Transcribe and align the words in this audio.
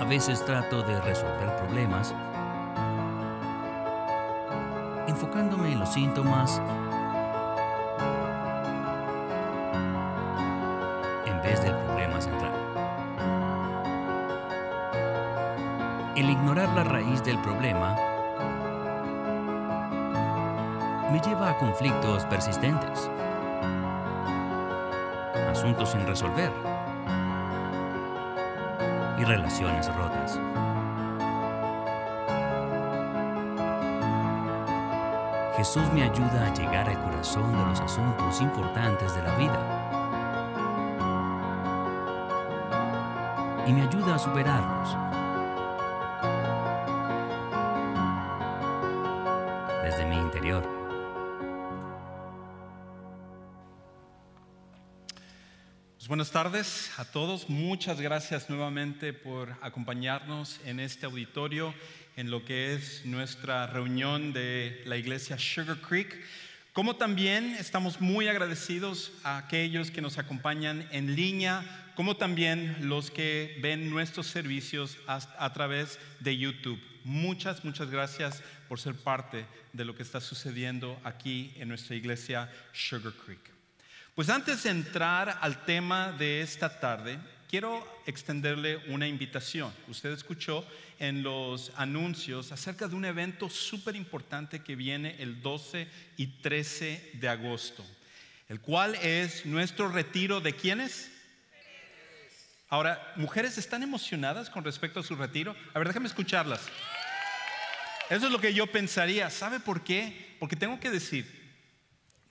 a 0.00 0.04
veces 0.04 0.44
trato 0.44 0.82
de 0.82 1.00
resolver 1.02 1.54
problemas 1.56 2.14
enfocándome 5.06 5.72
en 5.72 5.80
los 5.80 5.92
síntomas 5.92 6.60
en 11.26 11.42
vez 11.42 11.62
del 11.62 11.74
problema 11.74 12.20
central. 12.20 12.52
El 16.16 16.30
ignorar 16.30 16.68
la 16.70 16.84
raíz 16.84 17.22
del 17.22 17.38
problema 17.38 17.96
me 21.10 21.20
lleva 21.20 21.50
a 21.50 21.58
conflictos 21.58 22.24
persistentes, 22.24 23.10
asuntos 25.62 25.90
sin 25.90 26.04
resolver 26.04 26.50
y 29.16 29.24
relaciones 29.24 29.86
rotas. 29.94 30.40
Jesús 35.56 35.84
me 35.94 36.02
ayuda 36.02 36.46
a 36.46 36.52
llegar 36.52 36.88
al 36.88 37.00
corazón 37.00 37.52
de 37.52 37.64
los 37.64 37.80
asuntos 37.80 38.40
importantes 38.40 39.14
de 39.14 39.22
la 39.22 39.36
vida 39.36 39.60
y 43.64 43.72
me 43.72 43.82
ayuda 43.82 44.16
a 44.16 44.18
superarlos. 44.18 44.96
Buenas 56.12 56.30
tardes 56.30 56.90
a 56.98 57.06
todos. 57.06 57.48
Muchas 57.48 57.98
gracias 57.98 58.50
nuevamente 58.50 59.14
por 59.14 59.56
acompañarnos 59.62 60.60
en 60.66 60.78
este 60.78 61.06
auditorio, 61.06 61.72
en 62.16 62.30
lo 62.30 62.44
que 62.44 62.74
es 62.74 63.06
nuestra 63.06 63.66
reunión 63.66 64.34
de 64.34 64.82
la 64.84 64.98
iglesia 64.98 65.38
Sugar 65.38 65.78
Creek. 65.78 66.14
Como 66.74 66.96
también 66.96 67.56
estamos 67.58 68.02
muy 68.02 68.28
agradecidos 68.28 69.12
a 69.24 69.38
aquellos 69.38 69.90
que 69.90 70.02
nos 70.02 70.18
acompañan 70.18 70.86
en 70.92 71.16
línea, 71.16 71.64
como 71.96 72.14
también 72.14 72.76
los 72.90 73.10
que 73.10 73.58
ven 73.62 73.88
nuestros 73.88 74.26
servicios 74.26 74.98
a, 75.06 75.52
través 75.54 75.98
de 76.20 76.36
YouTube. 76.36 76.78
Muchas, 77.04 77.64
muchas 77.64 77.88
gracias 77.88 78.42
por 78.68 78.78
ser 78.78 78.96
parte 78.96 79.46
de 79.72 79.86
lo 79.86 79.96
que 79.96 80.02
está 80.02 80.20
sucediendo 80.20 81.00
aquí 81.04 81.54
en 81.56 81.68
nuestra 81.68 81.96
iglesia 81.96 82.52
Sugar 82.74 83.14
Creek. 83.14 83.51
Pues 84.14 84.28
antes 84.28 84.64
de 84.64 84.68
entrar 84.68 85.38
al 85.40 85.64
tema 85.64 86.12
de 86.12 86.42
esta 86.42 86.80
tarde, 86.80 87.18
quiero 87.48 88.02
extenderle 88.04 88.76
una 88.88 89.08
invitación. 89.08 89.72
Usted 89.88 90.10
escuchó 90.10 90.66
en 90.98 91.22
los 91.22 91.72
anuncios 91.76 92.52
acerca 92.52 92.88
de 92.88 92.94
un 92.94 93.06
evento 93.06 93.48
súper 93.48 93.96
importante 93.96 94.62
que 94.62 94.76
viene 94.76 95.16
el 95.18 95.40
12 95.40 95.88
y 96.18 96.26
13 96.26 97.12
de 97.14 97.28
agosto, 97.30 97.82
el 98.50 98.60
cual 98.60 98.96
es 98.96 99.46
nuestro 99.46 99.88
retiro 99.88 100.42
de 100.42 100.54
quiénes? 100.56 101.10
Ahora, 102.68 103.14
¿mujeres 103.16 103.56
están 103.56 103.82
emocionadas 103.82 104.50
con 104.50 104.62
respecto 104.62 105.00
a 105.00 105.02
su 105.02 105.16
retiro? 105.16 105.56
A 105.72 105.78
ver, 105.78 105.88
déjame 105.88 106.08
escucharlas. 106.08 106.60
Eso 108.10 108.26
es 108.26 108.32
lo 108.32 108.42
que 108.42 108.52
yo 108.52 108.66
pensaría. 108.66 109.30
¿Sabe 109.30 109.58
por 109.58 109.82
qué? 109.82 110.36
Porque 110.38 110.56
tengo 110.56 110.78
que 110.78 110.90
decir, 110.90 111.41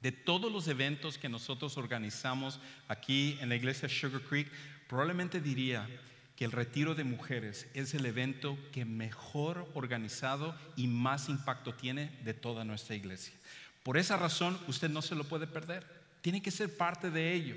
de 0.02 0.12
todos 0.12 0.52
los 0.52 0.68
eventos 0.68 1.18
que 1.18 1.30
nosotros 1.30 1.78
organizamos 1.78 2.60
aquí 2.88 3.38
en 3.40 3.50
la 3.50 3.56
iglesia 3.56 3.88
Sugar 3.88 4.22
Creek, 4.22 4.52
probablemente 4.88 5.40
diría 5.40 5.88
que 6.36 6.46
el 6.46 6.52
retiro 6.52 6.96
de 6.96 7.04
mujeres 7.04 7.68
es 7.76 7.94
el 7.94 8.06
evento 8.06 8.58
que 8.72 8.84
mejor 8.84 9.70
organizado 9.76 10.56
y 10.76 10.88
más 10.88 11.30
impacto 11.30 11.76
tiene 11.76 12.10
de 12.24 12.34
toda 12.34 12.64
nuestra 12.64 12.96
iglesia. 12.96 13.34
Por 13.84 13.98
esa 13.98 14.18
razón, 14.18 14.60
usted 14.68 14.90
no 14.90 15.02
se 15.02 15.16
lo 15.16 15.24
puede 15.24 15.46
perder. 15.48 15.86
Tiene 16.22 16.42
que 16.42 16.52
ser 16.52 16.76
parte 16.76 17.12
de 17.12 17.34
ello. 17.34 17.56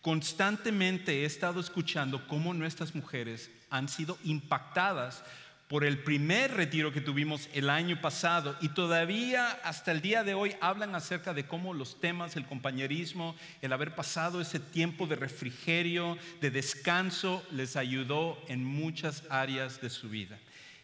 Constantemente 0.00 1.22
he 1.22 1.24
estado 1.24 1.60
escuchando 1.60 2.26
cómo 2.26 2.54
nuestras 2.54 2.94
mujeres 2.94 3.50
han 3.68 3.88
sido 3.88 4.16
impactadas 4.24 5.22
por 5.70 5.84
el 5.84 5.98
primer 5.98 6.52
retiro 6.54 6.92
que 6.92 7.00
tuvimos 7.00 7.48
el 7.52 7.70
año 7.70 8.00
pasado 8.00 8.56
y 8.60 8.70
todavía 8.70 9.50
hasta 9.62 9.92
el 9.92 10.00
día 10.00 10.24
de 10.24 10.34
hoy 10.34 10.56
hablan 10.60 10.96
acerca 10.96 11.32
de 11.32 11.46
cómo 11.46 11.74
los 11.74 12.00
temas, 12.00 12.34
el 12.34 12.44
compañerismo, 12.44 13.36
el 13.62 13.72
haber 13.72 13.94
pasado 13.94 14.40
ese 14.40 14.58
tiempo 14.58 15.06
de 15.06 15.14
refrigerio, 15.14 16.18
de 16.40 16.50
descanso, 16.50 17.46
les 17.52 17.76
ayudó 17.76 18.36
en 18.48 18.64
muchas 18.64 19.22
áreas 19.30 19.80
de 19.80 19.90
su 19.90 20.08
vida. 20.08 20.40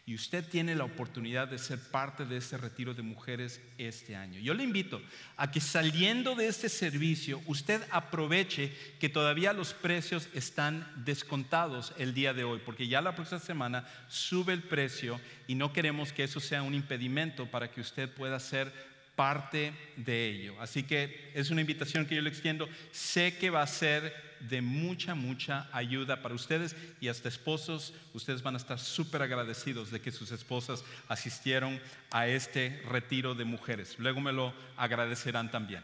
Y 0.07 0.15
usted 0.15 0.47
tiene 0.47 0.73
la 0.73 0.85
oportunidad 0.85 1.49
de 1.49 1.57
ser 1.57 1.79
parte 1.79 2.25
de 2.25 2.37
este 2.37 2.55
retiro 2.57 2.93
de 2.93 3.01
mujeres 3.01 3.59
este 3.77 4.15
año. 4.15 4.39
Yo 4.39 4.53
le 4.53 4.63
invito 4.63 5.01
a 5.35 5.51
que 5.51 5.59
saliendo 5.59 6.33
de 6.33 6.47
este 6.47 6.69
servicio, 6.69 7.41
usted 7.45 7.81
aproveche 7.91 8.71
que 9.01 9.09
todavía 9.09 9.51
los 9.51 9.73
precios 9.73 10.29
están 10.33 10.89
descontados 11.03 11.93
el 11.97 12.13
día 12.13 12.33
de 12.33 12.45
hoy, 12.45 12.61
porque 12.65 12.87
ya 12.87 13.01
la 13.01 13.15
próxima 13.15 13.41
semana 13.41 13.85
sube 14.07 14.53
el 14.53 14.63
precio 14.63 15.19
y 15.45 15.55
no 15.55 15.73
queremos 15.73 16.13
que 16.13 16.23
eso 16.23 16.39
sea 16.39 16.63
un 16.63 16.73
impedimento 16.73 17.45
para 17.51 17.69
que 17.69 17.81
usted 17.81 18.09
pueda 18.09 18.39
ser 18.39 18.71
parte 19.17 19.73
de 19.97 20.29
ello. 20.29 20.55
Así 20.61 20.83
que 20.83 21.31
es 21.33 21.51
una 21.51 21.59
invitación 21.59 22.05
que 22.05 22.15
yo 22.15 22.21
le 22.21 22.29
extiendo. 22.29 22.69
Sé 22.93 23.35
que 23.37 23.49
va 23.49 23.61
a 23.61 23.67
ser 23.67 24.26
de 24.41 24.61
mucha, 24.61 25.15
mucha 25.15 25.67
ayuda 25.71 26.21
para 26.21 26.35
ustedes 26.35 26.75
y 26.99 27.07
hasta 27.07 27.29
esposos, 27.29 27.93
ustedes 28.13 28.41
van 28.41 28.55
a 28.55 28.57
estar 28.57 28.79
súper 28.79 29.21
agradecidos 29.21 29.91
de 29.91 30.01
que 30.01 30.11
sus 30.11 30.31
esposas 30.31 30.83
asistieron 31.07 31.79
a 32.11 32.27
este 32.27 32.81
retiro 32.89 33.35
de 33.35 33.45
mujeres. 33.45 33.95
Luego 33.99 34.21
me 34.21 34.31
lo 34.31 34.53
agradecerán 34.75 35.51
también. 35.51 35.83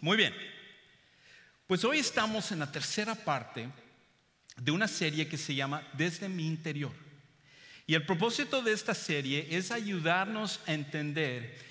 Muy 0.00 0.16
bien, 0.16 0.34
pues 1.66 1.84
hoy 1.84 1.98
estamos 1.98 2.50
en 2.52 2.60
la 2.60 2.72
tercera 2.72 3.14
parte 3.14 3.68
de 4.56 4.70
una 4.72 4.88
serie 4.88 5.28
que 5.28 5.38
se 5.38 5.54
llama 5.54 5.86
Desde 5.92 6.28
mi 6.28 6.46
interior. 6.46 6.92
Y 7.86 7.94
el 7.94 8.06
propósito 8.06 8.62
de 8.62 8.72
esta 8.72 8.94
serie 8.94 9.48
es 9.50 9.70
ayudarnos 9.70 10.60
a 10.66 10.74
entender 10.74 11.69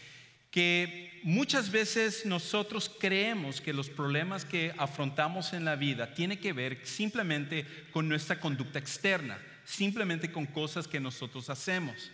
que 0.51 1.19
muchas 1.23 1.69
veces 1.69 2.25
nosotros 2.25 2.89
creemos 2.99 3.61
que 3.61 3.73
los 3.73 3.89
problemas 3.89 4.45
que 4.45 4.73
afrontamos 4.77 5.53
en 5.53 5.65
la 5.65 5.75
vida 5.75 6.13
tienen 6.13 6.39
que 6.39 6.53
ver 6.53 6.79
simplemente 6.83 7.65
con 7.91 8.09
nuestra 8.09 8.39
conducta 8.39 8.79
externa, 8.79 9.37
simplemente 9.65 10.31
con 10.31 10.45
cosas 10.45 10.87
que 10.87 10.99
nosotros 10.99 11.49
hacemos. 11.49 12.11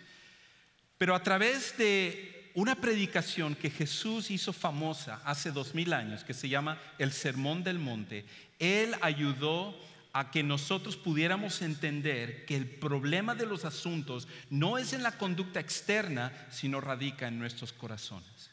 Pero 0.98 1.14
a 1.14 1.22
través 1.22 1.76
de 1.78 2.50
una 2.54 2.74
predicación 2.74 3.54
que 3.54 3.70
Jesús 3.70 4.30
hizo 4.30 4.52
famosa 4.52 5.20
hace 5.24 5.50
dos 5.50 5.74
mil 5.74 5.92
años, 5.92 6.24
que 6.24 6.34
se 6.34 6.48
llama 6.48 6.80
el 6.98 7.12
Sermón 7.12 7.62
del 7.62 7.78
Monte, 7.78 8.24
Él 8.58 8.94
ayudó 9.02 9.78
a 10.18 10.30
que 10.30 10.42
nosotros 10.42 10.96
pudiéramos 10.96 11.60
entender 11.60 12.46
que 12.46 12.56
el 12.56 12.66
problema 12.66 13.34
de 13.34 13.44
los 13.44 13.66
asuntos 13.66 14.26
no 14.48 14.78
es 14.78 14.94
en 14.94 15.02
la 15.02 15.18
conducta 15.18 15.60
externa, 15.60 16.32
sino 16.50 16.80
radica 16.80 17.28
en 17.28 17.38
nuestros 17.38 17.74
corazones. 17.74 18.50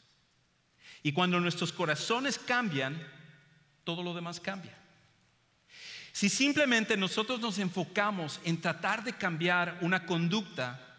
Y 1.02 1.12
cuando 1.12 1.40
nuestros 1.40 1.72
corazones 1.72 2.38
cambian, 2.38 3.02
todo 3.82 4.02
lo 4.02 4.12
demás 4.12 4.40
cambia. 4.40 4.76
Si 6.12 6.28
simplemente 6.28 6.98
nosotros 6.98 7.40
nos 7.40 7.58
enfocamos 7.58 8.40
en 8.44 8.60
tratar 8.60 9.02
de 9.02 9.14
cambiar 9.14 9.78
una 9.80 10.04
conducta, 10.04 10.98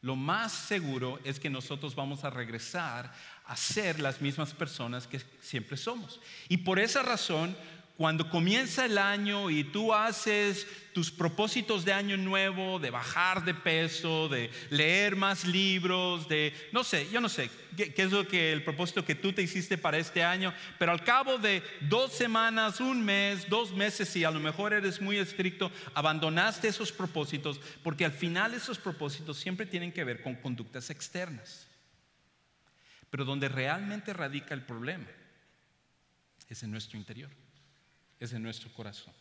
lo 0.00 0.14
más 0.14 0.52
seguro 0.52 1.18
es 1.24 1.40
que 1.40 1.50
nosotros 1.50 1.96
vamos 1.96 2.22
a 2.22 2.30
regresar 2.30 3.12
a 3.46 3.56
ser 3.56 3.98
las 3.98 4.20
mismas 4.20 4.54
personas 4.54 5.08
que 5.08 5.20
siempre 5.40 5.76
somos. 5.76 6.20
Y 6.48 6.58
por 6.58 6.78
esa 6.78 7.02
razón 7.02 7.56
cuando 7.96 8.28
comienza 8.28 8.84
el 8.84 8.98
año 8.98 9.50
y 9.50 9.62
tú 9.62 9.94
haces 9.94 10.66
tus 10.92 11.12
propósitos 11.12 11.84
de 11.84 11.92
año 11.92 12.16
nuevo, 12.16 12.80
de 12.80 12.90
bajar 12.90 13.44
de 13.44 13.54
peso, 13.54 14.28
de 14.28 14.50
leer 14.70 15.14
más 15.14 15.44
libros, 15.44 16.26
de, 16.28 16.52
no 16.72 16.82
sé, 16.82 17.08
yo 17.10 17.20
no 17.20 17.28
sé 17.28 17.50
qué, 17.76 17.94
es 17.96 18.10
lo 18.10 18.26
que 18.26 18.52
el 18.52 18.64
propósito 18.64 19.04
que 19.04 19.14
tú 19.14 19.32
te 19.32 19.42
hiciste 19.42 19.78
para 19.78 19.98
este 19.98 20.24
año, 20.24 20.52
pero 20.76 20.90
al 20.90 21.04
cabo 21.04 21.38
de 21.38 21.62
dos 21.82 22.12
semanas, 22.12 22.80
un 22.80 23.04
mes, 23.04 23.48
dos 23.48 23.70
meses, 23.72 24.14
y 24.16 24.24
a 24.24 24.30
lo 24.32 24.40
mejor 24.40 24.72
eres 24.72 25.00
muy 25.00 25.18
estricto, 25.18 25.70
abandonaste 25.94 26.66
esos 26.66 26.90
propósitos, 26.90 27.60
porque 27.84 28.04
al 28.04 28.12
final 28.12 28.54
esos 28.54 28.78
propósitos 28.78 29.38
siempre 29.38 29.66
tienen 29.66 29.92
que 29.92 30.02
ver 30.04 30.20
con 30.20 30.34
conductas 30.34 30.90
externas. 30.90 31.68
Pero 33.08 33.24
donde 33.24 33.48
realmente 33.48 34.12
radica 34.12 34.54
el 34.54 34.62
problema 34.62 35.06
es 36.48 36.64
en 36.64 36.72
nuestro 36.72 36.98
interior 36.98 37.43
es 38.20 38.32
en 38.32 38.42
nuestro 38.42 38.72
corazón. 38.72 39.12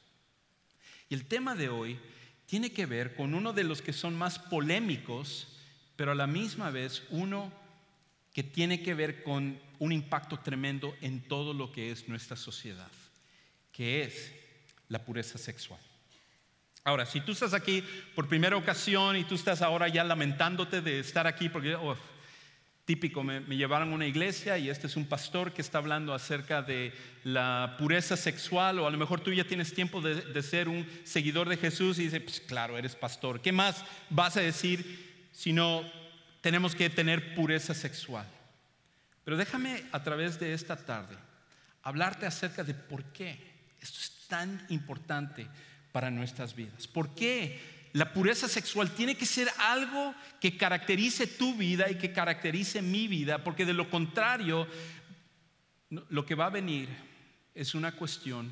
Y 1.10 1.13
el 1.13 1.25
tema 1.25 1.56
de 1.56 1.69
hoy 1.69 2.00
tiene 2.45 2.72
que 2.72 2.86
ver 2.86 3.16
con 3.16 3.34
uno 3.34 3.54
de 3.54 3.63
los 3.63 3.81
que 3.81 3.94
son 3.94 4.16
más 4.18 4.40
polémicos, 4.40 5.48
pero 5.95 6.12
a 6.12 6.16
la 6.16 6.28
misma 6.28 6.72
vez 6.72 7.04
uno 7.10 7.51
que 8.34 8.44
tiene 8.44 8.81
que 8.81 8.94
ver 8.94 9.24
con 9.24 9.60
un 9.80 9.92
impacto 9.92 10.40
tremendo 10.40 10.95
en 11.01 11.28
todo 11.28 11.54
lo 11.54 11.72
que 11.72 11.92
es 11.92 12.07
nuestra 12.10 12.36
sociedad, 12.36 12.92
que 13.72 14.04
es 14.04 14.31
la 14.90 15.04
pureza 15.06 15.38
sexual. 15.38 15.80
Ahora, 16.84 17.06
si 17.06 17.22
tú 17.22 17.31
estás 17.31 17.54
aquí 17.54 17.84
por 18.13 18.28
primera 18.28 18.57
ocasión 18.57 19.16
y 19.16 19.24
tú 19.24 19.36
estás 19.36 19.62
ahora 19.62 19.88
ya 19.88 20.04
lamentándote 20.04 20.81
de 20.81 21.00
estar 21.00 21.28
aquí, 21.28 21.48
porque 21.48 21.75
oh, 21.75 21.95
típico, 22.85 23.24
me, 23.24 23.41
llevaron 23.41 23.91
a 23.91 23.95
una 23.95 24.07
iglesia 24.07 24.57
y 24.57 24.69
este 24.69 24.88
es 24.88 24.97
un 24.97 25.06
pastor 25.06 25.53
que 25.53 25.62
está 25.62 25.77
hablando 25.77 26.13
acerca 26.13 26.62
de 26.62 26.94
la 27.24 27.75
pureza 27.77 28.18
sexual, 28.18 28.80
o 28.80 28.88
a 28.88 28.91
lo 28.91 28.97
mejor 28.97 29.21
tú 29.21 29.31
ya 29.31 29.45
tienes 29.45 29.74
tiempo 29.74 30.01
de, 30.01 30.15
de 30.15 30.44
ser 30.44 30.68
un 30.68 30.85
seguidor 31.03 31.47
de 31.47 31.57
Jesús 31.57 32.00
y 32.00 32.03
dices, 32.03 32.21
pues 32.21 32.41
claro, 32.41 32.77
eres 32.77 32.95
pastor. 32.95 33.41
¿Qué 33.41 33.51
más 33.51 33.83
vas 34.09 34.38
a 34.38 34.41
decir 34.41 35.27
si 35.31 35.53
no 35.53 35.83
tenemos 36.41 36.75
que 36.75 36.89
tener 36.89 37.35
pureza 37.35 37.74
sexual? 37.74 38.27
Pero 39.24 39.38
déjame 39.38 39.83
a 39.91 40.03
través 40.03 40.39
de 40.39 40.53
esta 40.53 40.75
tarde 40.75 41.15
hablarte 41.83 42.25
acerca 42.25 42.63
de 42.63 42.74
por 42.74 43.03
qué 43.13 43.53
esto 43.80 44.00
es 44.00 44.27
tan 44.27 44.65
importante 44.69 45.47
para 45.91 46.09
nuestras 46.09 46.56
vidas. 46.56 46.88
¿Por 46.88 47.13
qué 47.15 47.59
la 47.94 48.12
pureza 48.12 48.48
sexual 48.48 48.92
tiene 48.92 49.16
que 49.16 49.25
ser 49.25 49.50
algo 49.60 50.16
que 50.42 50.57
caracterice 50.57 51.28
tu 51.28 51.56
vida 51.56 51.90
y 51.90 51.98
que 51.98 52.12
caracterice 52.12 52.81
mi 52.81 53.07
vida? 53.07 53.44
Porque 53.44 53.66
de 53.66 53.74
lo 53.74 53.90
contrario, 53.90 54.68
lo 55.90 56.25
que 56.25 56.36
va 56.36 56.48
a 56.48 56.50
venir 56.50 56.90
es 57.54 57.75
una 57.75 57.92
cuestión 57.92 58.51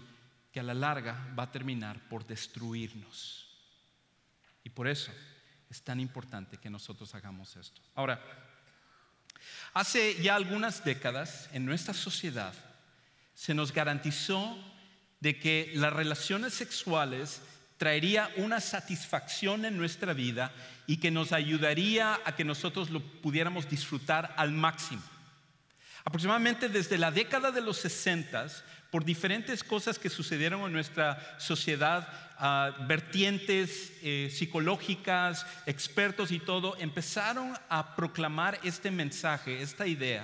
que 0.52 0.60
a 0.60 0.64
la 0.64 0.76
larga 0.76 1.34
va 1.38 1.44
a 1.44 1.52
terminar 1.52 2.08
por 2.08 2.26
destruirnos. 2.28 3.48
Y 4.64 4.70
por 4.70 4.88
eso 4.88 5.12
es 5.70 5.82
tan 5.82 6.00
importante 6.00 6.58
que 6.58 6.70
nosotros 6.70 7.16
hagamos 7.16 7.56
esto. 7.56 7.82
Ahora, 7.96 8.22
hace 9.74 10.22
ya 10.22 10.36
algunas 10.36 10.84
décadas 10.84 11.50
en 11.54 11.66
nuestra 11.66 11.94
sociedad 11.96 12.54
se 13.34 13.56
nos 13.56 13.74
garantizó 13.74 14.56
de 15.20 15.40
que 15.40 15.72
las 15.76 15.94
relaciones 15.94 16.54
sexuales 16.54 17.42
traería 17.82 18.30
una 18.36 18.60
satisfacción 18.60 19.66
en 19.66 19.76
nuestra 19.76 20.14
vida 20.14 20.54
y 20.86 20.98
que 20.98 21.10
nos 21.10 21.32
ayudaría 21.32 22.20
a 22.24 22.36
que 22.36 22.44
nosotros 22.44 22.92
lo 22.92 23.00
pudiéramos 23.00 23.68
disfrutar 23.68 24.36
al 24.38 24.52
máximo. 24.52 25.02
Aproximadamente 26.06 26.70
desde 26.70 27.00
la 27.00 27.10
década 27.10 27.50
de 27.50 27.62
los 27.62 27.78
60, 27.78 28.50
por 28.92 29.04
diferentes 29.04 29.64
cosas 29.64 29.98
que 29.98 30.12
sucedieron 30.12 30.62
en 30.62 30.74
nuestra 30.74 31.36
sociedad, 31.40 32.08
ah, 32.38 32.86
vertientes 32.88 33.94
eh, 34.04 34.30
psicológicas, 34.32 35.48
expertos 35.66 36.32
y 36.32 36.38
todo, 36.38 36.78
empezaron 36.78 37.52
a 37.68 37.96
proclamar 37.96 38.60
este 38.62 38.92
mensaje, 38.92 39.60
esta 39.60 39.88
idea, 39.88 40.24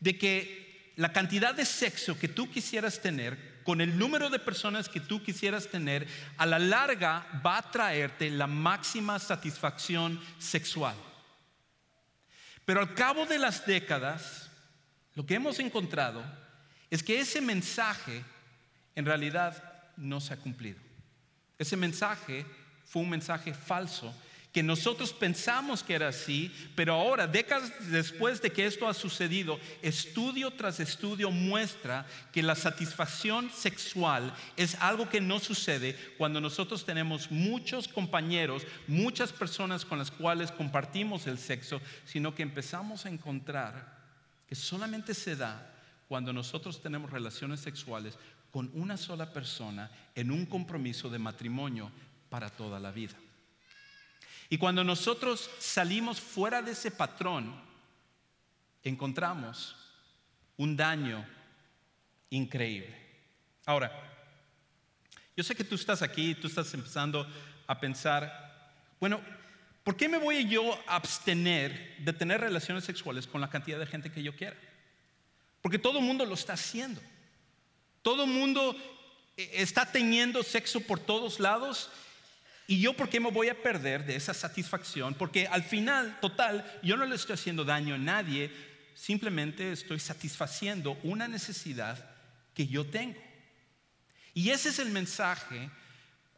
de 0.00 0.18
que 0.18 0.92
la 0.96 1.14
cantidad 1.14 1.54
de 1.54 1.64
sexo 1.64 2.18
que 2.18 2.28
tú 2.28 2.50
quisieras 2.50 3.00
tener 3.00 3.53
con 3.64 3.80
el 3.80 3.98
número 3.98 4.30
de 4.30 4.38
personas 4.38 4.88
que 4.88 5.00
tú 5.00 5.22
quisieras 5.22 5.68
tener, 5.68 6.06
a 6.36 6.46
la 6.46 6.58
larga 6.58 7.26
va 7.44 7.58
a 7.58 7.70
traerte 7.70 8.30
la 8.30 8.46
máxima 8.46 9.18
satisfacción 9.18 10.20
sexual. 10.38 10.94
Pero 12.64 12.80
al 12.80 12.94
cabo 12.94 13.26
de 13.26 13.38
las 13.38 13.66
décadas, 13.66 14.50
lo 15.14 15.26
que 15.26 15.34
hemos 15.34 15.58
encontrado 15.58 16.22
es 16.90 17.02
que 17.02 17.20
ese 17.20 17.40
mensaje 17.40 18.24
en 18.94 19.04
realidad 19.04 19.90
no 19.96 20.20
se 20.20 20.34
ha 20.34 20.36
cumplido. 20.36 20.78
Ese 21.58 21.76
mensaje 21.76 22.46
fue 22.84 23.02
un 23.02 23.10
mensaje 23.10 23.54
falso 23.54 24.14
que 24.54 24.62
nosotros 24.62 25.12
pensamos 25.12 25.82
que 25.82 25.94
era 25.94 26.06
así, 26.06 26.48
pero 26.76 26.94
ahora, 26.94 27.26
décadas 27.26 27.72
después 27.90 28.40
de 28.40 28.52
que 28.52 28.66
esto 28.66 28.86
ha 28.86 28.94
sucedido, 28.94 29.58
estudio 29.82 30.52
tras 30.52 30.78
estudio 30.78 31.32
muestra 31.32 32.06
que 32.30 32.40
la 32.40 32.54
satisfacción 32.54 33.50
sexual 33.50 34.32
es 34.56 34.76
algo 34.76 35.08
que 35.08 35.20
no 35.20 35.40
sucede 35.40 35.96
cuando 36.16 36.40
nosotros 36.40 36.84
tenemos 36.86 37.32
muchos 37.32 37.88
compañeros, 37.88 38.64
muchas 38.86 39.32
personas 39.32 39.84
con 39.84 39.98
las 39.98 40.12
cuales 40.12 40.52
compartimos 40.52 41.26
el 41.26 41.38
sexo, 41.38 41.80
sino 42.04 42.32
que 42.32 42.44
empezamos 42.44 43.06
a 43.06 43.08
encontrar 43.08 43.98
que 44.48 44.54
solamente 44.54 45.14
se 45.14 45.34
da 45.34 45.68
cuando 46.06 46.32
nosotros 46.32 46.80
tenemos 46.80 47.10
relaciones 47.10 47.58
sexuales 47.58 48.16
con 48.52 48.70
una 48.74 48.96
sola 48.96 49.32
persona 49.32 49.90
en 50.14 50.30
un 50.30 50.46
compromiso 50.46 51.10
de 51.10 51.18
matrimonio 51.18 51.90
para 52.30 52.50
toda 52.50 52.78
la 52.78 52.92
vida. 52.92 53.16
Y 54.48 54.58
cuando 54.58 54.84
nosotros 54.84 55.50
salimos 55.58 56.20
fuera 56.20 56.62
de 56.62 56.72
ese 56.72 56.90
patrón, 56.90 57.54
encontramos 58.82 59.76
un 60.56 60.76
daño 60.76 61.26
increíble. 62.30 62.94
Ahora, 63.66 63.92
yo 65.36 65.42
sé 65.42 65.54
que 65.54 65.64
tú 65.64 65.74
estás 65.74 66.02
aquí, 66.02 66.34
tú 66.34 66.46
estás 66.46 66.72
empezando 66.74 67.26
a 67.66 67.80
pensar, 67.80 68.72
bueno, 69.00 69.20
¿por 69.82 69.96
qué 69.96 70.08
me 70.08 70.18
voy 70.18 70.48
yo 70.48 70.78
a 70.86 70.96
abstener 70.96 71.96
de 71.98 72.12
tener 72.12 72.40
relaciones 72.40 72.84
sexuales 72.84 73.26
con 73.26 73.40
la 73.40 73.50
cantidad 73.50 73.78
de 73.78 73.86
gente 73.86 74.12
que 74.12 74.22
yo 74.22 74.36
quiera? 74.36 74.56
Porque 75.62 75.78
todo 75.78 75.98
el 75.98 76.04
mundo 76.04 76.26
lo 76.26 76.34
está 76.34 76.52
haciendo. 76.52 77.00
Todo 78.02 78.24
el 78.24 78.30
mundo 78.30 78.76
eh, 79.36 79.50
está 79.54 79.90
teniendo 79.90 80.42
sexo 80.42 80.80
por 80.80 81.00
todos 81.00 81.40
lados 81.40 81.90
¿Y 82.66 82.80
yo 82.80 82.94
por 82.94 83.08
qué 83.08 83.20
me 83.20 83.30
voy 83.30 83.48
a 83.48 83.62
perder 83.62 84.06
de 84.06 84.16
esa 84.16 84.32
satisfacción? 84.32 85.14
Porque 85.14 85.46
al 85.46 85.62
final, 85.62 86.18
total, 86.20 86.64
yo 86.82 86.96
no 86.96 87.04
le 87.04 87.14
estoy 87.14 87.34
haciendo 87.34 87.64
daño 87.64 87.94
a 87.94 87.98
nadie, 87.98 88.50
simplemente 88.94 89.72
estoy 89.72 90.00
satisfaciendo 90.00 90.98
una 91.02 91.28
necesidad 91.28 92.10
que 92.54 92.66
yo 92.66 92.86
tengo. 92.86 93.20
Y 94.32 94.50
ese 94.50 94.70
es 94.70 94.78
el 94.78 94.90
mensaje 94.90 95.70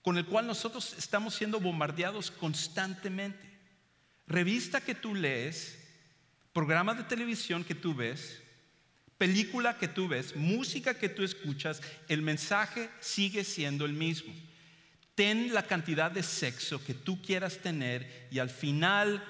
con 0.02 0.18
el 0.18 0.26
cual 0.26 0.46
nosotros 0.46 0.94
estamos 0.98 1.34
siendo 1.34 1.60
bombardeados 1.60 2.30
constantemente. 2.30 3.46
Revista 4.26 4.80
que 4.80 4.94
tú 4.94 5.14
lees, 5.14 5.78
programa 6.52 6.94
de 6.94 7.04
televisión 7.04 7.62
que 7.62 7.74
tú 7.76 7.94
ves, 7.94 8.42
película 9.16 9.78
que 9.78 9.86
tú 9.86 10.08
ves, 10.08 10.34
música 10.34 10.94
que 10.94 11.08
tú 11.08 11.22
escuchas, 11.22 11.80
el 12.08 12.20
mensaje 12.22 12.90
sigue 13.00 13.44
siendo 13.44 13.84
el 13.84 13.92
mismo 13.92 14.32
ten 15.16 15.52
la 15.52 15.62
cantidad 15.62 16.10
de 16.10 16.22
sexo 16.22 16.84
que 16.84 16.94
tú 16.94 17.20
quieras 17.20 17.58
tener 17.58 18.28
y 18.30 18.38
al 18.38 18.50
final 18.50 19.24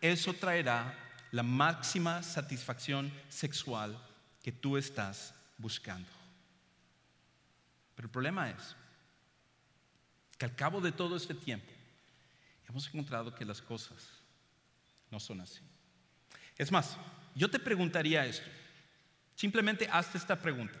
eso 0.00 0.32
traerá 0.32 0.96
la 1.32 1.42
máxima 1.42 2.22
satisfacción 2.22 3.12
sexual 3.28 3.98
que 4.42 4.52
tú 4.52 4.76
estás 4.76 5.34
buscando. 5.58 6.08
Pero 7.96 8.06
el 8.06 8.12
problema 8.12 8.50
es 8.50 8.76
que 10.38 10.44
al 10.44 10.54
cabo 10.54 10.80
de 10.80 10.92
todo 10.92 11.16
este 11.16 11.34
tiempo 11.34 11.70
hemos 12.68 12.86
encontrado 12.86 13.34
que 13.34 13.44
las 13.44 13.60
cosas 13.60 13.98
no 15.10 15.18
son 15.18 15.40
así. 15.40 15.60
Es 16.56 16.70
más, 16.70 16.96
yo 17.34 17.50
te 17.50 17.58
preguntaría 17.58 18.24
esto. 18.26 18.48
Simplemente 19.34 19.88
hazte 19.90 20.18
esta 20.18 20.40
pregunta. 20.40 20.78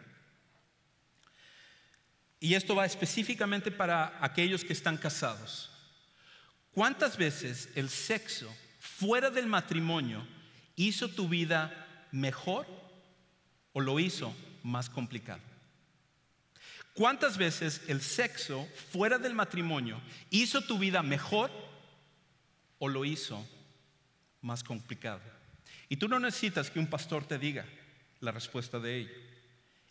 Y 2.42 2.56
esto 2.56 2.74
va 2.74 2.84
específicamente 2.84 3.70
para 3.70 4.18
aquellos 4.20 4.64
que 4.64 4.72
están 4.72 4.96
casados. 4.96 5.70
¿Cuántas 6.72 7.16
veces 7.16 7.68
el 7.76 7.88
sexo 7.88 8.52
fuera 8.80 9.30
del 9.30 9.46
matrimonio 9.46 10.26
hizo 10.74 11.08
tu 11.08 11.28
vida 11.28 12.08
mejor 12.10 12.66
o 13.72 13.80
lo 13.80 14.00
hizo 14.00 14.34
más 14.64 14.90
complicado? 14.90 15.40
¿Cuántas 16.94 17.38
veces 17.38 17.82
el 17.86 18.02
sexo 18.02 18.68
fuera 18.90 19.18
del 19.18 19.34
matrimonio 19.34 20.02
hizo 20.28 20.62
tu 20.62 20.80
vida 20.80 21.00
mejor 21.00 21.48
o 22.80 22.88
lo 22.88 23.04
hizo 23.04 23.48
más 24.40 24.64
complicado? 24.64 25.22
Y 25.88 25.96
tú 25.96 26.08
no 26.08 26.18
necesitas 26.18 26.72
que 26.72 26.80
un 26.80 26.88
pastor 26.88 27.24
te 27.24 27.38
diga 27.38 27.64
la 28.18 28.32
respuesta 28.32 28.80
de 28.80 28.96
ello. 28.96 29.31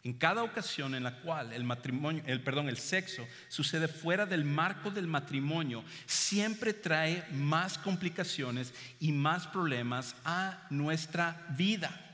En 0.03 0.13
cada 0.13 0.43
ocasión 0.43 0.96
en 0.96 1.03
la 1.03 1.17
cual 1.17 1.53
el 1.53 1.63
matrimonio, 1.63 2.24
el 2.25 2.41
perdón, 2.41 2.70
el 2.70 2.77
sexo 2.77 3.27
sucede 3.50 3.88
fuera 3.88 4.25
del 4.25 4.46
marco 4.46 4.89
del 4.89 5.05
matrimonio, 5.05 5.84
siempre 6.08 6.74
trae 6.74 7.24
más 7.31 7.77
complicaciones 7.77 8.74
y 9.00 9.12
más 9.12 9.46
problemas 9.46 10.15
a 10.25 10.65
nuestra 10.72 11.46
vida. 11.55 12.08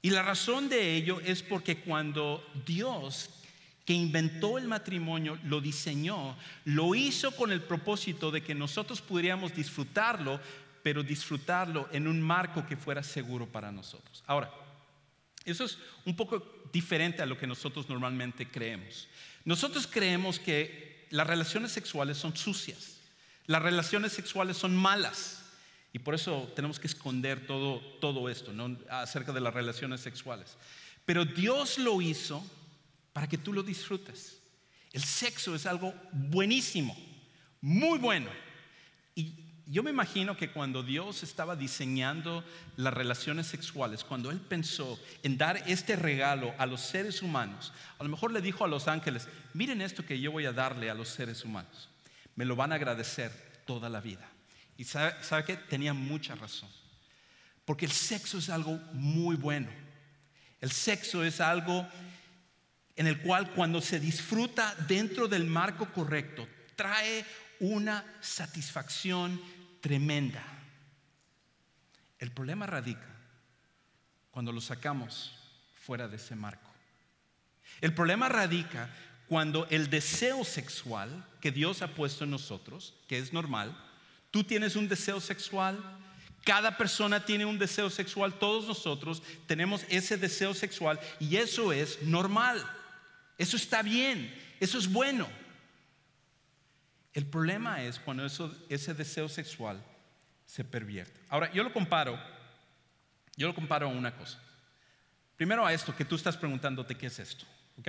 Y 0.00 0.10
la 0.10 0.22
razón 0.22 0.70
de 0.70 0.96
ello 0.96 1.20
es 1.20 1.42
porque 1.42 1.80
cuando 1.80 2.42
Dios 2.64 3.28
que 3.84 3.92
inventó 3.92 4.56
el 4.56 4.68
matrimonio, 4.68 5.38
lo 5.44 5.60
diseñó, 5.60 6.36
lo 6.64 6.94
hizo 6.94 7.34
con 7.34 7.50
el 7.50 7.60
propósito 7.60 8.30
de 8.30 8.42
que 8.42 8.54
nosotros 8.54 9.02
pudiéramos 9.02 9.54
disfrutarlo, 9.54 10.40
pero 10.82 11.02
disfrutarlo 11.02 11.88
en 11.92 12.06
un 12.06 12.22
marco 12.22 12.64
que 12.66 12.76
fuera 12.76 13.02
seguro 13.02 13.46
para 13.46 13.72
nosotros. 13.72 14.22
Ahora, 14.26 14.50
eso 15.44 15.64
es 15.64 15.78
un 16.04 16.16
poco 16.16 16.46
diferente 16.72 17.22
a 17.22 17.26
lo 17.26 17.38
que 17.38 17.46
nosotros 17.46 17.88
normalmente 17.88 18.48
creemos. 18.48 19.08
Nosotros 19.44 19.86
creemos 19.86 20.38
que 20.38 21.06
las 21.10 21.26
relaciones 21.26 21.72
sexuales 21.72 22.18
son 22.18 22.36
sucias, 22.36 22.98
las 23.46 23.62
relaciones 23.62 24.12
sexuales 24.12 24.56
son 24.56 24.76
malas. 24.76 25.38
Y 25.92 25.98
por 25.98 26.14
eso 26.14 26.52
tenemos 26.54 26.78
que 26.78 26.86
esconder 26.86 27.46
todo, 27.46 27.80
todo 28.00 28.28
esto 28.28 28.52
¿no? 28.52 28.78
acerca 28.90 29.32
de 29.32 29.40
las 29.40 29.52
relaciones 29.52 30.00
sexuales. 30.00 30.56
Pero 31.04 31.24
Dios 31.24 31.78
lo 31.78 32.00
hizo 32.00 32.48
para 33.12 33.28
que 33.28 33.38
tú 33.38 33.52
lo 33.52 33.64
disfrutes. 33.64 34.40
El 34.92 35.02
sexo 35.02 35.54
es 35.54 35.66
algo 35.66 35.92
buenísimo, 36.12 36.96
muy 37.60 37.98
bueno. 37.98 38.30
Yo 39.70 39.84
me 39.84 39.90
imagino 39.90 40.36
que 40.36 40.50
cuando 40.50 40.82
Dios 40.82 41.22
estaba 41.22 41.54
diseñando 41.54 42.44
las 42.76 42.92
relaciones 42.92 43.46
sexuales, 43.46 44.02
cuando 44.02 44.32
Él 44.32 44.40
pensó 44.40 44.98
en 45.22 45.38
dar 45.38 45.62
este 45.68 45.94
regalo 45.94 46.52
a 46.58 46.66
los 46.66 46.80
seres 46.80 47.22
humanos, 47.22 47.72
a 47.96 48.02
lo 48.02 48.08
mejor 48.08 48.32
le 48.32 48.40
dijo 48.40 48.64
a 48.64 48.68
los 48.68 48.88
ángeles, 48.88 49.28
miren 49.54 49.80
esto 49.80 50.04
que 50.04 50.18
yo 50.18 50.32
voy 50.32 50.44
a 50.44 50.52
darle 50.52 50.90
a 50.90 50.94
los 50.94 51.08
seres 51.08 51.44
humanos, 51.44 51.88
me 52.34 52.44
lo 52.44 52.56
van 52.56 52.72
a 52.72 52.74
agradecer 52.74 53.30
toda 53.64 53.88
la 53.88 54.00
vida. 54.00 54.28
Y 54.76 54.82
sabe, 54.82 55.14
sabe 55.22 55.44
que 55.44 55.56
tenía 55.56 55.94
mucha 55.94 56.34
razón, 56.34 56.68
porque 57.64 57.86
el 57.86 57.92
sexo 57.92 58.38
es 58.38 58.50
algo 58.50 58.72
muy 58.92 59.36
bueno. 59.36 59.68
El 60.60 60.72
sexo 60.72 61.22
es 61.22 61.40
algo 61.40 61.86
en 62.96 63.06
el 63.06 63.20
cual 63.20 63.52
cuando 63.52 63.80
se 63.80 64.00
disfruta 64.00 64.74
dentro 64.88 65.28
del 65.28 65.44
marco 65.44 65.86
correcto, 65.92 66.48
trae 66.74 67.24
una 67.60 68.04
satisfacción 68.20 69.40
tremenda. 69.80 70.42
El 72.18 72.32
problema 72.32 72.66
radica 72.66 73.06
cuando 74.30 74.52
lo 74.52 74.60
sacamos 74.60 75.32
fuera 75.74 76.08
de 76.08 76.16
ese 76.16 76.36
marco. 76.36 76.70
El 77.80 77.94
problema 77.94 78.28
radica 78.28 78.90
cuando 79.26 79.66
el 79.70 79.88
deseo 79.88 80.44
sexual 80.44 81.24
que 81.40 81.50
Dios 81.50 81.82
ha 81.82 81.94
puesto 81.94 82.24
en 82.24 82.30
nosotros, 82.30 82.94
que 83.08 83.18
es 83.18 83.32
normal, 83.32 83.76
tú 84.30 84.44
tienes 84.44 84.76
un 84.76 84.88
deseo 84.88 85.20
sexual, 85.20 85.78
cada 86.44 86.76
persona 86.76 87.24
tiene 87.24 87.44
un 87.44 87.58
deseo 87.58 87.90
sexual, 87.90 88.38
todos 88.38 88.66
nosotros 88.66 89.22
tenemos 89.46 89.84
ese 89.88 90.16
deseo 90.16 90.54
sexual 90.54 90.98
y 91.18 91.36
eso 91.36 91.72
es 91.72 92.02
normal. 92.02 92.64
Eso 93.38 93.56
está 93.56 93.82
bien, 93.82 94.34
eso 94.58 94.78
es 94.78 94.90
bueno. 94.90 95.28
El 97.12 97.26
problema 97.26 97.82
es 97.82 97.98
cuando 97.98 98.24
ese 98.24 98.94
deseo 98.94 99.28
sexual 99.28 99.82
se 100.46 100.64
pervierte. 100.64 101.20
Ahora, 101.28 101.52
yo 101.52 101.62
lo 101.62 101.72
comparo, 101.72 102.18
yo 103.36 103.48
lo 103.48 103.54
comparo 103.54 103.86
a 103.86 103.90
una 103.90 104.14
cosa. 104.16 104.40
Primero 105.36 105.66
a 105.66 105.72
esto 105.72 105.96
que 105.96 106.04
tú 106.04 106.16
estás 106.16 106.36
preguntándote 106.36 106.96
qué 106.96 107.06
es 107.06 107.18
esto, 107.18 107.46
¿ok? 107.78 107.88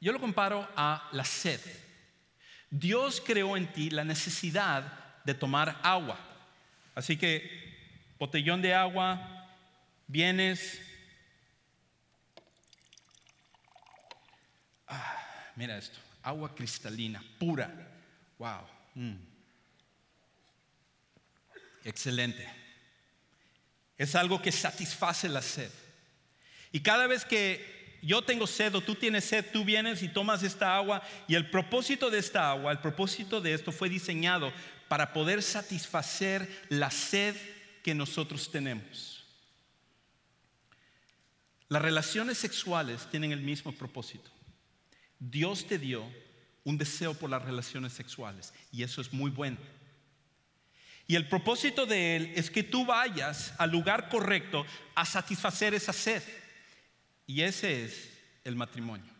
Yo 0.00 0.12
lo 0.12 0.20
comparo 0.20 0.68
a 0.74 1.08
la 1.12 1.24
sed. 1.24 1.60
Dios 2.70 3.22
creó 3.24 3.56
en 3.56 3.72
ti 3.72 3.90
la 3.90 4.02
necesidad 4.02 5.22
de 5.24 5.34
tomar 5.34 5.78
agua. 5.82 6.18
Así 6.94 7.16
que, 7.16 8.16
botellón 8.18 8.62
de 8.62 8.74
agua, 8.74 9.46
vienes, 10.06 10.80
mira 15.54 15.76
esto, 15.76 15.98
agua 16.22 16.54
cristalina, 16.54 17.22
pura. 17.38 17.91
Wow. 18.42 18.66
Mm. 18.96 19.14
Excelente. 21.84 22.44
Es 23.96 24.16
algo 24.16 24.42
que 24.42 24.50
satisface 24.50 25.28
la 25.28 25.40
sed. 25.40 25.70
Y 26.72 26.80
cada 26.80 27.06
vez 27.06 27.24
que 27.24 28.00
yo 28.02 28.20
tengo 28.22 28.48
sed 28.48 28.74
o 28.74 28.80
tú 28.80 28.96
tienes 28.96 29.26
sed, 29.26 29.46
tú 29.52 29.64
vienes 29.64 30.02
y 30.02 30.08
tomas 30.08 30.42
esta 30.42 30.74
agua 30.74 31.02
y 31.28 31.36
el 31.36 31.50
propósito 31.50 32.10
de 32.10 32.18
esta 32.18 32.50
agua, 32.50 32.72
el 32.72 32.80
propósito 32.80 33.40
de 33.40 33.54
esto 33.54 33.70
fue 33.70 33.88
diseñado 33.88 34.52
para 34.88 35.12
poder 35.12 35.40
satisfacer 35.40 36.48
la 36.68 36.90
sed 36.90 37.36
que 37.84 37.94
nosotros 37.94 38.50
tenemos. 38.50 39.24
Las 41.68 41.80
relaciones 41.80 42.38
sexuales 42.38 43.08
tienen 43.08 43.30
el 43.30 43.40
mismo 43.40 43.70
propósito. 43.70 44.32
Dios 45.20 45.64
te 45.64 45.78
dio 45.78 46.04
un 46.64 46.78
deseo 46.78 47.14
por 47.14 47.30
las 47.30 47.42
relaciones 47.42 47.92
sexuales 47.92 48.52
y 48.70 48.82
eso 48.82 49.00
es 49.00 49.12
muy 49.12 49.30
bueno. 49.30 49.58
Y 51.06 51.16
el 51.16 51.28
propósito 51.28 51.84
de 51.84 52.16
Él 52.16 52.32
es 52.36 52.50
que 52.50 52.62
tú 52.62 52.86
vayas 52.86 53.52
al 53.58 53.70
lugar 53.70 54.08
correcto 54.08 54.64
a 54.94 55.04
satisfacer 55.04 55.74
esa 55.74 55.92
sed. 55.92 56.22
Y 57.26 57.42
ese 57.42 57.84
es 57.84 58.10
el 58.44 58.56
matrimonio. 58.56 59.12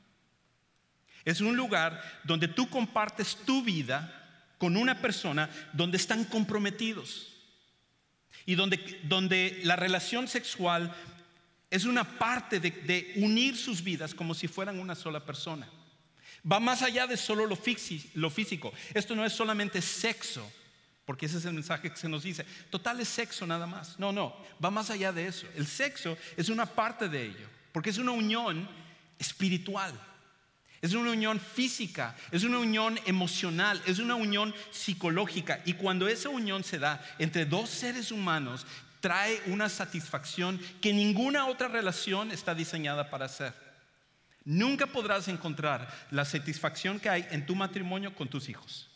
Es 1.25 1.41
un 1.41 1.57
lugar 1.57 2.03
donde 2.25 2.49
tú 2.49 2.69
compartes 2.69 3.37
tu 3.45 3.63
vida 3.63 4.49
con 4.59 4.77
una 4.77 5.01
persona 5.01 5.51
donde 5.73 5.97
están 5.97 6.25
comprometidos. 6.25 7.29
Y 8.47 8.55
donde, 8.55 9.01
donde 9.05 9.61
la 9.65 9.77
relación 9.77 10.29
sexual 10.29 10.95
es 11.71 11.85
una 11.85 12.05
parte 12.19 12.59
de, 12.59 12.71
de 12.71 13.13
unir 13.17 13.57
sus 13.57 13.83
vidas 13.83 14.15
como 14.15 14.35
si 14.35 14.49
fueran 14.49 14.79
una 14.79 14.95
sola 14.95 15.25
persona. 15.25 15.69
Va 16.51 16.59
más 16.59 16.83
allá 16.83 17.07
de 17.07 17.17
solo 17.17 17.47
lo, 17.47 17.57
físico. 17.57 18.73
Esto 18.95 19.15
no 19.15 19.25
es 19.25 19.33
solamente 19.33 19.81
sexo, 19.81 20.51
porque 21.05 21.27
ese 21.27 21.39
es 21.39 21.45
el 21.45 21.55
mensaje 21.55 21.91
que 21.91 21.97
se 21.97 22.09
nos 22.09 22.25
dice. 22.25 22.45
Total 22.69 22.99
es 23.01 23.09
sexo 23.09 23.47
nada 23.47 23.67
más. 23.67 23.99
No, 23.99 24.13
no, 24.13 24.37
va 24.63 24.71
más 24.71 24.91
allá 24.91 25.13
de 25.13 25.27
eso. 25.27 25.47
El 25.55 25.67
sexo 25.67 26.17
es 26.37 26.49
una 26.49 26.67
parte 26.67 27.09
de 27.09 27.27
ello, 27.27 27.49
porque 27.71 27.91
es 27.91 27.99
una 27.99 28.13
unión 28.13 28.69
espiritual. 29.19 29.93
Es 30.81 30.95
una 30.95 31.13
unión 31.13 31.39
física, 31.39 32.17
es 32.33 32.43
una 32.43 32.59
unión 32.59 32.99
emocional, 33.07 33.81
es 33.87 34.01
una 34.01 34.17
unión 34.17 34.53
psicológica. 34.73 35.63
Y 35.65 35.75
cuando 35.75 36.09
esa 36.09 36.29
unión 36.29 36.65
se 36.65 36.81
da 36.81 37.01
entre 37.21 37.47
dos 37.47 37.71
seres 37.71 38.11
humanos, 38.11 38.67
trae 39.01 39.41
una 39.47 39.69
satisfacción 39.69 40.61
que 40.81 40.93
ninguna 40.93 41.47
otra 41.47 41.69
relación 41.69 42.33
está 42.33 42.53
diseñada 42.53 43.11
para 43.11 43.27
hacer. 43.27 43.55
Nunca 44.45 44.87
podrás 44.87 45.29
encontrar 45.29 45.89
la 46.11 46.25
satisfacción 46.25 46.99
que 46.99 47.09
hay 47.09 47.27
en 47.31 47.47
tu 47.47 47.55
matrimonio 47.55 48.15
con 48.15 48.29
tus 48.29 48.49
hijos. 48.49 48.89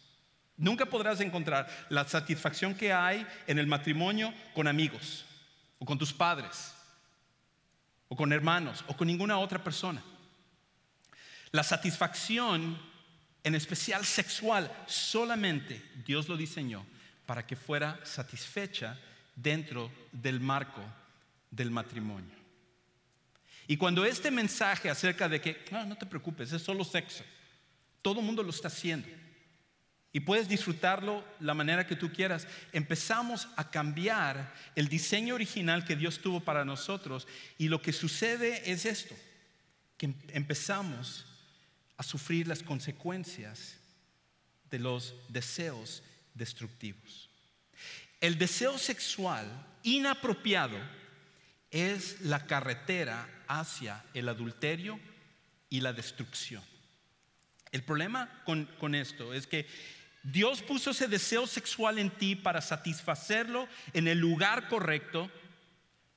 Nunca 0.57 0.87
podrás 0.87 1.21
encontrar 1.21 1.69
la 1.89 2.07
satisfacción 2.09 2.75
que 2.75 2.93
hay 2.93 3.27
en 3.47 3.59
el 3.59 3.67
matrimonio 3.67 4.33
con 4.55 4.67
amigos, 4.67 5.25
o 5.79 5.85
con 5.85 5.99
tus 5.99 6.13
padres, 6.13 6.75
o 8.09 8.17
con 8.17 8.33
hermanos, 8.33 8.85
o 8.89 8.97
con 8.97 9.07
ninguna 9.07 9.39
otra 9.39 9.63
persona. 9.63 10.03
La 11.53 11.63
satisfacción, 11.63 12.81
en 13.45 13.55
especial 13.55 14.05
sexual, 14.05 14.71
solamente 14.87 15.83
Dios 16.05 16.29
lo 16.29 16.37
diseñó 16.37 16.87
para 17.27 17.47
que 17.47 17.57
fuera 17.57 18.01
satisfecha 18.05 18.99
dentro 19.35 19.93
del 20.11 20.41
marco 20.41 20.83
del 21.51 21.71
matrimonio. 21.71 22.46
Y 23.67 23.77
cuando 23.77 24.05
este 24.05 24.31
mensaje 24.31 24.89
acerca 24.89 25.29
de 25.29 25.41
que, 25.41 25.65
no, 25.71 25.85
no 25.85 25.97
te 25.97 26.07
preocupes, 26.07 26.53
es 26.53 26.63
solo 26.63 26.85
sexo, 26.85 27.25
todo 28.03 28.21
el 28.21 28.27
mundo 28.27 28.43
lo 28.43 28.51
está 28.51 28.69
haciendo. 28.69 29.09
Y 30.13 30.21
puedes 30.21 30.49
disfrutarlo 30.49 31.23
la 31.41 31.53
manera 31.53 31.87
que 31.87 31.95
tú 31.95 32.11
quieras. 32.11 32.47
Empezamos 32.73 33.49
a 33.57 33.71
cambiar 33.71 34.55
el 34.75 34.89
diseño 34.89 35.35
original 35.35 35.85
que 35.85 35.95
Dios 35.95 36.21
tuvo 36.21 36.41
para 36.41 36.65
nosotros. 36.65 37.29
Y 37.59 37.69
lo 37.69 37.83
que 37.83 37.93
sucede 37.93 38.71
es 38.71 38.87
esto, 38.87 39.15
que 39.99 40.15
empezamos 40.29 41.27
a 41.99 42.03
sufrir 42.03 42.49
las 42.49 42.63
consecuencias 42.63 43.77
de 44.71 44.79
los 44.79 45.15
deseos 45.29 46.03
destructivos. 46.33 47.29
El 48.21 48.39
deseo 48.39 48.79
sexual 48.79 49.47
inapropiado 49.83 50.79
es 51.71 52.21
la 52.21 52.47
carretera 52.47 53.29
hacia 53.49 54.05
el 54.15 54.29
adulterio 54.29 55.01
y 55.69 55.81
la 55.81 55.93
destrucción. 55.93 56.63
El 57.73 57.83
problema 57.83 58.43
con, 58.45 58.67
con, 58.79 58.95
esto 58.95 59.35
es 59.35 59.47
que 59.47 59.67
Dios 60.23 60.63
puso 60.63 60.91
ese 60.91 61.09
deseo 61.09 61.47
sexual 61.47 61.99
en 61.99 62.11
ti 62.11 62.37
para 62.37 62.61
satisfacerlo 62.61 63.69
en 63.93 64.09
el 64.09 64.19
lugar 64.19 64.69
correcto 64.69 65.31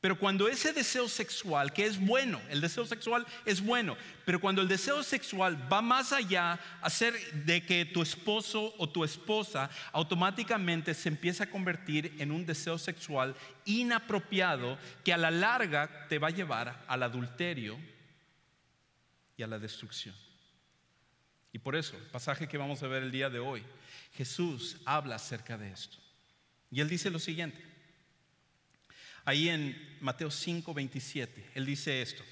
pero 0.02 0.18
cuando 0.18 0.48
ese 0.48 0.72
deseo 0.72 1.10
sexual, 1.10 1.74
que 1.74 1.86
es 1.86 2.00
bueno, 2.00 2.42
el 2.50 2.62
deseo 2.62 2.86
sexual 2.86 3.26
es 3.46 3.60
bueno, 3.60 3.98
pero 4.24 4.40
cuando 4.40 4.62
el 4.62 4.70
deseo 4.70 5.04
sexual 5.04 5.72
va 5.72 5.82
más 5.82 6.14
allá, 6.14 6.58
hacer 6.82 7.14
de 7.44 7.66
que 7.66 7.84
tu 7.84 8.02
esposo 8.02 8.74
o 8.78 8.88
tu 8.88 9.04
esposa 9.04 9.70
automáticamente 9.92 10.94
se 10.94 11.10
empieza 11.10 11.44
a 11.44 11.50
convertir 11.50 12.16
en 12.20 12.32
un 12.32 12.46
deseo 12.46 12.78
sexual 12.78 13.36
inapropiado 13.66 14.78
que 15.04 15.12
a 15.12 15.18
la 15.18 15.32
larga 15.32 16.08
te 16.08 16.18
va 16.18 16.30
a 16.30 16.32
llevar 16.32 16.86
al 16.88 17.04
adulterio 17.04 17.78
y 19.36 19.44
a 19.44 19.48
la 19.48 19.60
destrucción. 19.60 20.16
Y 21.52 21.60
por 21.60 21.76
eso, 21.76 21.98
el 21.98 22.04
pasaje 22.04 22.48
que 22.48 22.58
vamos 22.58 22.82
a 22.84 22.88
ver 22.88 23.04
el 23.04 23.12
día 23.12 23.30
de 23.30 23.40
hoy, 23.40 23.64
Jesús 24.14 24.78
habla 24.86 25.16
acerca 25.16 25.58
de 25.58 25.72
esto. 25.74 25.98
Y 26.72 26.80
él 26.80 26.88
dice 26.88 27.10
lo 27.10 27.20
siguiente. 27.20 27.79
Ahí 29.26 29.50
en 29.50 29.98
Mateo 30.02 30.32
5, 30.32 30.74
27, 30.74 31.52
él 31.56 31.66
dice 31.66 32.02
esto. 32.02 32.24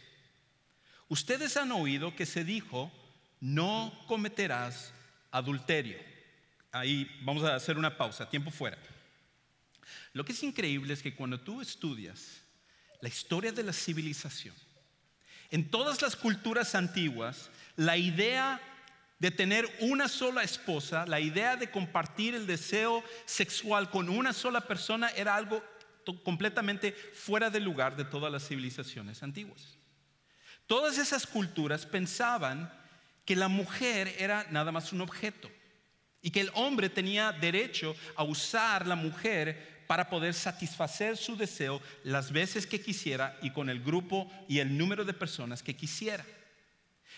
Ustedes 1.10 1.56
han 1.58 1.72
oído 1.72 2.16
que 2.16 2.26
se 2.26 2.44
dijo, 2.44 2.92
no 3.40 3.94
cometerás 4.08 4.94
adulterio. 5.32 5.98
Ahí 6.72 7.10
vamos 7.22 7.44
a 7.44 7.56
hacer 7.56 7.78
una 7.78 7.98
pausa, 7.98 8.30
tiempo 8.30 8.52
fuera. 8.52 8.78
Lo 10.14 10.26
que 10.26 10.34
es 10.34 10.44
increíble 10.44 10.94
es 10.94 11.02
que 11.02 11.16
cuando 11.16 11.40
tú 11.40 11.62
estudias 11.62 12.42
la 13.02 13.10
historia 13.10 13.52
de 13.52 13.64
la 13.64 13.74
civilización, 13.74 14.56
en 15.50 15.70
todas 15.70 16.02
las 16.02 16.16
culturas 16.16 16.76
antiguas, 16.76 17.50
la 17.76 17.96
idea 17.98 18.60
de 19.20 19.32
tener 19.32 19.66
una 19.80 20.08
sola 20.08 20.44
esposa, 20.44 21.06
la 21.06 21.20
idea 21.20 21.56
de 21.56 21.72
compartir 21.72 22.36
el 22.36 22.46
deseo 22.46 23.04
sexual 23.26 23.90
con 23.90 24.10
una 24.10 24.34
sola 24.34 24.62
persona 24.62 25.10
era 25.10 25.36
algo 25.36 25.64
completamente 26.24 26.92
fuera 26.92 27.50
de 27.50 27.60
lugar 27.60 27.96
de 27.96 28.06
todas 28.06 28.32
las 28.32 28.48
civilizaciones 28.48 29.24
antiguas. 29.24 29.78
Todas 30.68 30.98
esas 30.98 31.26
culturas 31.26 31.86
pensaban 31.86 32.72
que 33.26 33.36
la 33.36 33.48
mujer 33.48 34.14
era 34.18 34.46
nada 34.52 34.72
más 34.72 34.94
un 34.94 35.02
objeto 35.02 35.50
y 36.22 36.32
que 36.32 36.42
el 36.42 36.52
hombre 36.54 36.90
tenía 36.90 37.32
derecho 37.32 37.96
a 38.16 38.24
usar 38.24 38.86
la 38.88 38.96
mujer 38.96 39.86
para 39.88 40.10
poder 40.10 40.34
satisfacer 40.34 41.16
su 41.16 41.38
deseo 41.38 41.82
las 42.04 42.32
veces 42.32 42.68
que 42.68 42.82
quisiera 42.82 43.38
y 43.42 43.52
con 43.52 43.70
el 43.70 43.82
grupo 43.82 44.30
y 44.48 44.60
el 44.60 44.78
número 44.78 45.06
de 45.06 45.14
personas 45.14 45.64
que 45.64 45.76
quisiera. 45.76 46.26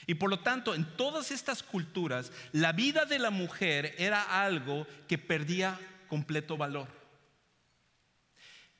Y 0.05 0.15
por 0.15 0.29
lo 0.29 0.39
tanto, 0.39 0.75
en 0.75 0.85
todas 0.95 1.31
estas 1.31 1.63
culturas, 1.63 2.31
la 2.51 2.71
vida 2.71 3.05
de 3.05 3.19
la 3.19 3.31
mujer 3.31 3.95
era 3.97 4.43
algo 4.43 4.87
que 5.07 5.17
perdía 5.17 5.79
completo 6.07 6.57
valor. 6.57 6.98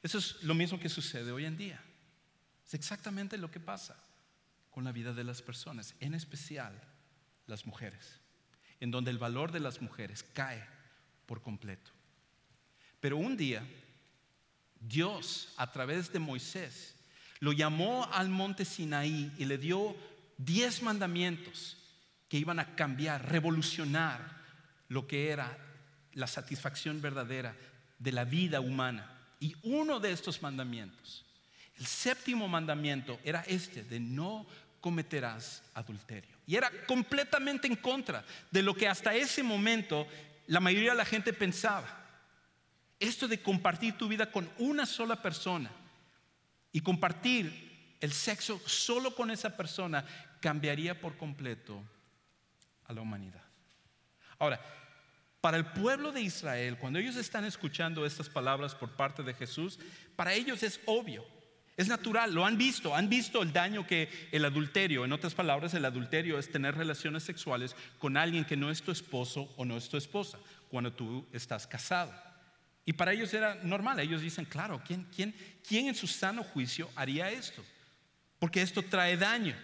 Eso 0.02 0.18
es 0.18 0.44
lo 0.44 0.54
mismo 0.54 0.80
que 0.80 0.90
sucede 0.90 1.32
hoy 1.32 1.46
en 1.46 1.58
día. 1.58 1.82
Es 2.66 2.74
exactamente 2.74 3.38
lo 3.38 3.52
que 3.52 3.60
pasa 3.60 3.98
con 4.72 4.84
la 4.84 4.92
vida 4.92 5.14
de 5.14 5.24
las 5.24 5.42
personas, 5.42 5.96
en 6.00 6.14
especial 6.14 6.80
las 7.48 7.66
mujeres, 7.66 8.20
en 8.80 8.92
donde 8.92 9.12
el 9.12 9.18
valor 9.18 9.52
de 9.52 9.60
las 9.60 9.82
mujeres 9.82 10.24
cae 10.34 10.66
por 11.26 11.42
completo. 11.42 11.92
Pero 13.00 13.18
un 13.18 13.36
día, 13.36 13.64
Dios, 14.80 15.54
a 15.58 15.72
través 15.72 16.12
de 16.14 16.20
Moisés, 16.20 16.96
lo 17.40 17.54
llamó 17.54 18.06
al 18.14 18.30
monte 18.30 18.66
Sinaí 18.66 19.34
y 19.38 19.46
le 19.46 19.58
dio 19.58 19.96
diez 20.38 20.82
mandamientos 20.82 21.78
que 22.28 22.38
iban 22.38 22.60
a 22.60 22.76
cambiar, 22.76 23.30
revolucionar 23.30 24.40
lo 24.88 25.08
que 25.08 25.30
era 25.30 25.58
la 26.14 26.28
satisfacción 26.28 27.02
verdadera 27.02 27.56
de 27.98 28.12
la 28.12 28.26
vida 28.26 28.60
humana. 28.60 29.19
Y 29.40 29.56
uno 29.64 30.00
de 30.00 30.12
estos 30.12 30.42
mandamientos, 30.42 31.26
el 31.78 31.86
séptimo 31.86 32.48
mandamiento, 32.48 33.20
era 33.24 33.42
este, 33.48 33.84
de 33.84 34.00
no 34.00 34.46
cometerás 34.82 35.64
adulterio. 35.74 36.36
Y 36.46 36.56
era 36.56 36.72
completamente 36.88 37.68
en 37.68 37.76
contra 37.76 38.26
de 38.52 38.64
lo 38.64 38.74
que 38.74 38.88
hasta 38.88 39.14
ese 39.14 39.44
momento 39.44 40.08
la 40.48 40.60
mayoría 40.60 40.92
de 40.92 40.98
la 40.98 41.06
gente 41.06 41.32
pensaba. 41.32 41.88
Esto 43.00 43.28
de 43.28 43.42
compartir 43.42 43.98
tu 43.98 44.08
vida 44.08 44.32
con 44.32 44.50
una 44.58 44.86
sola 44.86 45.22
persona 45.22 45.72
y 46.72 46.82
compartir 46.82 47.96
el 48.02 48.12
sexo 48.12 48.60
solo 48.66 49.16
con 49.16 49.32
esa 49.32 49.56
persona 49.56 50.06
cambiaría 50.42 51.00
por 51.00 51.18
completo 51.18 51.82
a 52.86 52.94
la 52.94 53.02
humanidad. 53.02 53.44
Ahora, 54.38 54.60
para 55.42 55.58
el 55.58 55.66
pueblo 55.66 56.12
de 56.12 56.22
Israel, 56.22 56.78
cuando 56.78 57.00
ellos 57.00 57.16
están 57.16 57.46
escuchando 57.46 58.06
estas 58.06 58.30
palabras 58.30 58.76
por 58.76 58.92
parte 58.92 59.24
de 59.24 59.34
Jesús, 59.34 59.80
para 60.16 60.34
ellos 60.34 60.64
es 60.64 60.82
obvio, 60.86 61.26
es 61.78 61.88
natural, 61.88 62.34
lo 62.34 62.46
han 62.46 62.58
visto, 62.58 62.94
han 62.94 63.08
visto 63.08 63.42
el 63.42 63.54
daño 63.54 63.88
que 63.88 64.10
el 64.34 64.44
adulterio, 64.44 65.06
en 65.06 65.14
otras 65.14 65.34
palabras, 65.34 65.74
el 65.74 65.86
adulterio 65.86 66.38
es 66.38 66.52
tener 66.52 66.76
relaciones 66.76 67.24
sexuales 67.24 67.74
con 68.00 68.18
alguien 68.18 68.44
que 68.44 68.58
no 68.58 68.70
es 68.70 68.82
tu 68.82 68.92
esposo 68.92 69.54
o 69.56 69.64
no 69.64 69.78
es 69.78 69.88
tu 69.88 69.96
esposa, 69.96 70.38
cuando 70.70 70.92
tú 70.92 71.26
estás 71.32 71.66
casado. 71.66 72.14
Y 72.84 72.92
para 72.92 73.14
ellos 73.14 73.34
era 73.34 73.56
normal, 73.64 74.00
ellos 74.02 74.22
dicen, 74.22 74.44
claro, 74.44 74.82
¿quién, 74.86 75.08
quién, 75.16 75.34
quién 75.66 75.88
en 75.88 75.96
su 75.96 76.08
sano 76.08 76.44
juicio 76.44 76.90
haría 76.96 77.32
esto? 77.32 77.64
Porque 78.40 78.62
esto 78.62 78.82
trae 78.82 79.16
daño. 79.16 79.56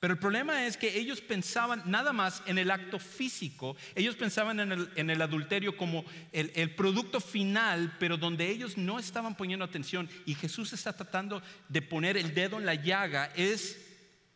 Pero 0.00 0.14
el 0.14 0.18
problema 0.18 0.66
es 0.66 0.78
que 0.78 0.98
ellos 0.98 1.20
pensaban 1.20 1.82
nada 1.84 2.14
más 2.14 2.42
en 2.46 2.56
el 2.56 2.70
acto 2.70 2.98
físico, 2.98 3.76
ellos 3.94 4.16
pensaban 4.16 4.58
en 4.58 5.10
el, 5.10 5.22
adulterio 5.22 5.76
como 5.76 6.06
el, 6.32 6.50
el, 6.54 6.74
producto 6.74 7.20
final, 7.20 7.94
pero 8.00 8.16
donde 8.16 8.48
ellos 8.48 8.78
no 8.78 8.98
estaban 8.98 9.36
poniendo 9.36 9.62
atención 9.62 10.08
y 10.24 10.34
Jesús 10.34 10.72
está 10.72 10.94
tratando 10.94 11.42
de 11.68 11.82
poner 11.82 12.16
el 12.16 12.32
dedo 12.32 12.58
en 12.58 12.64
la 12.64 12.76
llaga, 12.76 13.30
es 13.36 13.78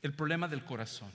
el 0.03 0.13
problema 0.13 0.49
del 0.49 0.67
corazón. 0.67 1.11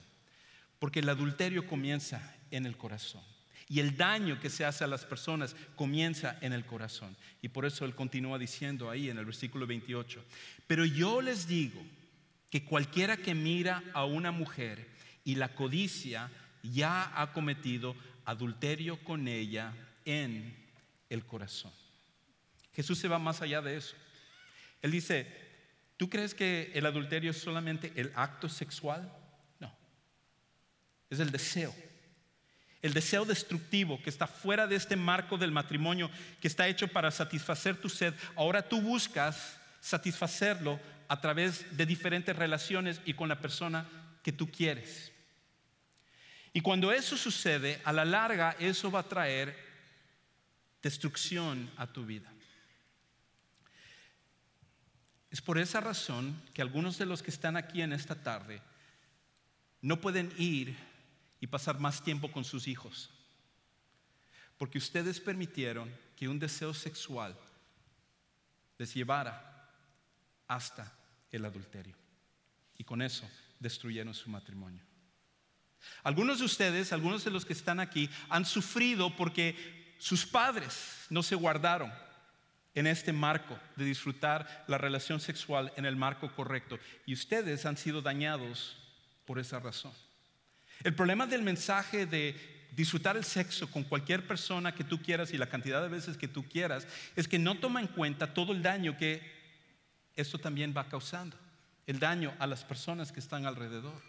Porque 0.80 0.98
el 0.98 1.08
adulterio 1.08 1.66
comienza 1.66 2.34
en 2.50 2.66
el 2.66 2.76
corazón. 2.76 3.22
Y 3.68 3.78
el 3.78 3.96
daño 3.96 4.40
que 4.40 4.50
se 4.50 4.64
hace 4.64 4.82
a 4.82 4.88
las 4.88 5.04
personas 5.04 5.54
comienza 5.76 6.36
en 6.40 6.52
el 6.52 6.66
corazón. 6.66 7.16
Y 7.40 7.50
por 7.50 7.66
eso 7.66 7.84
él 7.84 7.94
continúa 7.94 8.36
diciendo 8.36 8.90
ahí 8.90 9.10
en 9.10 9.18
el 9.18 9.26
versículo 9.26 9.64
28, 9.64 10.24
pero 10.66 10.84
yo 10.84 11.22
les 11.22 11.46
digo, 11.46 11.80
que 12.50 12.64
cualquiera 12.64 13.16
que 13.16 13.34
mira 13.34 13.82
a 13.94 14.04
una 14.04 14.32
mujer 14.32 14.88
y 15.24 15.36
la 15.36 15.54
codicia 15.54 16.30
ya 16.62 17.10
ha 17.20 17.32
cometido 17.32 17.94
adulterio 18.24 19.02
con 19.04 19.28
ella 19.28 19.72
en 20.04 20.54
el 21.08 21.24
corazón. 21.24 21.72
Jesús 22.74 22.98
se 22.98 23.08
va 23.08 23.18
más 23.18 23.40
allá 23.40 23.62
de 23.62 23.76
eso. 23.76 23.94
Él 24.82 24.90
dice, 24.90 25.26
¿tú 25.96 26.08
crees 26.08 26.34
que 26.34 26.72
el 26.74 26.86
adulterio 26.86 27.30
es 27.30 27.40
solamente 27.40 27.92
el 27.96 28.12
acto 28.14 28.48
sexual? 28.48 29.12
No, 29.58 29.72
es 31.08 31.20
el 31.20 31.30
deseo. 31.30 31.74
El 32.82 32.94
deseo 32.94 33.26
destructivo 33.26 34.00
que 34.02 34.08
está 34.08 34.26
fuera 34.26 34.66
de 34.66 34.76
este 34.76 34.96
marco 34.96 35.36
del 35.36 35.52
matrimonio, 35.52 36.10
que 36.40 36.48
está 36.48 36.66
hecho 36.66 36.88
para 36.88 37.10
satisfacer 37.10 37.76
tu 37.76 37.90
sed. 37.90 38.14
Ahora 38.34 38.66
tú 38.66 38.80
buscas 38.80 39.60
satisfacerlo 39.80 40.80
a 41.10 41.20
través 41.20 41.76
de 41.76 41.86
diferentes 41.86 42.36
relaciones 42.36 43.00
y 43.04 43.14
con 43.14 43.28
la 43.28 43.40
persona 43.40 43.84
que 44.22 44.30
tú 44.30 44.48
quieres. 44.48 45.10
Y 46.52 46.60
cuando 46.60 46.92
eso 46.92 47.16
sucede, 47.16 47.82
a 47.84 47.92
la 47.92 48.04
larga 48.04 48.54
eso 48.60 48.92
va 48.92 49.00
a 49.00 49.08
traer 49.08 49.58
destrucción 50.80 51.68
a 51.76 51.88
tu 51.88 52.06
vida. 52.06 52.32
Es 55.32 55.40
por 55.40 55.58
esa 55.58 55.80
razón 55.80 56.40
que 56.54 56.62
algunos 56.62 56.96
de 56.96 57.06
los 57.06 57.24
que 57.24 57.32
están 57.32 57.56
aquí 57.56 57.82
en 57.82 57.92
esta 57.92 58.14
tarde 58.14 58.62
no 59.82 60.00
pueden 60.00 60.32
ir 60.38 60.76
y 61.40 61.48
pasar 61.48 61.80
más 61.80 62.04
tiempo 62.04 62.30
con 62.30 62.44
sus 62.44 62.68
hijos. 62.68 63.10
Porque 64.58 64.78
ustedes 64.78 65.18
permitieron 65.18 65.92
que 66.14 66.28
un 66.28 66.38
deseo 66.38 66.72
sexual 66.72 67.36
les 68.78 68.94
llevara 68.94 69.68
hasta 70.46 70.99
el 71.30 71.44
adulterio. 71.44 71.96
Y 72.76 72.84
con 72.84 73.02
eso 73.02 73.28
destruyeron 73.58 74.14
su 74.14 74.30
matrimonio. 74.30 74.82
Algunos 76.02 76.38
de 76.38 76.44
ustedes, 76.44 76.92
algunos 76.92 77.24
de 77.24 77.30
los 77.30 77.44
que 77.44 77.52
están 77.52 77.80
aquí, 77.80 78.08
han 78.28 78.44
sufrido 78.44 79.14
porque 79.16 79.94
sus 79.98 80.26
padres 80.26 81.06
no 81.10 81.22
se 81.22 81.34
guardaron 81.34 81.92
en 82.74 82.86
este 82.86 83.12
marco 83.12 83.58
de 83.76 83.84
disfrutar 83.84 84.64
la 84.66 84.78
relación 84.78 85.20
sexual 85.20 85.72
en 85.76 85.84
el 85.84 85.96
marco 85.96 86.34
correcto. 86.34 86.78
Y 87.06 87.14
ustedes 87.14 87.66
han 87.66 87.76
sido 87.76 88.00
dañados 88.00 88.76
por 89.26 89.38
esa 89.38 89.58
razón. 89.58 89.92
El 90.82 90.94
problema 90.94 91.26
del 91.26 91.42
mensaje 91.42 92.06
de 92.06 92.34
disfrutar 92.72 93.16
el 93.16 93.24
sexo 93.24 93.70
con 93.70 93.82
cualquier 93.84 94.26
persona 94.26 94.74
que 94.74 94.84
tú 94.84 95.02
quieras 95.02 95.32
y 95.32 95.38
la 95.38 95.48
cantidad 95.48 95.82
de 95.82 95.88
veces 95.88 96.16
que 96.16 96.28
tú 96.28 96.48
quieras 96.48 96.86
es 97.16 97.26
que 97.26 97.38
no 97.38 97.58
toma 97.58 97.80
en 97.80 97.88
cuenta 97.88 98.32
todo 98.32 98.52
el 98.52 98.62
daño 98.62 98.96
que 98.96 99.39
esto 100.20 100.38
también 100.38 100.74
va 100.76 100.88
causando 100.88 101.36
el 101.86 101.98
daño 101.98 102.34
a 102.38 102.46
las 102.46 102.64
personas 102.64 103.10
que 103.12 103.20
están 103.20 103.46
alrededor. 103.46 104.00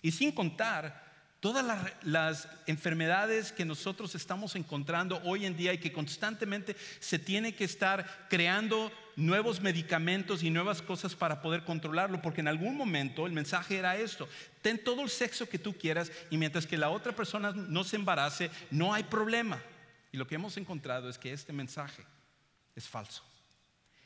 Y 0.00 0.12
sin 0.12 0.32
contar 0.32 1.08
todas 1.40 1.64
las, 2.02 2.48
enfermedades 2.66 3.52
que 3.52 3.64
nosotros 3.64 4.14
estamos 4.14 4.56
encontrando 4.56 5.20
hoy 5.24 5.46
en 5.46 5.56
día 5.56 5.72
y 5.72 5.78
que 5.78 5.92
constantemente 5.92 6.76
se 6.98 7.18
tiene 7.18 7.54
que 7.54 7.64
estar 7.64 8.26
creando 8.28 8.90
nuevos 9.16 9.60
medicamentos 9.60 10.42
y 10.42 10.50
nuevas 10.50 10.82
cosas 10.82 11.14
para 11.14 11.40
poder 11.40 11.64
controlarlo, 11.64 12.20
porque 12.22 12.40
en 12.40 12.48
algún 12.48 12.76
momento 12.76 13.26
el 13.26 13.32
mensaje 13.32 13.76
era 13.76 13.96
esto, 13.96 14.28
ten 14.62 14.82
todo 14.82 15.02
el 15.02 15.10
sexo 15.10 15.48
que 15.48 15.58
tú 15.58 15.76
quieras 15.76 16.10
y 16.30 16.36
mientras 16.36 16.66
que 16.66 16.78
la 16.78 16.90
otra 16.90 17.14
persona 17.14 17.52
no 17.52 17.84
se 17.84 17.96
embarace, 17.96 18.50
no 18.70 18.92
hay 18.92 19.04
problema. 19.04 19.60
Y 20.12 20.16
lo 20.16 20.26
que 20.26 20.36
hemos 20.36 20.56
encontrado 20.56 21.08
es 21.08 21.18
que 21.18 21.32
este 21.32 21.52
mensaje 21.52 22.04
es 22.74 22.88
falso. 22.88 23.27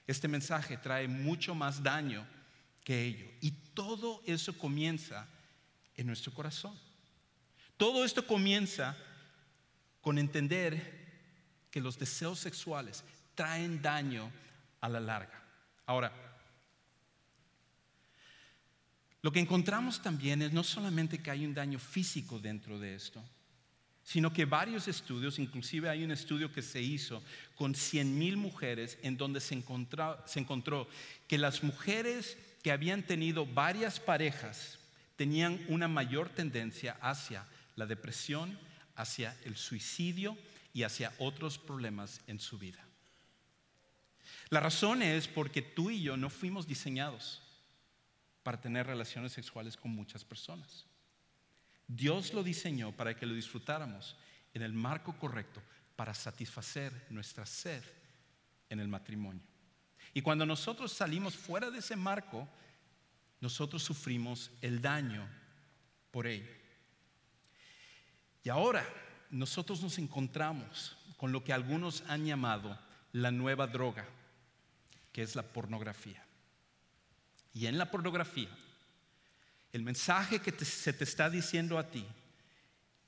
Este 0.07 0.29
mensaje 0.29 0.77
trae 0.77 1.09
mucho 1.09 1.55
más 1.55 1.83
daño 1.83 2.27
que 2.85 3.05
ello. 3.05 3.27
Y 3.41 3.53
todo 3.75 4.23
eso 4.27 4.57
comienza 4.59 5.29
en 5.97 6.07
nuestro 6.07 6.33
corazón. 6.33 6.79
Todo 7.77 8.05
esto 8.05 8.27
comienza 8.27 8.97
con 10.01 10.19
entender 10.19 11.01
que 11.71 11.81
los 11.81 11.99
deseos 11.99 12.39
sexuales 12.39 13.05
traen 13.35 13.81
daño 13.81 14.31
a 14.81 14.89
la 14.89 15.01
larga. 15.01 15.43
Ahora, 15.87 16.13
lo 19.23 19.33
que 19.33 19.41
encontramos 19.41 20.03
también 20.03 20.43
es 20.43 20.53
no 20.53 20.65
solamente 20.65 21.23
que 21.23 21.31
hay 21.31 21.47
un 21.47 21.55
daño 21.55 21.79
físico 21.79 22.39
dentro 22.41 22.79
de 22.79 22.95
esto, 22.95 23.23
sino 24.05 24.33
que 24.33 24.45
varios 24.45 24.89
estudios, 24.89 25.39
inclusive 25.39 25.89
hay 25.89 26.05
un 26.05 26.11
estudio 26.11 26.53
que 26.53 26.63
se 26.63 26.83
hizo 26.83 27.23
con 27.55 27.75
100 27.75 28.19
mil 28.19 28.37
mujeres 28.37 28.99
en 29.03 29.17
donde 29.17 29.41
se 29.41 29.55
encontró, 29.55 30.23
se 30.27 30.41
encontró 30.41 30.89
que 31.29 31.39
las 31.39 31.63
mujeres 31.63 32.37
que 32.63 32.73
habían 32.73 33.03
tenido 33.03 33.47
varias 33.47 34.01
parejas 34.01 34.79
tenían 35.17 35.65
una 35.69 35.89
mayor 35.89 36.29
tendencia 36.29 36.97
hacia 37.01 37.47
la 37.77 37.87
depresión, 37.87 38.59
hacia 38.97 39.37
el 39.45 39.57
suicidio 39.57 40.37
y 40.73 40.83
hacia 40.83 41.13
otros 41.19 41.59
problemas 41.59 42.21
en 42.27 42.41
su 42.41 42.59
vida. 42.59 42.85
La 44.51 44.61
razón 44.61 45.03
es 45.03 45.29
porque 45.29 45.63
tú 45.63 45.91
y 45.91 46.03
yo 46.03 46.17
no 46.17 46.29
fuimos 46.29 46.67
diseñados 46.67 47.41
para 48.43 48.61
tener 48.61 48.87
relaciones 48.87 49.33
sexuales 49.33 49.77
con 49.77 49.93
muchas 49.93 50.25
personas. 50.25 50.85
Dios 51.95 52.33
lo 52.33 52.43
diseñó 52.43 52.93
para 52.93 53.15
que 53.15 53.27
lo 53.27 53.35
disfrutáramos 53.35 54.17
en 54.55 54.63
el 54.63 54.73
marco 54.73 55.19
correcto 55.19 55.63
para 55.95 56.15
satisfacer 56.15 57.07
nuestra 57.11 57.45
sed 57.45 57.83
en 58.71 58.81
el 58.81 58.89
matrimonio. 58.89 59.43
Y 60.15 60.23
cuando 60.23 60.47
nosotros 60.47 60.93
salimos 60.93 61.37
fuera 61.37 61.71
de 61.71 61.79
ese 61.79 61.97
marco, 61.97 62.49
nosotros 63.41 63.83
sufrimos 63.83 64.51
el 64.63 64.81
daño 64.81 65.29
por 66.11 66.27
ello. 66.27 66.51
Y 68.43 68.49
ahora 68.49 68.87
nosotros 69.31 69.83
nos 69.83 69.99
encontramos 69.99 70.97
con 71.19 71.31
lo 71.31 71.45
que 71.45 71.53
algunos 71.53 72.05
han 72.09 72.25
llamado 72.25 72.79
la 73.13 73.31
nueva 73.31 73.67
droga, 73.67 74.07
que 75.13 75.23
es 75.23 75.37
la 75.37 75.43
pornografía. 75.43 76.25
Y 77.53 77.67
en 77.67 77.77
la 77.77 77.91
pornografía, 77.91 78.49
el 79.73 79.83
mensaje 79.83 80.41
que 80.41 80.53
se 80.65 80.93
te 80.93 81.05
está 81.05 81.31
diciendo 81.31 81.79
a 81.79 81.91
ti 81.91 82.05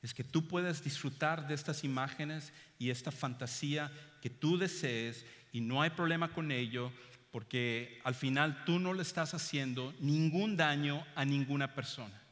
es 0.03 0.13
que 0.13 0.25
tú 0.25 0.47
puedes 0.47 0.83
disfrutar 0.85 1.47
de 1.47 1.55
estas 1.55 1.85
imágenes 1.85 2.53
y 2.79 2.91
esta 2.91 3.11
fantasía 3.11 3.91
que 4.21 4.31
tú 4.31 4.59
desees 4.59 5.25
y 5.53 5.61
no 5.61 5.81
hay 5.81 5.91
problema 5.91 6.33
con 6.33 6.51
ello 6.51 6.93
porque 7.31 8.01
al 8.05 8.15
final 8.15 8.65
tú 8.65 8.79
no 8.79 8.93
le 8.95 9.03
estás 9.03 9.35
haciendo 9.35 9.95
ningún 10.01 10.57
daño 10.57 11.05
a 11.15 11.25
ninguna 11.25 11.75
persona. 11.75 12.23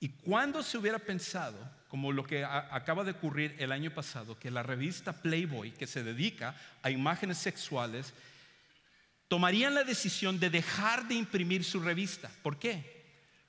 Y 0.00 0.10
cuando 0.10 0.62
se 0.62 0.78
hubiera 0.78 0.98
pensado, 0.98 1.56
como 1.88 2.12
lo 2.12 2.24
que 2.24 2.44
acaba 2.44 3.02
de 3.02 3.12
ocurrir 3.12 3.56
el 3.58 3.72
año 3.72 3.92
pasado, 3.92 4.38
que 4.38 4.50
la 4.50 4.62
revista 4.62 5.22
Playboy, 5.22 5.70
que 5.72 5.86
se 5.86 6.04
dedica 6.04 6.54
a 6.82 6.90
imágenes 6.90 7.38
sexuales, 7.38 8.12
tomarían 9.28 9.74
la 9.74 9.84
decisión 9.84 10.38
de 10.38 10.50
dejar 10.50 11.08
de 11.08 11.14
imprimir 11.14 11.64
su 11.64 11.80
revista. 11.80 12.30
¿Por 12.42 12.58
qué? 12.58 12.97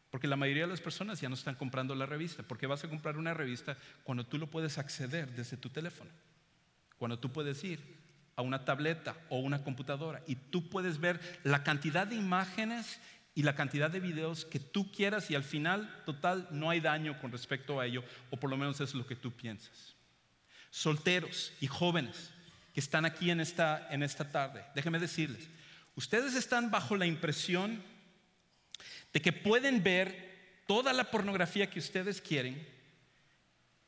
Porque 0.09 0.27
la 0.27 0.35
mayoría 0.35 0.63
de 0.63 0.69
las 0.69 0.81
personas 0.81 1.21
ya 1.21 1.29
no 1.29 1.35
están 1.35 1.55
comprando 1.55 1.93
la 1.95 2.05
revista. 2.05 2.43
Porque 2.43 2.67
vas 2.67 2.83
a 2.83 2.89
comprar 2.89 3.17
una 3.17 3.33
revista 3.33 3.77
cuando 4.03 4.25
tú 4.25 4.37
lo 4.37 4.47
puedes 4.47 4.77
acceder 4.77 5.31
desde 5.35 5.57
tu 5.57 5.69
teléfono. 5.69 6.09
Cuando 6.97 7.19
tú 7.19 7.31
puedes 7.31 7.63
ir 7.63 7.79
a 8.35 8.41
una 8.41 8.63
tableta 8.63 9.17
o 9.29 9.39
una 9.39 9.63
computadora 9.63 10.23
y 10.25 10.35
tú 10.35 10.69
puedes 10.69 10.99
ver 10.99 11.19
la 11.43 11.63
cantidad 11.63 12.07
de 12.07 12.15
imágenes 12.15 12.99
y 13.35 13.43
la 13.43 13.55
cantidad 13.55 13.91
de 13.91 13.99
videos 13.99 14.45
que 14.45 14.59
tú 14.59 14.91
quieras 14.91 15.29
y 15.29 15.35
al 15.35 15.43
final, 15.43 16.03
total, 16.05 16.47
no 16.51 16.69
hay 16.69 16.79
daño 16.79 17.19
con 17.19 17.31
respecto 17.31 17.79
a 17.79 17.85
ello, 17.85 18.03
o 18.29 18.37
por 18.37 18.49
lo 18.49 18.57
menos 18.57 18.81
es 18.81 18.93
lo 18.93 19.05
que 19.05 19.15
tú 19.15 19.31
piensas. 19.31 19.95
Solteros 20.71 21.53
y 21.61 21.67
jóvenes 21.67 22.31
que 22.73 22.79
están 22.79 23.05
aquí 23.05 23.29
en 23.29 23.39
esta, 23.39 23.87
en 23.91 24.03
esta 24.03 24.31
tarde, 24.31 24.65
déjenme 24.75 24.99
decirles, 24.99 25.47
ustedes 25.95 26.33
están 26.35 26.71
bajo 26.71 26.95
la 26.95 27.05
impresión 27.05 27.81
de 29.13 29.21
que 29.21 29.33
pueden 29.33 29.83
ver 29.83 30.29
toda 30.67 30.93
la 30.93 31.09
pornografía 31.09 31.69
que 31.69 31.79
ustedes 31.79 32.21
quieren. 32.21 32.67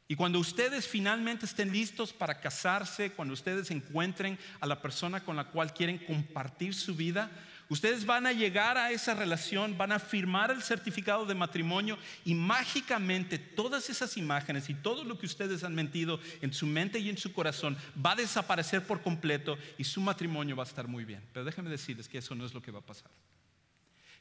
Y 0.08 0.16
cuando 0.16 0.40
ustedes 0.40 0.88
finalmente 0.88 1.46
estén 1.46 1.72
listos 1.72 2.12
para 2.12 2.42
casarse, 2.42 3.12
cuando 3.12 3.34
ustedes 3.34 3.72
encuentren 3.72 4.38
a 4.60 4.66
la 4.66 4.82
persona 4.82 5.24
con 5.24 5.38
la 5.38 5.46
cual 5.46 5.74
quieren 5.74 6.00
compartir 6.00 6.74
su 6.74 6.96
vida, 6.96 7.32
ustedes 7.70 8.06
van 8.06 8.26
a 8.26 8.34
llegar 8.34 8.78
a 8.78 8.92
esa 8.92 9.14
relación, 9.14 9.78
van 9.78 9.94
a 9.94 10.00
firmar 10.00 10.52
el 10.52 10.62
certificado 10.64 11.26
de 11.26 11.34
matrimonio 11.34 11.98
y 12.26 12.34
mágicamente 12.34 13.38
todas 13.38 13.90
esas 13.90 14.18
imágenes 14.18 14.70
y 14.70 14.74
todo 14.74 15.06
lo 15.06 15.18
que 15.18 15.28
ustedes 15.28 15.64
han 15.64 15.76
mentido 15.76 16.20
en 16.42 16.52
su 16.52 16.66
mente 16.66 17.00
y 17.00 17.10
en 17.10 17.18
su 17.18 17.32
corazón 17.32 17.78
va 18.06 18.12
a 18.12 18.18
desaparecer 18.18 18.86
por 18.86 19.02
completo 19.02 19.58
y 19.78 19.86
su 19.86 20.02
matrimonio 20.02 20.58
va 20.58 20.64
a 20.64 20.68
estar 20.68 20.90
muy 20.90 21.06
bien. 21.06 21.24
Pero 21.32 21.46
déjenme 21.46 21.70
decirles 21.70 22.10
que 22.10 22.18
eso 22.18 22.36
no 22.36 22.46
es 22.46 22.54
lo 22.54 22.62
que 22.62 22.72
va 22.72 22.80
a 22.80 22.86
pasar. 22.86 23.10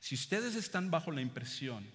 Si 0.01 0.15
ustedes 0.15 0.57
están 0.57 0.91
bajo 0.91 1.13
la 1.13 1.21
impresión 1.21 1.87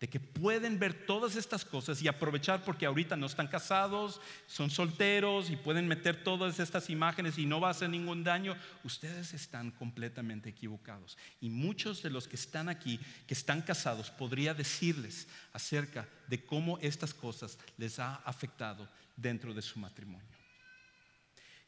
de 0.00 0.08
que 0.08 0.20
pueden 0.20 0.78
ver 0.78 1.06
todas 1.06 1.36
estas 1.36 1.64
cosas 1.64 2.02
y 2.02 2.08
aprovechar 2.08 2.62
porque 2.64 2.84
ahorita 2.84 3.16
no 3.16 3.24
están 3.24 3.46
casados, 3.46 4.20
son 4.46 4.68
solteros 4.68 5.48
y 5.48 5.56
pueden 5.56 5.88
meter 5.88 6.22
todas 6.22 6.58
estas 6.58 6.90
imágenes 6.90 7.38
y 7.38 7.46
no 7.46 7.60
va 7.60 7.68
a 7.68 7.70
hacer 7.70 7.88
ningún 7.88 8.22
daño, 8.22 8.56
ustedes 8.84 9.32
están 9.32 9.70
completamente 9.70 10.50
equivocados. 10.50 11.16
Y 11.40 11.48
muchos 11.48 12.02
de 12.02 12.10
los 12.10 12.28
que 12.28 12.36
están 12.36 12.68
aquí, 12.68 13.00
que 13.26 13.32
están 13.32 13.62
casados, 13.62 14.10
podría 14.10 14.52
decirles 14.52 15.28
acerca 15.54 16.06
de 16.26 16.44
cómo 16.44 16.78
estas 16.82 17.14
cosas 17.14 17.58
les 17.78 17.98
ha 17.98 18.16
afectado 18.16 18.86
dentro 19.16 19.54
de 19.54 19.62
su 19.62 19.78
matrimonio. 19.78 20.36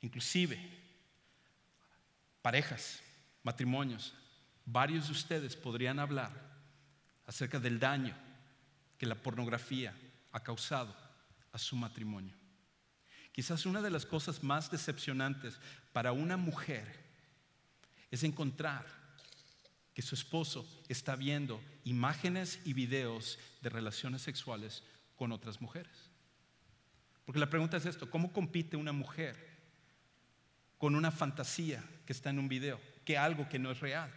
Inclusive, 0.03 0.61
parejas, 2.43 3.01
matrimonios, 3.43 4.13
varios 4.71 5.07
de 5.07 5.13
ustedes 5.13 5.57
podrían 5.57 5.99
hablar 5.99 6.31
acerca 7.27 7.59
del 7.59 7.79
daño 7.79 8.15
que 8.99 9.07
la 9.07 9.15
pornografía 9.15 9.95
ha 10.33 10.41
causado 10.41 10.95
a 11.53 11.59
su 11.59 11.77
matrimonio. 11.77 12.35
Quizás 13.33 13.67
una 13.67 13.81
de 13.81 13.91
las 13.91 14.05
cosas 14.05 14.43
más 14.43 14.71
decepcionantes 14.71 15.59
para 15.93 16.13
una 16.13 16.37
mujer 16.37 17.09
es 18.11 18.25
encontrar 18.25 18.87
que 19.95 20.03
su 20.03 20.15
esposo 20.15 20.67
está 20.89 21.17
viendo 21.17 21.63
imágenes 21.85 22.61
y 22.65 22.73
videos 22.73 23.39
de 23.63 23.71
relaciones 23.71 24.23
sexuales 24.23 24.83
con 25.17 25.33
otras 25.33 25.61
mujeres. 25.61 26.11
Porque 27.25 27.41
la 27.41 27.51
pregunta 27.51 27.77
es 27.77 27.87
esto, 27.87 28.11
¿cómo 28.11 28.33
compite 28.33 28.77
una 28.77 28.93
mujer 28.93 29.37
con 30.79 30.95
una 30.95 31.11
fantasía 31.11 31.85
que 32.07 32.13
está 32.13 32.31
en 32.31 32.39
un 32.39 32.49
video, 32.49 32.81
que 33.05 33.19
algo 33.19 33.49
que 33.49 33.59
no 33.59 33.71
es 33.71 33.81
real? 33.81 34.13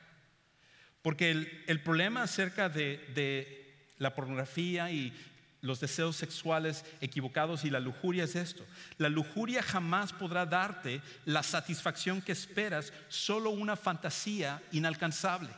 Porque 1.01 1.31
el, 1.67 1.81
problema 1.81 2.23
acerca 2.23 2.69
de, 2.69 3.59
la 3.97 4.13
pornografía 4.15 4.91
y 4.91 5.13
los 5.61 5.79
deseos 5.79 6.15
sexuales 6.15 6.85
equivocados 7.01 7.65
y 7.65 7.69
la 7.69 7.79
lujuria 7.79 8.23
es 8.23 8.35
esto. 8.35 8.65
La 8.97 9.09
lujuria 9.09 9.61
jamás 9.61 10.11
podrá 10.11 10.45
darte 10.45 11.01
la 11.25 11.43
satisfacción 11.43 12.21
que 12.21 12.31
esperas, 12.31 12.93
solo 13.09 13.51
una 13.51 13.75
fantasía 13.75 14.61
inalcanzable. 14.71 15.49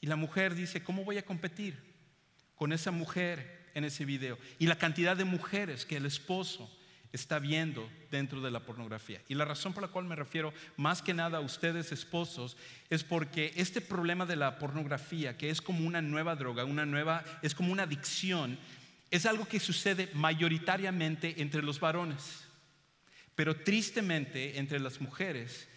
Y 0.00 0.06
la 0.06 0.16
mujer 0.16 0.54
dice, 0.54 0.82
¿cómo 0.82 1.04
voy 1.04 1.18
a 1.18 1.24
competir 1.24 1.76
con 2.54 2.72
esa 2.72 2.90
mujer 2.90 3.70
en 3.74 3.84
ese 3.84 4.04
video? 4.04 4.38
Y 4.58 4.66
la 4.66 4.78
cantidad 4.78 5.16
de 5.16 5.24
mujeres 5.24 5.84
que 5.84 5.96
el 5.96 6.06
esposo 6.06 6.70
está 7.14 7.38
viendo 7.38 7.88
dentro 8.10 8.40
de 8.40 8.50
la 8.50 8.60
pornografía. 8.60 9.22
Y 9.28 9.34
la 9.34 9.44
razón 9.44 9.72
por 9.72 9.82
la 9.82 9.88
cual 9.88 10.04
me 10.04 10.16
refiero 10.16 10.52
más 10.76 11.00
que 11.00 11.14
nada 11.14 11.38
a 11.38 11.42
ustedes 11.42 11.92
esposos 11.92 12.56
es 12.90 13.04
porque 13.04 13.52
este 13.56 13.80
problema 13.80 14.26
de 14.26 14.36
la 14.36 14.58
pornografía, 14.58 15.38
que 15.38 15.48
es 15.48 15.62
como 15.62 15.86
una 15.86 16.02
nueva 16.02 16.34
droga, 16.34 16.64
una 16.64 16.84
nueva, 16.84 17.24
es 17.40 17.54
como 17.54 17.72
una 17.72 17.84
adicción, 17.84 18.58
es 19.10 19.26
algo 19.26 19.46
que 19.46 19.60
sucede 19.60 20.10
mayoritariamente 20.14 21.40
entre 21.40 21.62
los 21.62 21.78
varones. 21.78 22.44
Pero 23.36 23.54
tristemente 23.56 24.58
entre 24.58 24.80
las 24.80 25.00
mujeres, 25.00 25.68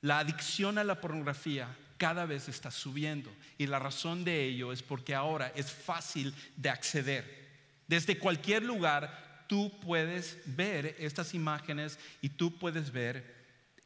la 0.00 0.18
adicción 0.18 0.78
a 0.78 0.84
la 0.84 1.00
pornografía 1.00 1.68
cada 1.96 2.26
vez 2.26 2.48
está 2.48 2.72
subiendo. 2.72 3.32
Y 3.56 3.68
la 3.68 3.78
razón 3.78 4.24
de 4.24 4.44
ello 4.44 4.72
es 4.72 4.82
porque 4.82 5.14
ahora 5.14 5.52
es 5.54 5.70
fácil 5.70 6.34
de 6.56 6.70
acceder. 6.70 7.42
Desde 7.86 8.18
cualquier 8.18 8.64
lugar 8.64 9.31
tú 9.52 9.70
puedes 9.80 10.38
ver 10.46 10.96
estas 10.98 11.34
imágenes 11.34 11.98
y 12.22 12.30
tú 12.30 12.56
puedes 12.56 12.90
ver 12.90 13.22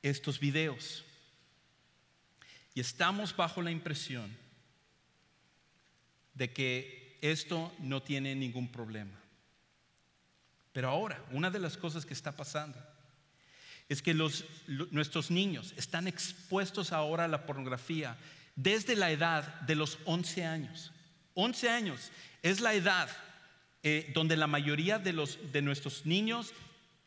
estos 0.00 0.38
videos. 0.38 1.04
Y 2.72 2.78
estamos 2.78 3.34
bajo 3.34 3.60
la 3.60 3.72
impresión 3.72 4.30
de 6.34 6.52
que 6.52 7.18
esto 7.20 7.74
no 7.80 8.00
tiene 8.00 8.36
ningún 8.36 8.70
problema. 8.70 9.18
Pero 10.72 10.88
ahora, 10.88 11.20
una 11.32 11.50
de 11.50 11.58
las 11.58 11.76
cosas 11.76 12.06
que 12.06 12.14
está 12.14 12.30
pasando 12.30 12.78
es 13.88 14.00
que 14.00 14.14
nuestros 14.14 15.32
niños 15.32 15.74
están 15.76 16.06
expuestos 16.06 16.92
ahora 16.92 17.24
a 17.24 17.28
la 17.28 17.44
pornografía 17.44 18.16
desde 18.54 18.94
la 18.94 19.10
edad 19.10 19.62
de 19.62 19.74
los 19.74 19.98
11 20.04 20.44
años. 20.44 20.92
11 21.34 21.68
años 21.70 22.12
es 22.40 22.60
la 22.60 22.72
edad 22.72 23.10
eh, 23.82 24.10
donde 24.14 24.36
la 24.36 24.46
mayoría 24.46 24.98
de, 24.98 25.12
los, 25.12 25.38
de 25.52 25.62
nuestros 25.62 26.06
niños 26.06 26.52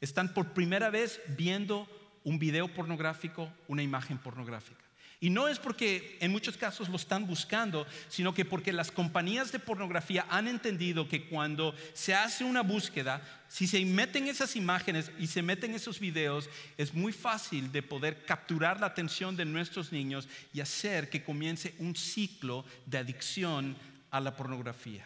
están 0.02 0.34
por 0.34 0.54
primera 0.54 0.90
vez 0.90 1.22
viendo 1.38 1.88
un 2.24 2.40
video 2.40 2.68
pornográfico, 2.68 3.52
una 3.68 3.84
imagen 3.84 4.18
pornográfica. 4.18 4.90
Y 5.22 5.30
no 5.30 5.50
es 5.50 5.60
porque 5.60 6.18
en 6.22 6.32
muchos 6.32 6.56
casos 6.56 6.88
lo 6.88 6.96
están 6.96 7.28
buscando, 7.28 7.86
sino 8.08 8.34
que 8.34 8.46
porque 8.46 8.72
las 8.72 8.90
compañías 8.90 9.52
de 9.52 9.60
pornografía 9.60 10.26
han 10.30 10.48
entendido 10.48 11.10
que 11.10 11.28
cuando 11.28 11.76
se 11.94 12.16
hace 12.16 12.46
una 12.46 12.62
búsqueda, 12.62 13.22
si 13.50 13.68
se 13.68 13.84
meten 13.84 14.28
esas 14.28 14.56
imágenes 14.56 15.12
y 15.20 15.28
se 15.28 15.42
meten 15.42 15.74
esos 15.74 16.00
videos, 16.00 16.50
es 16.78 16.94
muy 16.94 17.12
fácil 17.12 17.70
de 17.74 17.84
poder 17.84 18.24
capturar 18.24 18.80
la 18.80 18.88
atención 18.88 19.36
de 19.36 19.44
nuestros 19.44 19.92
niños 19.92 20.30
y 20.54 20.62
hacer 20.62 21.10
que 21.10 21.24
comience 21.24 21.76
un 21.80 21.98
ciclo 21.98 22.64
de 22.86 23.00
adicción 23.00 23.76
a 24.12 24.22
la 24.22 24.38
pornografía. 24.38 25.06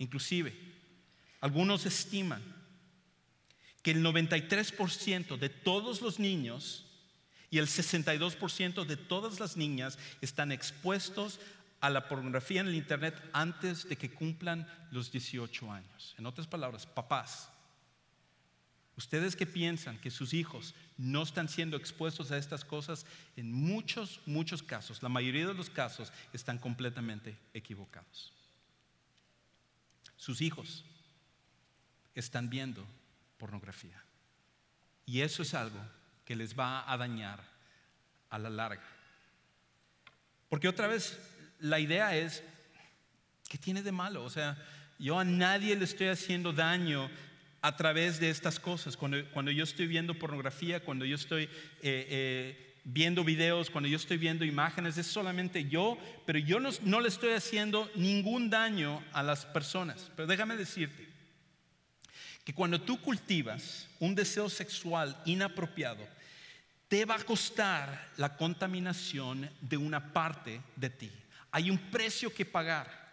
Inclusive, 0.00 0.58
algunos 1.42 1.84
estiman 1.84 2.42
que 3.82 3.90
el 3.90 4.02
93% 4.02 5.38
de 5.38 5.48
todos 5.50 6.00
los 6.00 6.18
niños 6.18 6.86
y 7.50 7.58
el 7.58 7.66
62% 7.66 8.86
de 8.86 8.96
todas 8.96 9.38
las 9.40 9.58
niñas 9.58 9.98
están 10.22 10.52
expuestos 10.52 11.38
a 11.80 11.90
la 11.90 12.08
pornografía 12.08 12.62
en 12.62 12.68
el 12.68 12.74
Internet 12.74 13.14
antes 13.34 13.86
de 13.88 13.96
que 13.96 14.10
cumplan 14.10 14.66
los 14.90 15.12
18 15.12 15.70
años. 15.70 16.14
En 16.16 16.24
otras 16.24 16.46
palabras, 16.46 16.86
papás, 16.86 17.50
ustedes 18.96 19.36
que 19.36 19.46
piensan 19.46 19.98
que 19.98 20.10
sus 20.10 20.32
hijos 20.32 20.74
no 20.96 21.22
están 21.22 21.50
siendo 21.50 21.76
expuestos 21.76 22.30
a 22.30 22.38
estas 22.38 22.64
cosas, 22.64 23.04
en 23.36 23.52
muchos, 23.52 24.20
muchos 24.24 24.62
casos, 24.62 25.02
la 25.02 25.10
mayoría 25.10 25.46
de 25.46 25.54
los 25.54 25.68
casos, 25.68 26.10
están 26.32 26.56
completamente 26.56 27.36
equivocados. 27.52 28.39
Sus 30.20 30.42
hijos 30.42 30.84
están 32.14 32.50
viendo 32.50 32.86
pornografía. 33.38 34.04
Y 35.06 35.22
eso 35.22 35.42
es 35.42 35.54
algo 35.54 35.80
que 36.26 36.36
les 36.36 36.58
va 36.58 36.84
a 36.92 36.98
dañar 36.98 37.42
a 38.28 38.38
la 38.38 38.50
larga. 38.50 38.84
Porque 40.50 40.68
otra 40.68 40.88
vez, 40.88 41.18
la 41.58 41.80
idea 41.80 42.14
es, 42.14 42.42
¿qué 43.48 43.56
tiene 43.56 43.82
de 43.82 43.92
malo? 43.92 44.22
O 44.22 44.28
sea, 44.28 44.62
yo 44.98 45.18
a 45.18 45.24
nadie 45.24 45.74
le 45.74 45.86
estoy 45.86 46.08
haciendo 46.08 46.52
daño 46.52 47.10
a 47.62 47.74
través 47.78 48.20
de 48.20 48.28
estas 48.28 48.60
cosas. 48.60 48.98
Cuando, 48.98 49.50
yo 49.50 49.64
estoy 49.64 49.86
viendo 49.86 50.18
pornografía, 50.18 50.84
cuando 50.84 51.06
yo 51.06 51.14
estoy 51.14 51.44
eh, 51.44 51.48
eh, 51.80 52.69
viendo 52.84 53.24
videos, 53.24 53.70
cuando 53.70 53.88
yo 53.88 53.96
estoy 53.96 54.16
viendo 54.16 54.44
imágenes, 54.44 54.96
es 54.98 55.06
solamente 55.06 55.68
yo, 55.68 55.98
pero 56.26 56.38
yo 56.38 56.60
no, 56.60 56.70
no 56.82 57.00
le 57.00 57.08
estoy 57.08 57.32
haciendo 57.32 57.90
ningún 57.94 58.50
daño 58.50 59.02
a 59.12 59.22
las 59.22 59.46
personas. 59.46 60.10
Pero 60.16 60.26
déjame 60.26 60.56
decirte 60.56 61.08
que 62.44 62.54
cuando 62.54 62.80
tú 62.80 63.00
cultivas 63.00 63.88
un 63.98 64.14
deseo 64.14 64.48
sexual 64.48 65.20
inapropiado, 65.24 66.06
te 66.88 67.04
va 67.04 67.14
a 67.14 67.24
costar 67.24 68.10
la 68.16 68.36
contaminación 68.36 69.48
de 69.60 69.76
una 69.76 70.12
parte 70.12 70.60
de 70.74 70.90
ti. 70.90 71.10
Hay 71.52 71.70
un 71.70 71.78
precio 71.78 72.32
que 72.34 72.44
pagar 72.44 73.12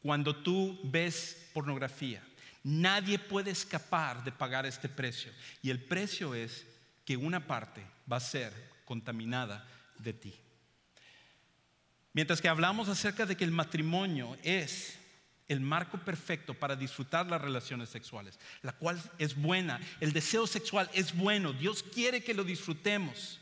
cuando 0.00 0.34
tú 0.34 0.80
ves 0.84 1.50
pornografía. 1.52 2.22
Nadie 2.64 3.18
puede 3.18 3.50
escapar 3.50 4.22
de 4.24 4.32
pagar 4.32 4.66
este 4.66 4.88
precio. 4.88 5.32
Y 5.62 5.70
el 5.70 5.82
precio 5.82 6.34
es 6.34 6.66
que 7.04 7.16
una 7.16 7.46
parte 7.46 7.84
va 8.10 8.16
a 8.16 8.20
ser 8.20 8.71
contaminada 8.84 9.66
de 9.98 10.12
ti. 10.12 10.34
Mientras 12.12 12.40
que 12.40 12.48
hablamos 12.48 12.88
acerca 12.88 13.24
de 13.26 13.36
que 13.36 13.44
el 13.44 13.50
matrimonio 13.50 14.36
es 14.42 14.98
el 15.48 15.60
marco 15.60 15.98
perfecto 15.98 16.54
para 16.54 16.76
disfrutar 16.76 17.26
las 17.26 17.40
relaciones 17.40 17.88
sexuales, 17.88 18.38
la 18.62 18.72
cual 18.72 19.02
es 19.18 19.34
buena. 19.34 19.80
El 20.00 20.12
deseo 20.12 20.46
sexual 20.46 20.90
es 20.92 21.14
bueno, 21.14 21.52
Dios 21.52 21.82
quiere 21.82 22.22
que 22.22 22.34
lo 22.34 22.44
disfrutemos. 22.44 23.40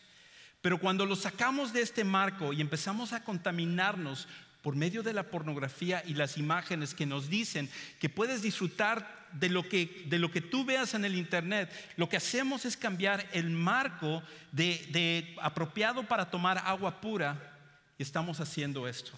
Pero 0.61 0.79
cuando 0.79 1.07
lo 1.07 1.17
sacamos 1.17 1.73
de 1.73 1.81
este 1.81 2.05
marco 2.05 2.53
y 2.53 2.61
empezamos 2.61 3.13
a 3.13 3.25
contaminarnos 3.25 4.29
por 4.63 4.77
medio 4.77 5.03
de 5.03 5.13
la 5.13 5.25
pornografía 5.25 6.03
y 6.07 6.15
las 6.15 6.37
imágenes 6.37 6.95
que 6.95 7.07
nos 7.07 7.29
dicen 7.29 7.71
que 7.99 8.09
puedes 8.09 8.43
disfrutar 8.43 9.29
de 9.33 9.49
lo 9.49 9.69
que, 9.69 10.05
de 10.07 10.19
lo 10.19 10.31
que 10.31 10.41
tú 10.41 10.65
veas 10.65 10.95
en 10.95 11.05
el 11.05 11.15
Internet, 11.15 11.71
lo 11.97 12.09
que 12.09 12.17
hacemos 12.17 12.65
es 12.65 12.77
cambiar 12.77 13.29
el 13.33 13.51
marco 13.51 14.23
de 14.53 15.35
apropiado 15.41 16.03
para 16.03 16.31
tomar 16.31 16.59
agua 16.59 17.01
pura 17.01 17.57
y 17.97 18.03
estamos 18.03 18.41
haciendo 18.41 18.89
esto 18.89 19.13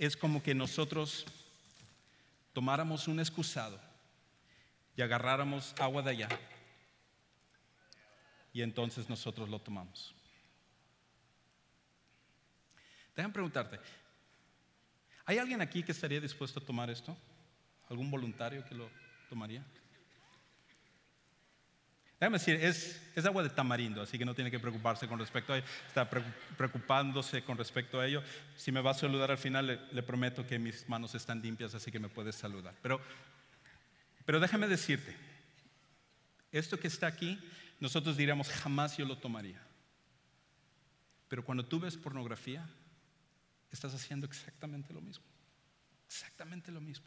es 0.00 0.16
como 0.16 0.42
que 0.42 0.54
nosotros 0.54 1.26
tomáramos 2.54 3.06
un 3.06 3.20
excusado 3.20 3.78
y 4.96 5.02
agarráramos 5.02 5.74
agua 5.78 6.00
de 6.00 6.10
allá 6.12 6.28
y 8.50 8.62
entonces 8.62 9.10
nosotros 9.10 9.50
lo 9.50 9.58
tomamos. 9.58 10.14
Déjame 13.16 13.32
preguntarte, 13.32 13.78
¿hay 15.24 15.38
alguien 15.38 15.60
aquí 15.60 15.82
que 15.82 15.92
estaría 15.92 16.20
dispuesto 16.20 16.60
a 16.60 16.64
tomar 16.64 16.90
esto? 16.90 17.16
¿Algún 17.88 18.10
voluntario 18.10 18.64
que 18.64 18.74
lo 18.74 18.88
tomaría? 19.28 19.64
Déjame 22.20 22.36
decir, 22.36 22.56
es, 22.56 23.00
agua 23.24 23.42
de 23.42 23.48
tamarindo, 23.48 24.02
así 24.02 24.18
que 24.18 24.26
no 24.26 24.34
tiene 24.34 24.50
que 24.50 24.58
preocuparse 24.58 25.08
con 25.08 25.18
respecto 25.18 25.54
a 25.54 25.56
ello. 25.56 25.66
Está 25.86 26.08
preocupándose 26.08 27.42
con 27.42 27.56
respecto 27.56 27.98
a 27.98 28.06
ello. 28.06 28.22
Si 28.56 28.70
me 28.70 28.82
va 28.82 28.90
a 28.90 28.94
saludar 28.94 29.30
al 29.30 29.38
final, 29.38 29.88
le, 29.90 30.02
prometo 30.02 30.46
que 30.46 30.58
mis 30.58 30.86
manos 30.86 31.14
están 31.14 31.40
limpias, 31.40 31.74
así 31.74 31.90
que 31.90 31.98
me 31.98 32.10
puedes 32.10 32.36
saludar. 32.36 32.74
Pero, 32.82 33.00
pero 34.26 34.38
déjame 34.38 34.68
decirte, 34.68 35.16
esto 36.52 36.78
que 36.78 36.88
está 36.88 37.06
aquí, 37.06 37.40
nosotros 37.80 38.18
diríamos, 38.18 38.50
jamás 38.50 38.98
yo 38.98 39.06
lo 39.06 39.16
tomaría. 39.16 39.62
Pero 41.28 41.42
cuando 41.42 41.64
tú 41.64 41.80
ves 41.80 41.96
pornografía, 41.96 42.68
estás 43.70 43.94
haciendo 43.94 44.26
exactamente 44.26 44.92
lo 44.92 45.00
mismo. 45.00 45.24
Exactamente 46.06 46.72
lo 46.72 46.80
mismo. 46.80 47.06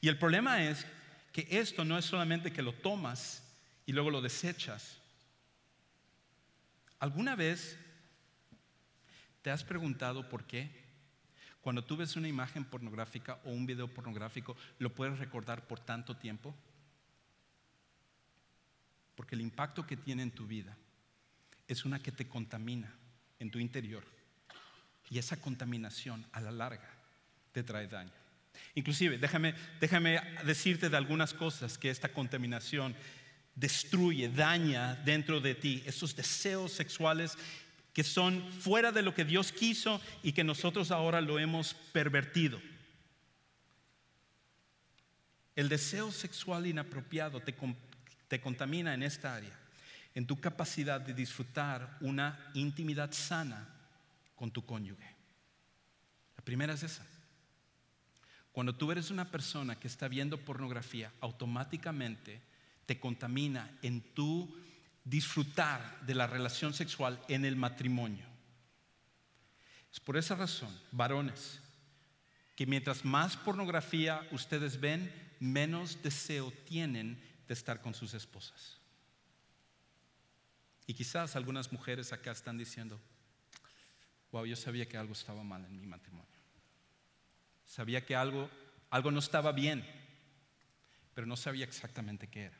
Y 0.00 0.08
el 0.08 0.18
problema 0.18 0.62
es 0.62 0.86
que 1.32 1.46
esto 1.50 1.84
no 1.84 1.98
es 1.98 2.04
solamente 2.04 2.52
que 2.52 2.62
lo 2.62 2.72
tomas 2.72 3.42
y 3.84 3.92
luego 3.92 4.10
lo 4.10 4.22
desechas. 4.22 4.98
¿Alguna 6.98 7.36
vez 7.36 7.78
te 9.42 9.50
has 9.50 9.62
preguntado 9.62 10.28
por 10.28 10.44
qué? 10.44 10.86
Cuando 11.60 11.84
tú 11.84 11.96
ves 11.96 12.16
una 12.16 12.28
imagen 12.28 12.64
pornográfica 12.64 13.40
o 13.44 13.50
un 13.50 13.66
video 13.66 13.92
pornográfico, 13.92 14.56
¿lo 14.78 14.94
puedes 14.94 15.18
recordar 15.18 15.66
por 15.66 15.80
tanto 15.80 16.16
tiempo? 16.16 16.54
Porque 19.14 19.34
el 19.34 19.40
impacto 19.40 19.86
que 19.86 19.96
tiene 19.96 20.22
en 20.22 20.30
tu 20.30 20.46
vida 20.46 20.76
es 21.68 21.84
una 21.84 22.02
que 22.02 22.12
te 22.12 22.28
contamina 22.28 22.94
en 23.38 23.50
tu 23.50 23.58
interior. 23.58 24.15
Y 25.10 25.18
esa 25.18 25.36
contaminación 25.36 26.24
a 26.32 26.40
la 26.40 26.50
larga 26.50 26.90
te 27.52 27.62
trae 27.62 27.86
daño. 27.86 28.12
Inclusive, 28.74 29.18
déjame, 29.18 29.54
déjame 29.80 30.20
decirte 30.44 30.88
de 30.88 30.96
algunas 30.96 31.32
cosas 31.32 31.78
que 31.78 31.90
esta 31.90 32.12
contaminación 32.12 32.94
destruye, 33.54 34.28
daña 34.28 34.96
dentro 34.96 35.40
de 35.40 35.54
ti, 35.54 35.82
esos 35.86 36.14
deseos 36.14 36.72
sexuales 36.72 37.36
que 37.92 38.04
son 38.04 38.42
fuera 38.52 38.92
de 38.92 39.00
lo 39.00 39.14
que 39.14 39.24
Dios 39.24 39.52
quiso 39.52 40.00
y 40.22 40.32
que 40.32 40.44
nosotros 40.44 40.90
ahora 40.90 41.22
lo 41.22 41.38
hemos 41.38 41.72
pervertido. 41.72 42.60
El 45.54 45.70
deseo 45.70 46.12
sexual 46.12 46.66
inapropiado 46.66 47.40
te, 47.40 47.54
te 48.28 48.40
contamina 48.42 48.92
en 48.92 49.02
esta 49.02 49.34
área, 49.34 49.58
en 50.14 50.26
tu 50.26 50.38
capacidad 50.38 51.00
de 51.00 51.14
disfrutar 51.14 51.96
una 52.02 52.50
intimidad 52.52 53.12
sana 53.12 53.75
con 54.36 54.52
tu 54.52 54.64
cónyuge. 54.64 55.16
La 56.36 56.44
primera 56.44 56.74
es 56.74 56.82
esa. 56.84 57.04
Cuando 58.52 58.74
tú 58.74 58.92
eres 58.92 59.10
una 59.10 59.30
persona 59.30 59.78
que 59.78 59.88
está 59.88 60.08
viendo 60.08 60.44
pornografía, 60.44 61.12
automáticamente 61.20 62.40
te 62.86 63.00
contamina 63.00 63.76
en 63.82 64.00
tu 64.14 64.56
disfrutar 65.04 66.00
de 66.06 66.14
la 66.14 66.26
relación 66.26 66.72
sexual 66.72 67.20
en 67.28 67.44
el 67.44 67.56
matrimonio. 67.56 68.24
Es 69.92 70.00
por 70.00 70.16
esa 70.16 70.34
razón, 70.34 70.74
varones, 70.92 71.60
que 72.54 72.66
mientras 72.66 73.04
más 73.04 73.36
pornografía 73.36 74.26
ustedes 74.32 74.80
ven, 74.80 75.12
menos 75.38 76.02
deseo 76.02 76.50
tienen 76.64 77.20
de 77.46 77.54
estar 77.54 77.80
con 77.80 77.94
sus 77.94 78.14
esposas. 78.14 78.78
Y 80.86 80.94
quizás 80.94 81.36
algunas 81.36 81.72
mujeres 81.72 82.12
acá 82.12 82.32
están 82.32 82.56
diciendo, 82.56 83.00
yo 84.44 84.56
sabía 84.56 84.86
que 84.86 84.96
algo 84.96 85.12
estaba 85.12 85.42
mal 85.42 85.64
en 85.64 85.76
mi 85.80 85.86
matrimonio. 85.86 86.26
Sabía 87.64 88.04
que 88.04 88.14
algo, 88.14 88.50
algo 88.90 89.10
no 89.10 89.20
estaba 89.20 89.52
bien, 89.52 89.84
pero 91.14 91.26
no 91.26 91.36
sabía 91.36 91.64
exactamente 91.64 92.28
qué 92.28 92.44
era. 92.44 92.58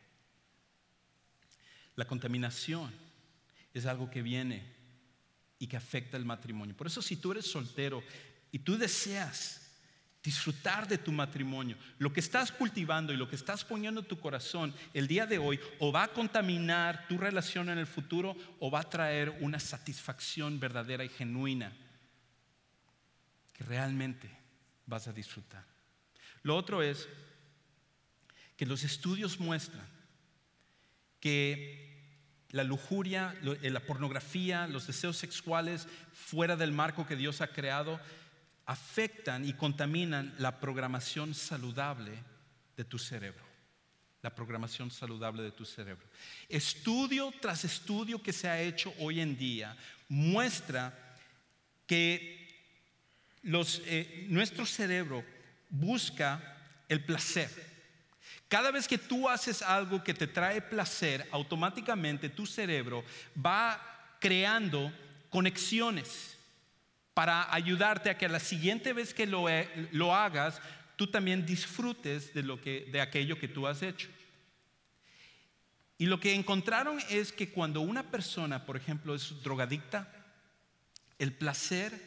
La 1.97 2.07
contaminación 2.07 2.93
es 3.75 3.87
algo 3.87 4.11
que 4.11 4.23
viene 4.23 4.75
y 5.59 5.67
que 5.67 5.77
afecta 5.77 6.17
el 6.17 6.25
matrimonio. 6.25 6.77
Por 6.77 6.87
eso 6.87 7.03
si 7.03 7.17
tú 7.17 7.33
eres 7.33 7.51
soltero 7.51 8.03
y 8.53 8.61
tú 8.61 8.79
deseas 8.79 9.66
disfrutar 10.27 10.89
de 10.89 10.99
tu 10.99 11.13
matrimonio. 11.13 11.77
Lo 11.99 12.13
que 12.13 12.19
estás 12.19 12.51
cultivando 12.51 13.13
y 13.13 13.17
lo 13.17 13.29
que 13.29 13.37
estás 13.37 13.65
poniendo 13.65 14.01
en 14.01 14.09
tu 14.09 14.19
corazón 14.19 14.75
el 14.93 15.07
día 15.07 15.25
de 15.25 15.39
hoy 15.39 15.61
o 15.79 15.93
va 15.93 16.03
a 16.03 16.13
contaminar 16.13 17.07
tu 17.07 17.17
relación 17.17 17.69
en 17.69 17.79
el 17.79 17.87
futuro 17.87 18.37
o 18.59 18.69
va 18.69 18.81
a 18.81 18.91
traer 18.91 19.31
una 19.41 19.61
satisfacción 19.61 20.59
verdadera 20.59 21.05
y 21.05 21.09
genuina 21.09 21.73
que 23.53 23.63
realmente 23.63 24.29
vas 24.85 25.07
a 25.07 25.13
disfrutar. 25.13 25.65
Lo 26.43 26.57
otro 26.57 26.83
es 26.83 27.09
que 28.57 28.67
los 28.67 28.83
estudios 28.83 29.39
muestran 29.39 29.87
que 31.21 31.87
la 32.51 32.65
lujuria, 32.65 33.33
eh, 33.63 33.71
la 33.71 33.81
pornografía, 33.81 34.67
los 34.67 34.89
deseos 34.89 35.17
sexuales 35.17 35.87
fuera 36.13 36.57
del 36.57 36.73
marco 36.73 37.07
que 37.07 37.15
Dios 37.15 37.41
ha 37.43 37.49
creado 37.49 38.01
afectan 38.67 39.45
y 39.45 39.53
contaminan 39.55 40.35
la 40.39 40.59
programación 40.61 41.35
saludable 41.35 42.13
de 42.77 42.85
tu 42.85 42.99
cerebro. 42.99 43.45
La 44.23 44.35
programación 44.35 44.91
saludable 44.91 45.43
de 45.43 45.53
tu 45.53 45.65
cerebro. 45.65 46.05
Estudio 46.49 47.33
tras 47.41 47.65
estudio 47.65 48.21
que 48.21 48.33
se 48.33 48.49
ha 48.49 48.61
hecho 48.61 48.93
hoy 48.99 49.21
en 49.21 49.39
día 49.39 49.77
muestra 50.09 51.17
que 51.87 52.49
eh, 53.45 54.27
nuestro 54.29 54.67
cerebro 54.67 55.25
busca 55.71 56.57
el 56.89 57.05
placer. 57.05 57.49
Cada 58.49 58.73
vez 58.73 58.89
que 58.89 58.99
tú 58.99 59.29
haces 59.29 59.63
algo 59.63 60.03
que 60.03 60.15
te 60.15 60.27
trae 60.27 60.61
placer, 60.61 61.29
automáticamente 61.31 62.29
tu 62.29 62.47
cerebro 62.47 63.05
va 63.45 63.81
creando 64.21 64.93
conexiones 65.31 66.36
para 67.17 67.51
ayudarte 67.51 68.11
a 68.11 68.19
que 68.19 68.29
la 68.29 68.39
siguiente 68.39 68.93
vez 68.93 69.15
que 69.15 69.27
lo, 69.27 69.47
lo 69.93 70.15
hagas, 70.15 70.61
tú 70.97 71.07
también 71.07 71.47
disfrutes 71.47 72.35
de, 72.35 72.43
lo 72.43 72.61
que, 72.61 72.91
de 72.93 73.01
aquello 73.01 73.39
que 73.39 73.49
tú 73.49 73.67
has 73.67 73.81
hecho. 73.81 74.09
Y 75.97 76.05
lo 76.05 76.21
que 76.21 76.35
encontraron 76.35 76.99
es 77.09 77.33
que 77.33 77.49
cuando 77.49 77.81
una 77.81 78.11
persona, 78.11 78.67
por 78.67 78.77
ejemplo, 78.77 79.15
es 79.15 79.43
drogadicta, 79.43 80.13
el 81.19 81.33
placer 81.33 81.99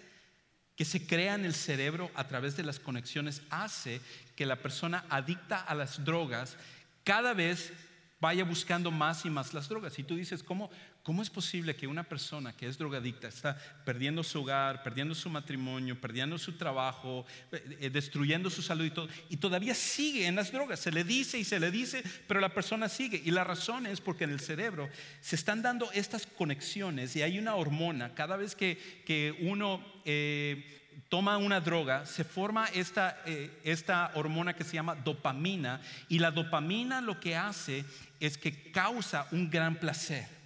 que 0.75 0.85
se 0.85 1.07
crea 1.07 1.33
en 1.33 1.43
el 1.43 1.55
cerebro 1.55 2.11
a 2.13 2.27
través 2.27 2.55
de 2.55 2.61
las 2.61 2.79
conexiones 2.79 3.41
hace 3.49 4.01
que 4.35 4.45
la 4.45 4.57
persona 4.57 5.05
adicta 5.09 5.59
a 5.59 5.73
las 5.73 6.05
drogas 6.05 6.55
cada 7.03 7.33
vez 7.33 7.73
vaya 8.19 8.43
buscando 8.43 8.91
más 8.91 9.25
y 9.25 9.31
más 9.31 9.55
las 9.55 9.69
drogas. 9.69 9.97
Y 9.97 10.03
tú 10.03 10.15
dices, 10.15 10.43
¿cómo, 10.43 10.69
¿cómo 11.03 11.21
es 11.21 11.29
posible 11.29 11.75
que 11.75 11.87
una 11.87 12.03
persona 12.03 12.53
que 12.53 12.67
es 12.67 12.77
drogadicta 12.77 13.27
está 13.27 13.57
perdiendo 13.85 14.23
su 14.23 14.41
hogar, 14.41 14.83
perdiendo 14.83 15.15
su 15.15 15.29
matrimonio, 15.29 15.99
perdiendo 15.99 16.37
su 16.37 16.57
trabajo, 16.57 17.25
eh, 17.51 17.77
eh, 17.81 17.89
destruyendo 17.89 18.49
su 18.49 18.61
salud 18.61 18.85
y 18.85 18.91
todo, 18.91 19.07
y 19.29 19.37
todavía 19.37 19.73
sigue 19.73 20.27
en 20.27 20.35
las 20.35 20.51
drogas? 20.51 20.79
Se 20.79 20.91
le 20.91 21.03
dice 21.03 21.39
y 21.39 21.43
se 21.43 21.59
le 21.59 21.71
dice, 21.71 22.03
pero 22.27 22.39
la 22.39 22.53
persona 22.53 22.89
sigue. 22.89 23.21
Y 23.23 23.31
la 23.31 23.43
razón 23.43 23.85
es 23.85 24.01
porque 24.01 24.25
en 24.25 24.31
el 24.31 24.39
cerebro 24.39 24.89
se 25.21 25.35
están 25.35 25.61
dando 25.61 25.91
estas 25.93 26.25
conexiones 26.25 27.15
y 27.15 27.21
hay 27.21 27.39
una 27.39 27.55
hormona 27.55 28.13
cada 28.13 28.37
vez 28.37 28.55
que, 28.55 28.77
que 29.05 29.35
uno... 29.41 29.83
Eh, 30.05 30.75
toma 31.07 31.37
una 31.37 31.59
droga, 31.59 32.05
se 32.05 32.23
forma 32.23 32.67
esta, 32.67 33.23
esta, 33.63 34.11
hormona 34.15 34.53
que 34.53 34.63
se 34.63 34.73
llama 34.73 34.95
dopamina 34.95 35.81
y 36.07 36.19
la 36.19 36.29
dopamina 36.29 37.01
lo 37.01 37.19
que 37.19 37.35
hace 37.35 37.83
es 38.19 38.37
que 38.37 38.71
causa 38.71 39.27
un 39.31 39.49
gran 39.49 39.77
placer. 39.77 40.38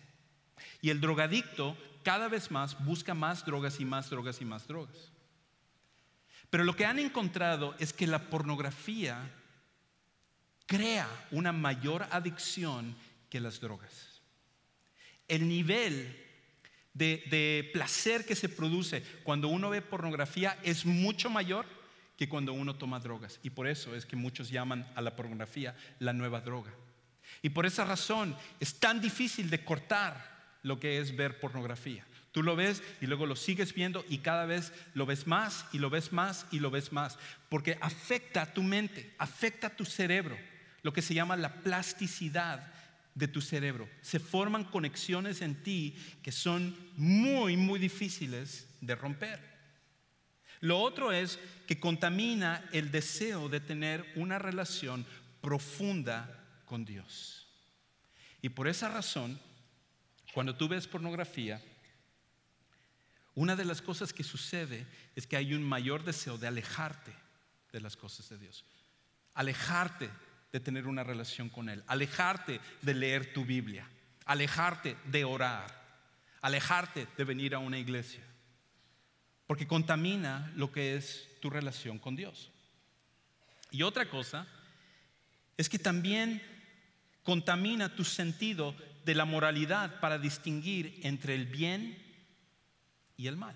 Y 0.84 0.90
el 0.90 1.00
drogadicto 1.00 1.78
cada 2.04 2.28
vez 2.28 2.52
más 2.52 2.84
busca 2.84 3.14
más 3.14 3.46
drogas 3.46 3.80
y 3.80 3.86
más 3.86 4.10
drogas 4.10 4.42
y 4.42 4.46
más 4.46 4.68
drogas. 4.68 5.14
Pero 6.50 6.66
lo 6.66 6.76
que 6.76 6.86
han 6.86 7.00
encontrado 7.00 7.74
es 7.80 7.94
que 7.94 8.06
la 8.06 8.30
pornografía 8.30 9.32
crea 10.66 11.08
una 11.32 11.54
mayor 11.54 12.06
adicción 12.12 12.98
que 13.30 13.40
las 13.40 13.62
drogas. 13.62 14.22
El 15.30 15.48
nivel 15.48 16.22
de, 16.94 17.70
placer 17.72 18.26
que 18.26 18.36
se 18.36 18.50
produce 18.50 19.04
cuando 19.24 19.48
uno 19.48 19.70
ve 19.70 19.82
pornografía 19.82 20.60
es 20.64 20.86
mucho 20.86 21.30
mayor 21.30 21.66
que 22.18 22.28
cuando 22.28 22.52
uno 22.52 22.76
toma 22.76 23.00
drogas. 23.00 23.40
Y 23.42 23.52
por 23.52 23.70
eso 23.70 23.96
es 23.96 24.06
que 24.06 24.18
muchos 24.18 24.50
llaman 24.50 24.86
a 24.96 25.02
la 25.02 25.16
pornografía 25.16 25.78
la 26.00 26.12
nueva 26.12 26.42
droga. 26.42 26.74
Y 27.42 27.52
por 27.52 27.66
esa 27.66 27.86
razón 27.86 28.36
es 28.60 28.82
tan 28.82 29.00
difícil 29.00 29.50
de 29.50 29.64
cortar 29.64 30.33
lo 30.64 30.80
que 30.80 30.98
es 30.98 31.16
ver 31.16 31.40
pornografía. 31.40 32.06
Tú 32.32 32.42
lo 32.42 32.56
ves 32.56 32.82
y 33.00 33.06
luego 33.06 33.28
lo 33.28 33.36
sigues 33.36 33.76
viendo 33.76 34.04
y 34.10 34.18
cada 34.18 34.46
vez 34.46 34.74
lo 34.96 35.06
ves 35.06 35.28
más 35.28 35.68
y 35.72 35.78
lo 35.78 35.92
ves 35.92 36.12
más 36.12 36.48
y 36.52 36.60
lo 36.60 36.72
ves 36.72 36.92
más, 36.92 37.20
porque 37.48 37.78
afecta 37.80 38.42
a 38.42 38.54
tu 38.54 38.64
mente, 38.64 39.14
afecta 39.20 39.68
a 39.68 39.76
tu 39.76 39.86
cerebro, 39.86 40.36
lo 40.82 40.92
que 40.92 41.04
se 41.04 41.14
llama 41.14 41.38
la 41.38 41.54
plasticidad 41.62 42.74
de 43.14 43.28
tu 43.28 43.40
cerebro. 43.40 43.88
Se 44.02 44.20
forman 44.20 44.64
conexiones 44.64 45.42
en 45.42 45.62
ti 45.62 45.96
que 46.24 46.32
son 46.32 46.76
muy, 46.98 47.56
muy 47.56 47.80
difíciles 47.80 48.68
de 48.82 48.96
romper. 48.96 49.40
Lo 50.60 50.80
otro 50.80 51.12
es 51.12 51.38
que 51.68 51.80
contamina 51.80 52.68
el 52.72 52.90
deseo 52.90 53.50
de 53.50 53.60
tener 53.60 54.12
una 54.16 54.40
relación 54.40 55.06
profunda 55.42 56.40
con 56.66 56.86
Dios. 56.86 57.48
Y 58.42 58.50
por 58.50 58.68
esa 58.68 58.90
razón, 58.90 59.40
cuando 60.34 60.56
tú 60.56 60.68
ves 60.68 60.88
pornografía, 60.88 61.62
una 63.36 63.56
de 63.56 63.66
las 63.66 63.82
cosas 63.82 64.14
que 64.14 64.24
sucede 64.24 64.86
es 65.16 65.28
que 65.28 65.38
hay 65.38 65.54
un 65.54 65.64
mayor 65.64 66.04
deseo 66.04 66.38
de 66.38 66.48
alejarte 66.48 67.14
de 67.72 67.80
las 67.80 67.96
cosas 67.96 68.30
de 68.30 68.38
Dios, 68.38 68.66
alejarte 69.36 70.10
de 70.52 70.60
tener 70.60 70.88
una 70.88 71.04
relación 71.04 71.50
con 71.50 71.70
Él, 71.70 71.84
alejarte 71.88 72.60
de 72.82 72.94
leer 72.94 73.34
tu 73.34 73.46
Biblia, 73.46 73.88
alejarte 74.26 74.98
de 75.06 75.24
orar, 75.24 75.84
alejarte 76.42 77.08
de 77.18 77.24
venir 77.24 77.56
a 77.56 77.60
una 77.60 77.80
iglesia, 77.80 78.24
porque 79.48 79.68
contamina 79.68 80.52
lo 80.56 80.72
que 80.72 80.96
es 80.96 81.28
tu 81.42 81.50
relación 81.50 82.00
con 82.00 82.16
Dios. 82.16 82.52
Y 83.72 83.82
otra 83.82 84.10
cosa 84.10 84.48
es 85.58 85.70
que 85.70 85.80
también 85.80 86.42
contamina 87.24 87.96
tu 87.96 88.04
sentido 88.04 88.76
de 89.06 89.16
la 89.16 89.26
moralidad 89.26 90.00
para 90.00 90.18
distinguir 90.18 91.00
entre 91.04 91.36
el 91.36 91.46
bien 91.46 91.98
y 93.18 93.28
el 93.28 93.38
mal. 93.38 93.56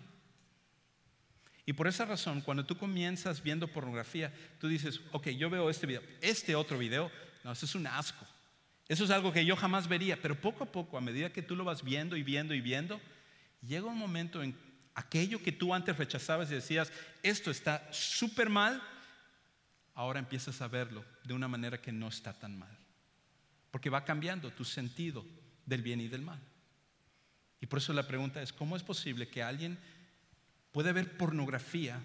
Y 1.66 1.74
por 1.74 1.88
esa 1.88 2.06
razón, 2.06 2.42
cuando 2.42 2.66
tú 2.66 2.78
comienzas 2.78 3.44
viendo 3.44 3.68
pornografía, 3.68 4.34
tú 4.60 4.68
dices, 4.68 5.02
ok, 5.12 5.30
yo 5.30 5.50
veo 5.50 5.70
este 5.70 5.86
video, 5.86 6.02
este 6.22 6.56
otro 6.56 6.78
video, 6.78 7.12
no, 7.44 7.52
eso 7.52 7.66
es 7.66 7.76
un 7.76 7.88
asco. 7.88 8.26
Eso 8.88 9.04
es 9.04 9.10
algo 9.10 9.34
que 9.34 9.46
yo 9.46 9.58
jamás 9.58 9.90
vería, 9.90 10.22
pero 10.22 10.40
poco 10.40 10.64
a 10.64 10.72
poco, 10.72 10.98
a 10.98 11.02
medida 11.02 11.34
que 11.34 11.42
tú 11.42 11.58
lo 11.58 11.66
vas 11.66 11.84
viendo 11.84 12.16
y 12.16 12.24
viendo 12.24 12.54
y 12.54 12.62
viendo, 12.62 13.02
llega 13.62 13.86
un 13.86 13.98
momento 13.98 14.42
en 14.42 14.58
aquello 14.96 15.44
que 15.44 15.52
tú 15.52 15.74
antes 15.74 15.98
rechazabas 15.98 16.50
y 16.52 16.56
decías, 16.56 16.92
esto 17.22 17.52
está 17.52 17.86
súper 17.92 18.50
mal, 18.50 18.82
ahora 19.94 20.20
empiezas 20.20 20.62
a 20.62 20.70
verlo 20.70 21.04
de 21.26 21.34
una 21.34 21.50
manera 21.50 21.82
que 21.82 21.92
no 21.92 22.08
está 22.08 22.32
tan 22.32 22.58
mal 22.58 22.87
porque 23.78 23.92
va 23.92 24.04
cambiando 24.04 24.50
tu 24.50 24.66
sentido 24.66 25.24
del 25.64 25.84
bien 25.84 26.02
y 26.02 26.08
del 26.08 26.24
mal. 26.24 26.42
Y 27.62 27.68
por 27.68 27.78
eso 27.78 27.94
la 27.94 28.08
pregunta 28.08 28.42
es, 28.42 28.52
¿cómo 28.52 28.76
es 28.76 28.82
posible 28.82 29.28
que 29.28 29.44
alguien 29.44 29.78
puede 30.72 30.92
ver 30.94 31.16
pornografía, 31.16 32.02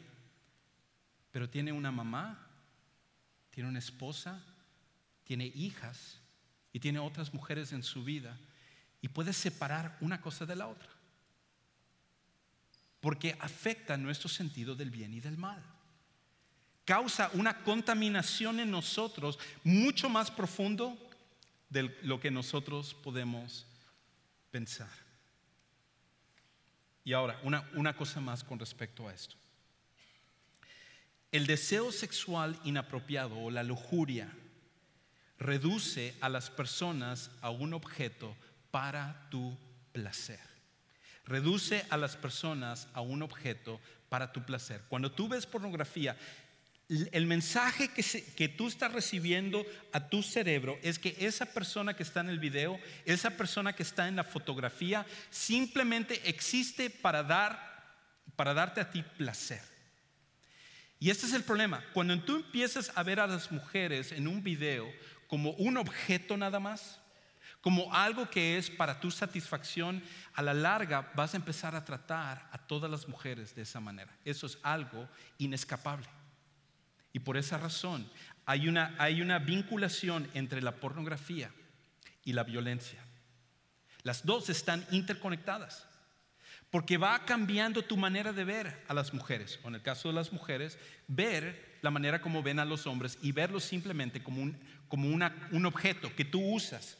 pero 1.31 1.49
tiene 1.49 1.73
una 1.73 1.91
mamá, 1.91 2.47
tiene 3.49 3.71
una 3.71 3.79
esposa, 3.79 4.45
tiene 5.25 5.47
hijas 5.47 6.21
y 6.75 6.79
tiene 6.79 6.99
otras 6.99 7.33
mujeres 7.33 7.73
en 7.73 7.83
su 7.83 8.05
vida 8.05 8.39
y 9.01 9.09
puede 9.09 9.33
separar 9.33 9.97
una 10.03 10.21
cosa 10.21 10.45
de 10.45 10.57
la 10.57 10.67
otra? 10.69 10.91
Porque 13.01 13.35
afecta 13.41 13.97
nuestro 13.97 14.29
sentido 14.29 14.75
del 14.75 14.91
bien 14.91 15.15
y 15.15 15.21
del 15.21 15.39
mal. 15.39 15.65
Causa 16.85 17.31
una 17.33 17.63
contaminación 17.63 18.61
en 18.61 18.71
nosotros 18.71 19.39
mucho 19.65 20.11
más 20.11 20.31
profundo 20.31 21.09
de 21.73 21.97
lo 22.03 22.21
que 22.21 22.31
nosotros 22.31 22.95
podemos 22.95 23.67
pensar. 24.51 24.91
Y 27.03 27.15
ahora, 27.15 27.41
una, 27.43 27.69
una 27.75 27.97
cosa 27.97 28.21
más 28.21 28.45
con 28.45 28.59
respecto 28.59 29.09
a 29.09 29.15
esto. 29.15 29.37
El 31.33 31.47
deseo 31.47 31.91
sexual 31.91 32.61
inapropiado 32.63 33.39
o 33.39 33.51
la 33.51 33.63
lujuria 33.63 34.31
reduce 35.39 36.15
a 36.21 36.29
las 36.29 36.51
personas 36.51 37.31
a 37.41 37.49
un 37.49 37.73
objeto 37.73 38.37
para 38.71 39.29
tu 39.31 39.57
placer. 39.93 40.41
Reduce 41.25 41.87
a 41.89 41.97
las 41.97 42.17
personas 42.17 42.87
a 42.93 43.01
un 43.01 43.23
objeto 43.23 43.81
para 44.11 44.31
tu 44.31 44.45
placer. 44.45 44.83
Cuando 44.89 45.11
tú 45.11 45.27
ves 45.27 45.47
pornografía, 45.47 46.19
el 47.13 47.27
mensaje 47.27 47.89
que, 47.89 48.49
tú 48.49 48.69
estás 48.69 48.93
recibiendo 48.93 49.65
a 49.93 50.09
tu 50.09 50.23
cerebro 50.23 50.79
es 50.83 50.99
que 50.99 51.17
esa 51.19 51.47
persona 51.47 51.95
que 51.95 52.03
está 52.03 52.21
en 52.21 52.29
el 52.29 52.39
video, 52.39 52.79
esa 53.07 53.31
persona 53.31 53.73
que 53.75 53.83
está 53.83 54.09
en 54.09 54.17
la 54.17 54.25
fotografía, 54.25 55.07
simplemente 55.31 56.29
existe 56.29 56.91
para, 56.91 57.23
dar, 57.23 57.97
para 58.37 58.53
darte 58.53 58.81
a 58.81 58.91
ti 58.91 59.03
placer. 59.03 59.63
Y 60.99 61.11
este 61.11 61.27
es 61.27 61.33
el 61.33 61.45
problema. 61.45 61.83
Cuando 61.95 62.19
tú 62.21 62.37
empiezas 62.37 62.93
a 62.95 63.03
ver 63.03 63.21
a 63.21 63.27
las 63.27 63.51
mujeres 63.51 64.13
en 64.13 64.29
un 64.29 64.43
video 64.43 64.93
como 65.29 65.53
un 65.53 65.79
objeto 65.79 66.37
nada 66.37 66.61
más, 66.61 67.01
como 67.63 67.95
algo 67.95 68.29
que 68.29 68.59
es 68.59 68.69
para 68.71 69.01
tu 69.01 69.11
satisfacción, 69.11 70.03
a 70.35 70.43
la 70.43 70.53
larga 70.53 71.11
vas 71.15 71.33
a 71.33 71.39
empezar 71.39 71.75
a 71.75 71.85
tratar 71.85 72.49
a 72.53 72.59
todas 72.59 72.91
las 72.91 73.09
mujeres 73.09 73.55
de 73.55 73.63
esa 73.63 73.81
manera. 73.81 74.13
Eso 74.25 74.47
es 74.47 74.59
algo 74.63 75.09
inescapable. 75.39 76.09
Y 77.13 77.21
por 77.21 77.37
esa 77.37 77.59
razón 77.59 78.11
hay 78.47 78.69
una, 78.69 78.95
hay 78.99 79.21
una 79.23 79.39
vinculación 79.39 80.29
entre 80.35 80.63
la 80.63 80.77
pornografía 80.77 81.51
y 82.25 82.33
la 82.33 82.45
violencia. 82.45 83.01
Las 84.03 84.25
dos 84.25 84.49
están 84.51 84.87
interconectadas. 84.91 85.87
Porque 86.71 86.97
va 86.97 87.27
cambiando 87.27 87.83
tu 87.83 87.99
manera 87.99 88.33
de 88.33 88.45
ver 88.45 88.85
a 88.89 88.95
las 88.95 89.13
mujeres, 89.13 89.61
o 89.63 89.69
en 89.69 89.75
el 89.75 89.83
caso 89.83 90.09
de 90.09 90.15
las 90.15 90.33
mujeres, 90.33 90.79
ver 91.07 91.79
la 91.83 91.91
manera 91.91 92.23
como 92.23 92.43
ven 92.43 92.59
a 92.59 92.65
los 92.65 92.87
hombres 92.87 93.19
y 93.21 93.31
verlos 93.33 93.65
simplemente 93.65 94.23
como 94.23 94.41
un, 94.41 94.59
como 94.89 95.07
un 95.09 95.67
objeto 95.67 96.15
que 96.17 96.25
tú 96.25 96.41
usas. 96.41 96.97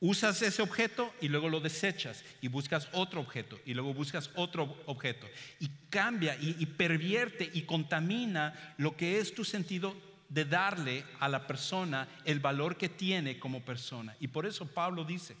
Usas 0.00 0.42
ese 0.42 0.60
objeto 0.60 1.14
y 1.20 1.28
luego 1.28 1.48
lo 1.48 1.60
desechas 1.60 2.24
y 2.40 2.48
buscas 2.48 2.88
otro 2.92 3.20
objeto 3.20 3.58
y 3.64 3.74
luego 3.74 3.94
buscas 3.94 4.30
otro 4.34 4.82
objeto. 4.86 5.26
Y 5.60 5.68
cambia 5.88 6.36
y, 6.40 6.66
pervierte 6.66 7.50
y 7.52 7.62
contamina 7.62 8.74
lo 8.76 8.96
que 8.96 9.18
es 9.18 9.34
tu 9.34 9.44
sentido 9.44 9.96
de 10.28 10.44
darle 10.44 11.04
a 11.20 11.28
la 11.28 11.46
persona 11.46 12.08
el 12.24 12.40
valor 12.40 12.76
que 12.76 12.88
tiene 12.88 13.38
como 13.38 13.64
persona. 13.64 14.16
Y 14.20 14.28
por 14.28 14.46
eso 14.46 14.66
Pablo 14.66 15.04
dice 15.04 15.36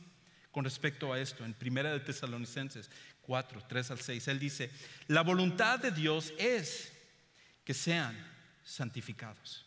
con 0.50 0.64
respecto 0.64 1.12
a 1.12 1.18
esto 1.18 1.44
en 1.44 1.52
Primera 1.52 1.92
de 1.92 1.98
Tesalonicenses 1.98 2.88
4, 3.22 3.64
3 3.68 3.90
al 3.90 4.00
6, 4.00 4.28
él 4.28 4.38
dice, 4.38 4.70
la 5.08 5.22
voluntad 5.22 5.80
de 5.80 5.90
Dios 5.90 6.32
es 6.38 6.92
que 7.64 7.74
sean 7.74 8.16
santificados, 8.62 9.66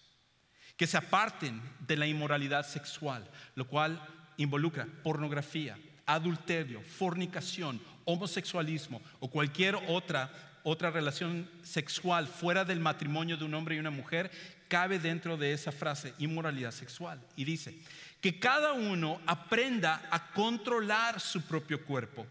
que 0.78 0.88
se 0.88 0.96
aparten 0.96 1.62
de 1.80 1.98
la 1.98 2.08
inmoralidad 2.08 2.66
sexual, 2.66 3.30
lo 3.56 3.68
cual 3.68 4.02
involucra 4.38 4.88
pornografía, 5.04 5.78
adulterio, 6.06 6.82
fornicación, 6.82 7.82
homosexualismo 8.06 9.02
o 9.20 9.30
cualquier 9.30 9.76
otra 9.88 10.32
otra 10.64 10.92
relación 10.92 11.50
sexual 11.64 12.28
fuera 12.28 12.66
del 12.66 12.82
matrimonio 12.82 13.38
de 13.38 13.46
un 13.46 13.54
hombre 13.54 13.76
y 13.76 13.80
una 13.80 13.90
mujer 13.90 14.30
cabe 14.68 15.00
dentro 15.00 15.38
de 15.38 15.54
esa 15.54 15.72
frase, 15.72 16.14
inmoralidad 16.18 16.72
sexual. 16.72 17.26
Y 17.38 17.46
dice, 17.46 17.74
que 18.20 18.38
cada 18.38 18.74
uno 18.74 19.22
aprenda 19.26 20.10
a 20.12 20.32
controlar 20.34 21.22
su 21.22 21.42
propio 21.44 21.86
cuerpo 21.86 22.28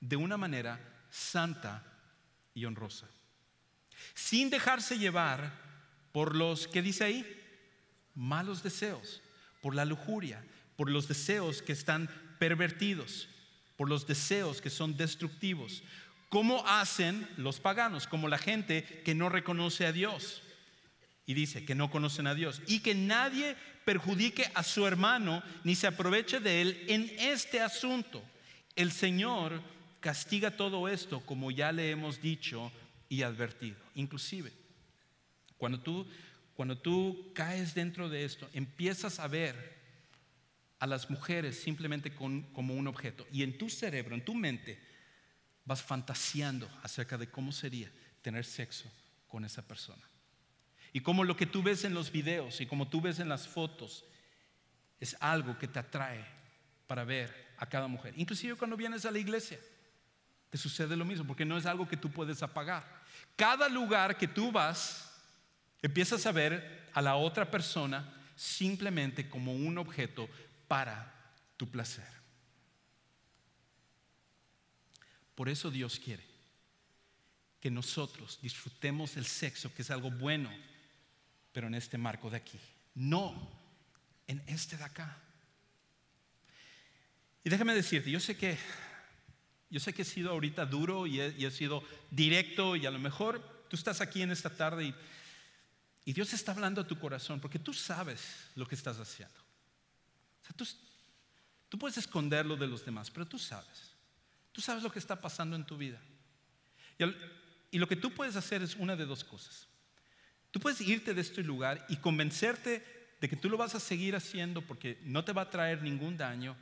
de 0.00 0.16
una 0.16 0.38
manera 0.38 0.80
santa 1.10 1.82
y 2.54 2.64
honrosa, 2.64 3.06
sin 4.14 4.48
dejarse 4.48 4.98
llevar 4.98 5.52
por 6.12 6.34
los, 6.34 6.68
¿qué 6.68 6.80
dice 6.80 7.04
ahí? 7.04 7.42
Malos 8.14 8.62
deseos, 8.62 9.20
por 9.60 9.74
la 9.74 9.84
lujuria, 9.84 10.42
por 10.76 10.90
los 10.90 11.08
deseos 11.08 11.62
que 11.62 11.72
están 11.72 12.08
pervertidos, 12.38 13.28
por 13.76 13.88
los 13.88 14.06
deseos 14.06 14.60
que 14.60 14.70
son 14.70 14.96
destructivos, 14.96 15.82
como 16.28 16.66
hacen 16.66 17.28
los 17.36 17.60
paganos, 17.60 18.06
como 18.06 18.28
la 18.28 18.38
gente 18.38 18.84
que 19.04 19.14
no 19.14 19.28
reconoce 19.28 19.86
a 19.86 19.92
Dios. 19.92 20.42
Y 21.24 21.34
dice 21.34 21.64
que 21.64 21.74
no 21.74 21.90
conocen 21.90 22.26
a 22.26 22.34
Dios. 22.34 22.62
Y 22.66 22.80
que 22.80 22.94
nadie 22.94 23.56
perjudique 23.84 24.50
a 24.54 24.62
su 24.62 24.86
hermano 24.86 25.42
ni 25.64 25.74
se 25.74 25.86
aproveche 25.86 26.40
de 26.40 26.62
él 26.62 26.84
en 26.88 27.10
este 27.18 27.60
asunto. 27.60 28.22
El 28.76 28.92
Señor 28.92 29.60
castiga 30.00 30.52
todo 30.52 30.88
esto 30.88 31.20
como 31.20 31.50
ya 31.50 31.72
le 31.72 31.90
hemos 31.90 32.20
dicho 32.20 32.70
y 33.08 33.22
advertido. 33.22 33.76
Inclusive, 33.94 34.52
cuando 35.56 35.80
tú, 35.80 36.06
cuando 36.54 36.78
tú 36.78 37.32
caes 37.34 37.74
dentro 37.74 38.08
de 38.08 38.24
esto, 38.24 38.48
empiezas 38.52 39.18
a 39.18 39.28
ver 39.28 39.75
a 40.78 40.86
las 40.86 41.10
mujeres 41.10 41.58
simplemente 41.60 42.14
como 42.14 42.74
un 42.74 42.86
objeto. 42.86 43.26
Y 43.32 43.42
en 43.42 43.56
tu 43.56 43.68
cerebro, 43.68 44.14
en 44.14 44.24
tu 44.24 44.34
mente, 44.34 44.78
vas 45.64 45.82
fantaseando 45.82 46.68
acerca 46.82 47.18
de 47.18 47.28
cómo 47.28 47.52
sería 47.52 47.90
tener 48.22 48.44
sexo 48.44 48.90
con 49.28 49.44
esa 49.44 49.62
persona. 49.62 50.02
Y 50.92 51.00
como 51.00 51.24
lo 51.24 51.36
que 51.36 51.46
tú 51.46 51.62
ves 51.62 51.84
en 51.84 51.94
los 51.94 52.10
videos 52.10 52.60
y 52.60 52.66
como 52.66 52.88
tú 52.88 53.00
ves 53.00 53.18
en 53.18 53.28
las 53.28 53.46
fotos 53.46 54.04
es 55.00 55.16
algo 55.20 55.58
que 55.58 55.68
te 55.68 55.78
atrae 55.78 56.24
para 56.86 57.04
ver 57.04 57.54
a 57.58 57.66
cada 57.66 57.86
mujer. 57.86 58.14
Inclusive 58.16 58.56
cuando 58.56 58.76
vienes 58.76 59.04
a 59.04 59.10
la 59.10 59.18
iglesia, 59.18 59.58
te 60.50 60.58
sucede 60.58 60.96
lo 60.96 61.04
mismo, 61.04 61.26
porque 61.26 61.44
no 61.44 61.58
es 61.58 61.66
algo 61.66 61.88
que 61.88 61.96
tú 61.96 62.10
puedes 62.10 62.42
apagar. 62.42 63.02
Cada 63.34 63.68
lugar 63.68 64.16
que 64.16 64.28
tú 64.28 64.52
vas, 64.52 65.12
empiezas 65.82 66.24
a 66.26 66.32
ver 66.32 66.88
a 66.94 67.02
la 67.02 67.16
otra 67.16 67.50
persona 67.50 68.12
simplemente 68.36 69.28
como 69.28 69.52
un 69.52 69.78
objeto 69.78 70.28
para 70.68 71.34
tu 71.56 71.70
placer. 71.70 72.06
Por 75.34 75.48
eso 75.48 75.70
Dios 75.70 75.98
quiere 75.98 76.24
que 77.60 77.70
nosotros 77.70 78.38
disfrutemos 78.40 79.16
el 79.16 79.26
sexo, 79.26 79.72
que 79.74 79.82
es 79.82 79.90
algo 79.90 80.10
bueno, 80.10 80.50
pero 81.52 81.66
en 81.66 81.74
este 81.74 81.98
marco 81.98 82.30
de 82.30 82.38
aquí, 82.38 82.58
no 82.94 83.50
en 84.26 84.42
este 84.46 84.76
de 84.76 84.84
acá. 84.84 85.18
Y 87.44 87.50
déjame 87.50 87.74
decirte, 87.74 88.10
yo 88.10 88.20
sé 88.20 88.36
que 88.36 88.58
yo 89.68 89.80
sé 89.80 89.92
que 89.92 90.02
he 90.02 90.04
sido 90.04 90.30
ahorita 90.30 90.64
duro 90.64 91.06
y 91.06 91.20
he, 91.20 91.50
sido 91.50 91.82
directo 92.10 92.76
y 92.76 92.86
a 92.86 92.90
lo 92.90 92.98
mejor 92.98 93.66
tú 93.68 93.76
estás 93.76 94.00
aquí 94.00 94.22
en 94.22 94.30
esta 94.30 94.48
tarde 94.48 94.84
y, 94.84 94.94
y, 96.04 96.12
Dios 96.12 96.32
está 96.32 96.52
hablando 96.52 96.80
a 96.80 96.86
tu 96.86 96.98
corazón 96.98 97.40
porque 97.40 97.58
tú 97.58 97.72
sabes 97.72 98.48
lo 98.54 98.66
que 98.66 98.76
estás 98.76 98.98
haciendo. 98.98 99.45
Tú, 100.54 101.78
puedes 101.78 101.98
esconderlo 101.98 102.56
de 102.56 102.66
los 102.66 102.84
demás, 102.84 103.10
pero 103.10 103.26
tú 103.26 103.38
sabes. 103.38 103.94
Tú 104.52 104.60
sabes 104.60 104.82
lo 104.82 104.90
que 104.90 104.98
está 104.98 105.20
pasando 105.20 105.56
en 105.56 105.66
tu 105.66 105.76
vida. 105.76 106.00
Y, 107.70 107.78
lo 107.78 107.88
que 107.88 107.96
tú 107.96 108.12
puedes 108.12 108.36
hacer 108.36 108.62
es 108.62 108.76
una 108.76 108.96
de 108.96 109.04
dos 109.04 109.24
cosas. 109.24 109.68
Tú 110.50 110.60
puedes 110.60 110.80
irte 110.80 111.12
de 111.12 111.20
este 111.20 111.42
lugar 111.42 111.84
y 111.88 111.96
convencerte 111.96 113.16
de 113.20 113.28
que 113.28 113.36
tú 113.36 113.50
lo 113.50 113.58
vas 113.58 113.74
a 113.74 113.80
seguir 113.80 114.16
haciendo 114.16 114.62
porque 114.62 115.00
no 115.02 115.24
te 115.24 115.32
va 115.32 115.42
a 115.42 115.50
traer 115.50 115.82
ningún 115.82 116.16
daño. 116.16 116.56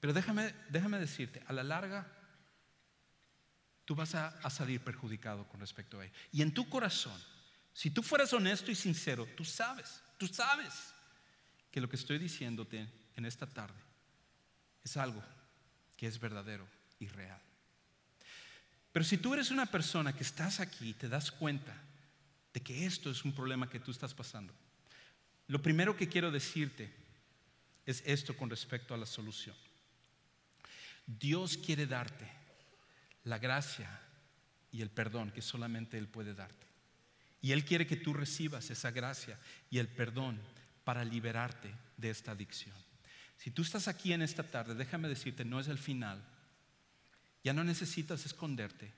Pero 0.00 0.12
déjame, 0.12 0.54
déjame 0.70 0.98
decirte, 0.98 1.42
a 1.46 1.52
la 1.52 1.62
larga, 1.62 2.10
tú 3.84 3.94
vas 3.94 4.14
a, 4.14 4.28
a 4.28 4.48
salir 4.48 4.80
perjudicado 4.80 5.46
con 5.48 5.60
respecto 5.60 6.00
a 6.00 6.04
ello. 6.06 6.14
Y 6.32 6.40
en 6.42 6.54
tu 6.54 6.68
corazón, 6.68 7.20
si 7.74 7.90
tú 7.90 8.02
fueras 8.02 8.32
honesto 8.32 8.70
y 8.70 8.74
sincero, 8.74 9.26
tú 9.36 9.44
sabes, 9.44 10.02
tú 10.16 10.26
sabes 10.26 10.94
que 11.76 11.80
lo 11.82 11.90
que 11.90 11.96
estoy 11.96 12.16
diciéndote 12.18 12.88
en 13.16 13.26
esta 13.26 13.46
tarde 13.46 13.78
es 14.82 14.96
algo 14.96 15.22
que 15.94 16.06
es 16.06 16.18
verdadero 16.18 16.66
y 16.98 17.06
real. 17.06 17.38
Pero 18.94 19.04
si 19.04 19.18
tú 19.18 19.34
eres 19.34 19.50
una 19.50 19.66
persona 19.66 20.14
que 20.14 20.22
estás 20.22 20.58
aquí 20.58 20.88
y 20.88 20.94
te 20.94 21.06
das 21.06 21.30
cuenta 21.30 21.76
de 22.54 22.62
que 22.62 22.86
esto 22.86 23.10
es 23.10 23.26
un 23.26 23.34
problema 23.34 23.68
que 23.68 23.78
tú 23.78 23.90
estás 23.90 24.14
pasando. 24.14 24.54
Lo 25.48 25.60
primero 25.60 25.94
que 25.94 26.08
quiero 26.08 26.30
decirte 26.30 26.90
es 27.84 28.02
esto 28.06 28.34
con 28.34 28.48
respecto 28.48 28.94
a 28.94 28.96
la 28.96 29.04
solución. 29.04 29.54
Dios 31.06 31.58
quiere 31.58 31.86
darte 31.86 32.26
la 33.24 33.38
gracia 33.38 34.00
y 34.72 34.80
el 34.80 34.88
perdón 34.88 35.30
que 35.30 35.42
solamente 35.42 35.98
Él 35.98 36.08
puede 36.08 36.32
darte. 36.32 36.66
Y 37.42 37.52
Él 37.52 37.66
quiere 37.66 37.86
que 37.86 37.96
tú 37.96 38.14
recibas 38.14 38.70
esa 38.70 38.90
gracia 38.92 39.38
y 39.68 39.76
el 39.76 39.88
perdón 39.88 40.40
para 40.86 41.04
liberarte 41.04 41.74
de 41.96 42.10
esta 42.10 42.30
adicción. 42.30 42.76
Si 43.36 43.50
tú 43.50 43.62
estás 43.62 43.88
aquí 43.88 44.12
en 44.12 44.22
esta 44.22 44.44
tarde, 44.44 44.76
déjame 44.76 45.08
decirte, 45.08 45.44
no 45.44 45.58
es 45.58 45.66
el 45.66 45.78
final. 45.78 46.24
Ya 47.42 47.52
no 47.52 47.64
necesitas 47.64 48.24
esconderte. 48.24 48.94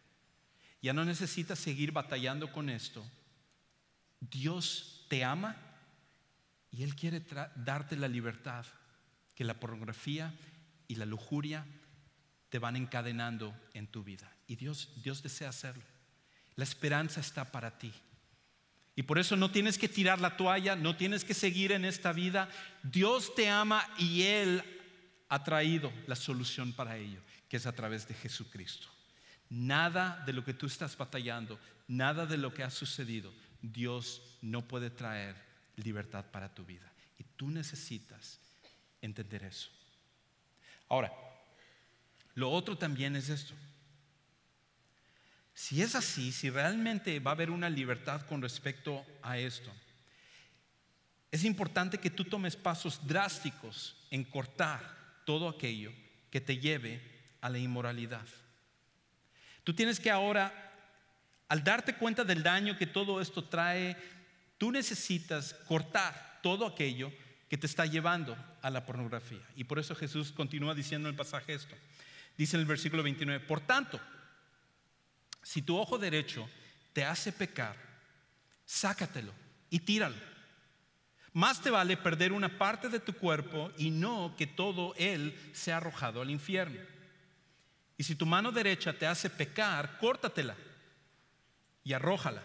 Ya 0.83 0.93
no 0.93 1.07
necesitas 1.07 1.59
seguir 1.59 1.93
batallando 1.93 2.53
con 2.53 2.69
esto. 2.69 3.03
Dios 4.21 5.07
te 5.09 5.25
ama 5.25 5.57
y 6.71 6.83
Él 6.83 6.95
quiere 6.95 7.25
darte 7.57 7.97
la 7.97 8.07
libertad 8.07 8.67
que 9.35 9.45
la 9.45 9.59
pornografía 9.59 10.35
y 10.89 10.97
la 10.97 11.07
lujuria 11.07 11.65
te 12.51 12.59
van 12.59 12.77
encadenando 12.77 13.59
en 13.73 13.87
tu 13.87 14.05
vida. 14.05 14.31
Y 14.47 14.57
Dios, 14.57 14.91
Dios 15.03 15.23
desea 15.23 15.49
hacerlo. 15.49 15.85
La 16.55 16.65
esperanza 16.65 17.21
está 17.21 17.51
para 17.51 17.79
ti. 17.79 17.95
Y 18.99 19.05
por 19.05 19.21
eso 19.21 19.37
no 19.37 19.53
tienes 19.53 19.79
que 19.79 19.89
tirar 19.89 20.21
la 20.21 20.37
toalla, 20.37 20.75
no 20.75 20.97
tienes 20.97 21.25
que 21.25 21.33
seguir 21.33 21.71
en 21.71 21.85
esta 21.85 22.13
vida. 22.13 22.49
Dios 22.83 23.33
te 23.33 23.49
ama 23.49 23.89
y 23.97 24.23
Él 24.23 24.61
ha 25.29 25.45
traído 25.45 25.93
la 26.09 26.17
solución 26.17 26.73
para 26.73 26.97
ello, 26.97 27.21
que 27.49 27.59
es 27.59 27.67
a 27.67 27.77
través 27.77 28.09
de 28.09 28.15
Jesucristo. 28.15 28.89
Nada 29.51 30.21
de 30.27 30.33
lo 30.33 30.45
que 30.45 30.53
tú 30.53 30.67
estás 30.67 30.97
batallando, 30.97 31.61
nada 31.87 32.27
de 32.27 32.39
lo 32.39 32.53
que 32.53 32.65
ha 32.65 32.71
sucedido, 32.71 33.33
Dios 33.63 34.21
no 34.43 34.67
puede 34.67 34.91
traer 34.91 35.37
libertad 35.77 36.25
para 36.33 36.53
tu 36.53 36.65
vida. 36.65 36.93
Y 37.19 37.23
tú 37.37 37.53
necesitas 37.53 38.41
entender 39.01 39.45
eso. 39.45 39.71
Ahora, 40.89 41.13
lo 42.35 42.51
otro 42.51 42.77
también 42.77 43.15
es 43.15 43.29
esto. 43.29 43.55
Si 45.59 45.83
es 45.83 45.97
así, 45.97 46.31
si 46.31 46.51
realmente 46.51 47.19
va 47.19 47.33
a 47.33 47.35
haber 47.35 47.51
una 47.51 47.69
libertad 47.69 48.23
con 48.27 48.41
respecto 48.41 49.05
a 49.23 49.39
esto, 49.39 49.73
es 51.33 51.43
importante 51.43 51.99
que 51.99 52.11
tú 52.11 52.25
tomes 52.25 52.55
pasos 52.55 53.05
drásticos 53.05 53.97
en 54.13 54.23
cortar 54.23 54.89
todo 55.27 55.49
aquello 55.49 55.93
que 56.31 56.41
te 56.41 56.59
lleve 56.59 57.03
a 57.41 57.51
la 57.51 57.59
inmoralidad. 57.59 58.25
Tú 59.65 59.75
tienes 59.75 59.99
que 59.99 60.13
ahora, 60.13 60.53
al 61.49 61.65
darte 61.65 61.97
cuenta 61.97 62.23
del 62.23 62.45
daño 62.45 62.79
que 62.79 62.87
todo 62.87 63.21
esto 63.21 63.43
trae, 63.43 63.97
tú 64.59 64.71
necesitas 64.71 65.55
cortar 65.67 66.39
todo 66.41 66.69
aquello 66.69 67.13
que 67.49 67.59
te 67.59 67.67
está 67.67 67.85
llevando 67.85 68.37
a 68.63 68.71
la 68.71 68.87
pornografía. 68.87 69.43
Y 69.57 69.65
por 69.65 69.81
eso 69.81 69.97
Jesús 69.97 70.31
continúa 70.31 70.77
diciendo 70.77 71.09
en 71.09 71.15
el 71.15 71.19
pasaje 71.19 71.55
esto. 71.55 71.75
Dice 72.37 72.55
en 72.55 72.61
el 72.61 72.67
versículo 72.67 73.03
29, 73.03 73.45
por 73.45 73.59
tanto, 73.59 74.01
si 75.49 75.63
tu 75.63 75.79
ojo 75.79 75.97
derecho 75.97 76.47
te 76.93 77.07
hace 77.07 77.33
pecar, 77.33 77.75
sácatelo 78.67 79.33
y 79.71 79.79
tíralo. 79.79 80.19
Más 81.33 81.63
te 81.63 81.71
vale 81.71 81.97
perder 81.97 82.33
una 82.33 82.59
parte 82.59 82.91
de 82.91 83.01
tu 83.01 83.15
cuerpo 83.15 83.73
y 83.79 83.89
no 83.89 84.35
que 84.37 84.47
todo 84.47 84.95
él 84.99 85.35
sea 85.55 85.79
arrojado 85.79 86.21
al 86.21 86.29
infierno. 86.29 86.79
Y 87.97 88.03
si 88.05 88.15
tu 88.15 88.27
mano 88.27 88.53
derecha 88.53 88.93
te 88.93 89.07
hace 89.07 89.31
pecar, 89.31 89.97
córtatela 89.97 90.55
y 91.83 91.95
arrójala. 91.95 92.43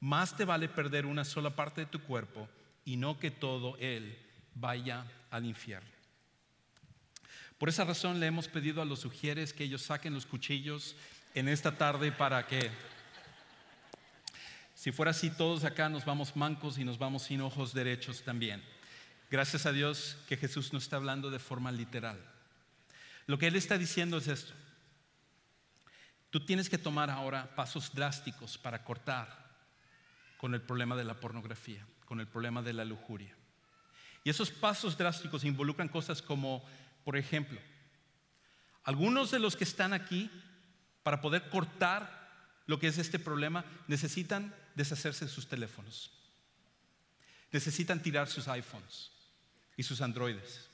Más 0.00 0.36
te 0.36 0.44
vale 0.44 0.68
perder 0.68 1.06
una 1.06 1.24
sola 1.24 1.54
parte 1.54 1.82
de 1.82 1.86
tu 1.86 2.00
cuerpo 2.00 2.48
y 2.84 2.96
no 2.96 3.16
que 3.16 3.30
todo 3.30 3.76
él 3.76 4.18
vaya 4.56 5.06
al 5.30 5.44
infierno. 5.44 5.88
Por 7.58 7.68
esa 7.68 7.84
razón 7.84 8.18
le 8.18 8.26
hemos 8.26 8.48
pedido 8.48 8.82
a 8.82 8.84
los 8.84 8.98
sugieres 8.98 9.52
que 9.52 9.62
ellos 9.62 9.82
saquen 9.82 10.14
los 10.14 10.26
cuchillos 10.26 10.96
en 11.34 11.48
esta 11.48 11.76
tarde 11.76 12.12
para 12.12 12.46
que, 12.46 12.70
si 14.74 14.92
fuera 14.92 15.10
así, 15.10 15.30
todos 15.30 15.64
acá 15.64 15.88
nos 15.88 16.04
vamos 16.04 16.36
mancos 16.36 16.78
y 16.78 16.84
nos 16.84 16.98
vamos 16.98 17.24
sin 17.24 17.40
ojos 17.40 17.74
derechos 17.74 18.22
también. 18.22 18.64
Gracias 19.30 19.66
a 19.66 19.72
Dios 19.72 20.16
que 20.28 20.36
Jesús 20.36 20.72
no 20.72 20.78
está 20.78 20.96
hablando 20.96 21.30
de 21.30 21.38
forma 21.38 21.72
literal. 21.72 22.18
Lo 23.26 23.38
que 23.38 23.48
Él 23.48 23.56
está 23.56 23.76
diciendo 23.78 24.18
es 24.18 24.28
esto. 24.28 24.52
Tú 26.30 26.44
tienes 26.44 26.68
que 26.68 26.78
tomar 26.78 27.10
ahora 27.10 27.54
pasos 27.54 27.94
drásticos 27.94 28.58
para 28.58 28.84
cortar 28.84 29.44
con 30.36 30.54
el 30.54 30.60
problema 30.60 30.96
de 30.96 31.04
la 31.04 31.14
pornografía, 31.14 31.86
con 32.04 32.20
el 32.20 32.26
problema 32.26 32.62
de 32.62 32.72
la 32.72 32.84
lujuria. 32.84 33.34
Y 34.24 34.30
esos 34.30 34.50
pasos 34.50 34.96
drásticos 34.96 35.44
involucran 35.44 35.88
cosas 35.88 36.22
como 36.22 36.64
por 37.04 37.18
ejemplo, 37.18 37.60
algunos 38.82 39.30
de 39.30 39.38
los 39.38 39.56
que 39.56 39.64
están 39.64 39.92
aquí, 39.92 40.30
para 41.04 41.20
poder 41.20 41.48
cortar 41.50 42.24
lo 42.66 42.80
que 42.80 42.88
es 42.88 42.98
este 42.98 43.20
problema, 43.20 43.64
necesitan 43.86 44.52
deshacerse 44.74 45.26
de 45.26 45.30
sus 45.30 45.46
teléfonos. 45.46 46.10
Necesitan 47.52 48.02
tirar 48.02 48.26
sus 48.26 48.48
iPhones 48.48 49.12
y 49.76 49.84
sus 49.84 50.00
Androides. 50.00 50.68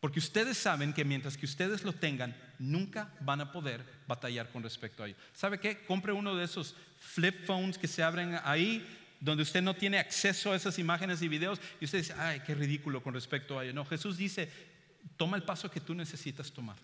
Porque 0.00 0.18
ustedes 0.18 0.56
saben 0.56 0.94
que 0.94 1.04
mientras 1.04 1.36
que 1.36 1.44
ustedes 1.44 1.84
lo 1.84 1.92
tengan, 1.92 2.34
nunca 2.58 3.12
van 3.20 3.42
a 3.42 3.52
poder 3.52 3.84
batallar 4.08 4.50
con 4.50 4.62
respecto 4.62 5.02
a 5.02 5.06
ello. 5.06 5.16
¿Sabe 5.34 5.60
qué? 5.60 5.84
Compre 5.84 6.12
uno 6.12 6.34
de 6.34 6.46
esos 6.46 6.74
flip 6.98 7.44
phones 7.44 7.76
que 7.76 7.86
se 7.86 8.02
abren 8.02 8.40
ahí, 8.44 8.86
donde 9.20 9.42
usted 9.42 9.60
no 9.60 9.76
tiene 9.76 9.98
acceso 9.98 10.52
a 10.52 10.56
esas 10.56 10.78
imágenes 10.78 11.20
y 11.20 11.28
videos, 11.28 11.60
y 11.80 11.84
usted 11.84 11.98
dice, 11.98 12.14
ay, 12.16 12.40
qué 12.46 12.54
ridículo 12.54 13.02
con 13.02 13.12
respecto 13.12 13.58
a 13.58 13.64
ello. 13.64 13.74
No, 13.74 13.84
Jesús 13.84 14.16
dice, 14.16 14.50
toma 15.18 15.36
el 15.36 15.42
paso 15.42 15.70
que 15.70 15.80
tú 15.80 15.94
necesitas 15.94 16.50
tomar. 16.50 16.76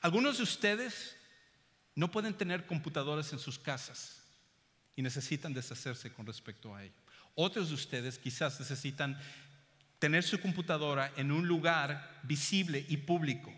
Algunos 0.00 0.38
de 0.38 0.42
ustedes 0.42 1.16
no 1.94 2.10
pueden 2.10 2.34
tener 2.34 2.66
computadoras 2.66 3.32
en 3.32 3.38
sus 3.38 3.58
casas 3.58 4.22
y 4.96 5.02
necesitan 5.02 5.54
deshacerse 5.54 6.12
con 6.12 6.26
respecto 6.26 6.74
a 6.74 6.84
ello. 6.84 6.94
Otros 7.34 7.68
de 7.68 7.74
ustedes 7.74 8.18
quizás 8.18 8.58
necesitan 8.60 9.18
tener 9.98 10.22
su 10.22 10.40
computadora 10.40 11.12
en 11.16 11.32
un 11.32 11.48
lugar 11.48 12.20
visible 12.22 12.84
y 12.88 12.98
público. 12.98 13.52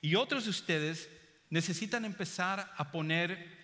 Y 0.00 0.14
otros 0.14 0.44
de 0.44 0.50
ustedes 0.50 1.08
necesitan 1.50 2.04
empezar 2.04 2.72
a 2.76 2.90
poner 2.90 3.56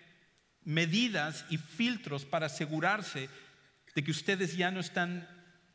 medidas 0.63 1.45
y 1.49 1.57
filtros 1.57 2.25
para 2.25 2.47
asegurarse 2.47 3.29
de 3.95 4.03
que 4.03 4.11
ustedes 4.11 4.55
ya 4.55 4.71
no 4.71 4.79
están 4.79 5.27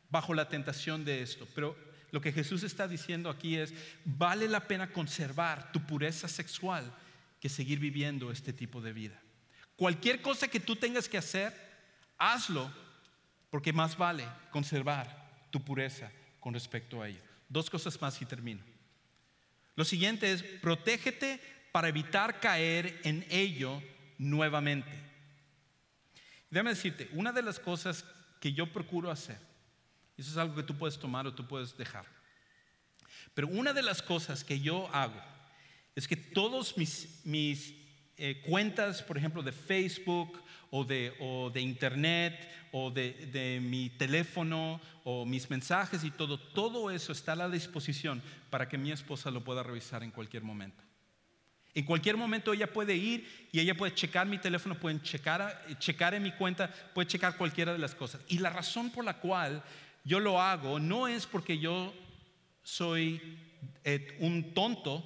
bajo 0.09 0.33
la 0.33 0.49
tentación 0.49 1.05
de 1.05 1.21
esto. 1.21 1.47
Pero 1.55 1.77
lo 2.11 2.21
que 2.21 2.31
Jesús 2.31 2.63
está 2.63 2.87
diciendo 2.87 3.29
aquí 3.29 3.55
es, 3.55 3.73
vale 4.05 4.47
la 4.47 4.67
pena 4.67 4.91
conservar 4.91 5.71
tu 5.71 5.85
pureza 5.85 6.27
sexual 6.27 6.91
que 7.39 7.49
seguir 7.49 7.79
viviendo 7.79 8.31
este 8.31 8.53
tipo 8.53 8.81
de 8.81 8.93
vida. 8.93 9.21
Cualquier 9.75 10.21
cosa 10.21 10.47
que 10.47 10.59
tú 10.59 10.75
tengas 10.75 11.07
que 11.07 11.17
hacer, 11.17 11.53
hazlo, 12.17 12.71
porque 13.49 13.73
más 13.73 13.97
vale 13.97 14.27
conservar 14.51 15.47
tu 15.51 15.63
pureza 15.63 16.11
con 16.39 16.53
respecto 16.53 17.01
a 17.01 17.07
ello. 17.07 17.21
Dos 17.47 17.69
cosas 17.69 17.99
más 18.01 18.21
y 18.21 18.25
termino. 18.25 18.63
Lo 19.75 19.85
siguiente 19.85 20.31
es, 20.31 20.43
protégete 20.43 21.39
para 21.71 21.87
evitar 21.87 22.39
caer 22.39 22.99
en 23.03 23.25
ello 23.29 23.81
nuevamente. 24.17 24.91
Déjame 26.49 26.71
decirte, 26.71 27.09
una 27.13 27.31
de 27.31 27.43
las 27.43 27.59
cosas 27.59 28.03
que 28.41 28.53
yo 28.53 28.71
procuro 28.73 29.11
hacer 29.11 29.48
eso 30.19 30.31
es 30.31 30.37
algo 30.37 30.55
que 30.55 30.63
tú 30.63 30.77
puedes 30.77 30.99
tomar 30.99 31.25
o 31.25 31.33
tú 31.33 31.47
puedes 31.47 31.75
dejar. 31.77 32.05
Pero 33.33 33.47
una 33.47 33.73
de 33.73 33.81
las 33.81 34.01
cosas 34.01 34.43
que 34.43 34.59
yo 34.59 34.93
hago 34.93 35.21
es 35.95 36.07
que 36.07 36.15
todos 36.15 36.77
mis, 36.77 37.21
mis 37.25 37.73
eh, 38.17 38.41
cuentas, 38.45 39.01
por 39.01 39.17
ejemplo, 39.17 39.41
de 39.41 39.51
Facebook 39.51 40.41
o 40.71 40.83
de, 40.83 41.15
o 41.19 41.49
de 41.49 41.61
Internet 41.61 42.49
o 42.71 42.91
de, 42.91 43.13
de, 43.31 43.59
mi 43.59 43.89
teléfono 43.89 44.79
o 45.03 45.25
mis 45.25 45.49
mensajes 45.49 46.03
y 46.03 46.11
todo, 46.11 46.39
todo 46.39 46.91
eso 46.91 47.11
está 47.11 47.31
a 47.31 47.37
la 47.37 47.49
disposición 47.49 48.21
para 48.49 48.67
que 48.67 48.77
mi 48.77 48.91
esposa 48.91 49.31
lo 49.31 49.43
pueda 49.43 49.63
revisar 49.63 50.03
en 50.03 50.11
cualquier 50.11 50.43
momento. 50.43 50.83
En 51.73 51.85
cualquier 51.85 52.17
momento 52.17 52.51
ella 52.51 52.71
puede 52.71 52.95
ir 52.95 53.49
y 53.51 53.59
ella 53.59 53.75
puede 53.75 53.93
checar 53.93 54.27
mi 54.27 54.37
teléfono, 54.37 54.75
pueden 54.75 55.01
checar, 55.01 55.65
checar 55.77 56.13
en 56.13 56.23
mi 56.23 56.31
cuenta, 56.31 56.69
puede 56.93 57.07
checar 57.07 57.37
cualquiera 57.37 57.71
de 57.71 57.79
las 57.79 57.95
cosas. 57.95 58.21
Y 58.27 58.39
la 58.39 58.49
razón 58.49 58.91
por 58.91 59.05
la 59.05 59.13
cual 59.13 59.63
yo 60.03 60.19
lo 60.19 60.41
hago 60.41 60.79
no 60.79 61.07
es 61.07 61.25
porque 61.25 61.59
yo 61.59 61.93
soy 62.63 63.37
eh, 63.83 64.17
un 64.19 64.53
tonto, 64.53 65.03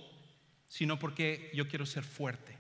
sino 0.68 1.00
porque 1.00 1.52
yo 1.54 1.68
quiero 1.68 1.86
ser 1.86 2.04
fuerte. 2.04 2.58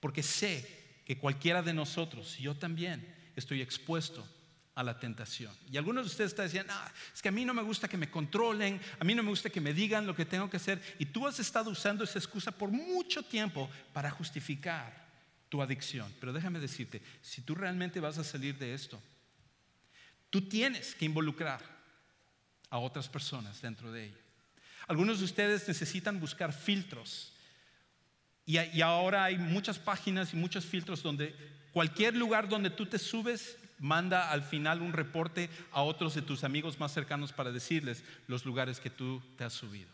Porque 0.00 0.22
sé 0.22 1.02
que 1.04 1.18
cualquiera 1.18 1.62
de 1.62 1.74
nosotros, 1.74 2.38
yo 2.38 2.54
también, 2.54 3.14
estoy 3.36 3.62
expuesto 3.62 4.26
a 4.74 4.82
la 4.82 4.98
tentación. 4.98 5.54
Y 5.70 5.76
algunos 5.76 6.04
de 6.04 6.10
ustedes 6.10 6.32
están 6.32 6.46
diciendo, 6.46 6.72
ah, 6.74 6.92
es 7.14 7.22
que 7.22 7.28
a 7.28 7.32
mí 7.32 7.44
no 7.44 7.54
me 7.54 7.62
gusta 7.62 7.88
que 7.88 7.96
me 7.96 8.10
controlen, 8.10 8.80
a 8.98 9.04
mí 9.04 9.14
no 9.14 9.22
me 9.22 9.30
gusta 9.30 9.50
que 9.50 9.60
me 9.60 9.72
digan 9.72 10.06
lo 10.06 10.16
que 10.16 10.24
tengo 10.24 10.50
que 10.50 10.56
hacer. 10.56 10.80
Y 10.98 11.06
tú 11.06 11.26
has 11.26 11.38
estado 11.38 11.70
usando 11.70 12.04
esa 12.04 12.18
excusa 12.18 12.50
por 12.50 12.70
mucho 12.70 13.22
tiempo 13.22 13.70
para 13.92 14.10
justificar 14.10 15.04
tu 15.48 15.62
adicción. 15.62 16.12
Pero 16.18 16.32
déjame 16.32 16.58
decirte, 16.58 17.00
si 17.22 17.42
tú 17.42 17.54
realmente 17.54 18.00
vas 18.00 18.18
a 18.18 18.24
salir 18.24 18.58
de 18.58 18.74
esto, 18.74 19.00
Tú 20.34 20.42
tienes 20.42 20.96
que 20.96 21.04
involucrar 21.04 21.60
a 22.68 22.78
otras 22.78 23.08
personas 23.08 23.62
dentro 23.62 23.92
de 23.92 24.06
ello. 24.06 24.18
Algunos 24.88 25.20
de 25.20 25.26
ustedes 25.26 25.68
necesitan 25.68 26.18
buscar 26.18 26.52
filtros. 26.52 27.32
Y, 28.44 28.58
y, 28.58 28.82
ahora 28.82 29.22
hay 29.22 29.38
muchas 29.38 29.78
páginas 29.78 30.34
y 30.34 30.36
muchos 30.36 30.64
filtros 30.64 31.04
donde 31.04 31.36
cualquier 31.70 32.16
lugar 32.16 32.48
donde 32.48 32.70
tú 32.70 32.84
te 32.84 32.98
subes 32.98 33.56
manda 33.78 34.32
al 34.32 34.42
final 34.42 34.82
un 34.82 34.92
reporte 34.92 35.48
a 35.70 35.82
otros 35.82 36.16
de 36.16 36.22
tus 36.22 36.42
amigos 36.42 36.80
más 36.80 36.92
cercanos 36.92 37.32
para 37.32 37.52
decirles 37.52 38.02
los 38.26 38.44
lugares 38.44 38.80
que 38.80 38.90
tú 38.90 39.22
te 39.38 39.44
has 39.44 39.52
subido. 39.52 39.90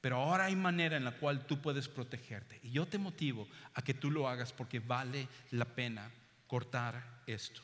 Pero 0.00 0.18
ahora 0.18 0.44
hay 0.44 0.54
manera 0.54 0.96
en 0.96 1.04
la 1.04 1.16
cual 1.18 1.48
tú 1.48 1.60
puedes 1.60 1.88
protegerte. 1.88 2.60
Y 2.62 2.70
yo 2.70 2.86
te 2.86 2.98
motivo 2.98 3.48
a 3.74 3.82
que 3.82 3.94
tú 3.94 4.12
lo 4.12 4.28
hagas 4.28 4.52
porque 4.52 4.78
vale 4.78 5.26
la 5.50 5.64
pena 5.64 6.12
cortar 6.46 7.22
esto. 7.26 7.60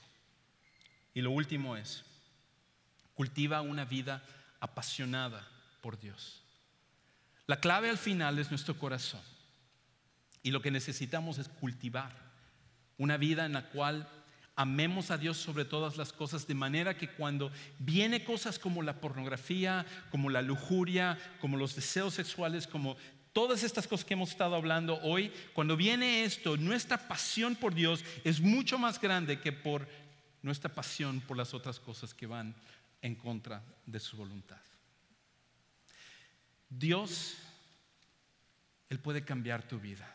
Y 1.15 1.23
lo 1.23 1.31
último 1.31 1.77
es, 1.77 2.05
cultiva 3.15 3.61
una 3.63 3.85
vida 3.85 4.23
apasionada 4.61 5.47
por 5.81 5.99
Dios. 5.99 6.43
La 7.47 7.61
clave 7.61 7.89
al 7.89 7.99
final 7.99 8.39
es 8.39 8.51
nuestro 8.51 8.77
corazón. 8.77 9.21
Y 10.43 10.51
lo 10.51 10.61
que 10.61 10.71
necesitamos 10.71 11.39
es 11.39 11.49
cultivar 11.49 12.13
una 12.99 13.17
vida 13.17 13.47
en 13.47 13.53
la 13.53 13.69
cual 13.71 14.09
amemos 14.57 15.11
a 15.11 15.19
Dios 15.19 15.37
sobre 15.37 15.65
todas 15.65 15.97
las 15.97 16.13
cosas, 16.13 16.47
de 16.47 16.55
manera 16.55 16.97
que 16.97 17.09
cuando 17.09 17.51
viene 17.79 18.25
cosas 18.25 18.59
como 18.59 18.83
la 18.83 19.01
pornografía, 19.01 19.85
como 20.11 20.31
la 20.31 20.43
lujuria, 20.43 21.19
como 21.41 21.57
los 21.57 21.75
deseos 21.75 22.15
sexuales, 22.15 22.67
como 22.67 22.97
todas 23.33 23.65
estas 23.65 23.89
cosas 23.89 24.05
que 24.05 24.15
hemos 24.15 24.31
estado 24.31 24.55
hablando 24.55 25.01
hoy, 25.03 25.33
cuando 25.55 25.77
viene 25.77 26.25
esto, 26.25 26.57
nuestra 26.57 27.09
pasión 27.09 27.57
por 27.57 27.75
Dios 27.75 28.05
es 28.23 28.41
mucho 28.41 28.79
más 28.79 29.01
grande 29.01 29.41
que 29.41 29.51
por 29.53 29.89
nuestra 30.45 30.73
pasión 30.73 31.21
por 31.23 31.37
las 31.37 31.55
otras 31.55 31.81
cosas 31.81 32.13
que 32.13 32.27
van 32.27 32.55
en 33.01 33.15
contra 33.15 33.63
de 33.87 33.99
su 33.99 34.17
voluntad. 34.17 34.61
Dios, 36.69 37.35
Él 38.91 38.99
puede 38.99 39.25
cambiar 39.25 39.67
tu 39.67 39.81
vida. 39.81 40.09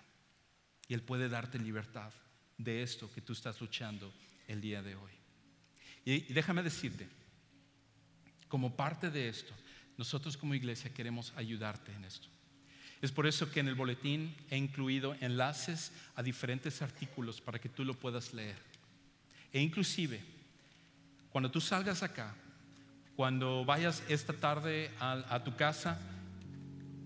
Y 0.88 0.94
Él 0.94 1.02
puede 1.02 1.30
darte 1.30 1.60
libertad 1.60 2.12
de 2.58 2.84
esto 2.84 3.12
que 3.12 3.22
tú 3.22 3.34
estás 3.34 3.60
luchando 3.60 4.12
el 4.48 4.62
día 4.62 4.82
de 4.82 4.96
hoy. 4.96 5.12
Y, 6.06 6.34
déjame 6.34 6.64
decirte, 6.64 7.08
como 8.48 8.76
parte 8.76 9.10
de 9.10 9.30
esto, 9.30 9.54
nosotros 9.98 10.38
como 10.38 10.56
iglesia 10.56 10.94
queremos 10.94 11.34
ayudarte 11.36 11.92
en 11.94 12.06
esto. 12.06 12.28
Es 13.02 13.12
por 13.12 13.26
eso 13.26 13.52
que 13.52 13.62
en 13.62 13.68
el 13.68 13.76
boletín 13.76 14.36
he 14.50 14.58
incluido 14.58 15.16
enlaces 15.22 15.92
a 16.16 16.24
diferentes 16.24 16.82
artículos 16.82 17.42
para 17.42 17.60
que 17.60 17.70
tú 17.70 17.84
lo 17.84 17.94
puedas 17.94 18.34
leer. 18.34 18.69
E 19.52 19.62
inclusive, 19.62 20.22
cuando 21.32 21.50
tú 21.50 21.60
salgas 21.60 22.04
acá, 22.04 22.36
cuando 23.16 23.66
vayas 23.66 24.04
esta 24.08 24.34
tarde 24.34 24.92
a, 25.00 25.42
tu 25.44 25.56
casa, 25.56 26.00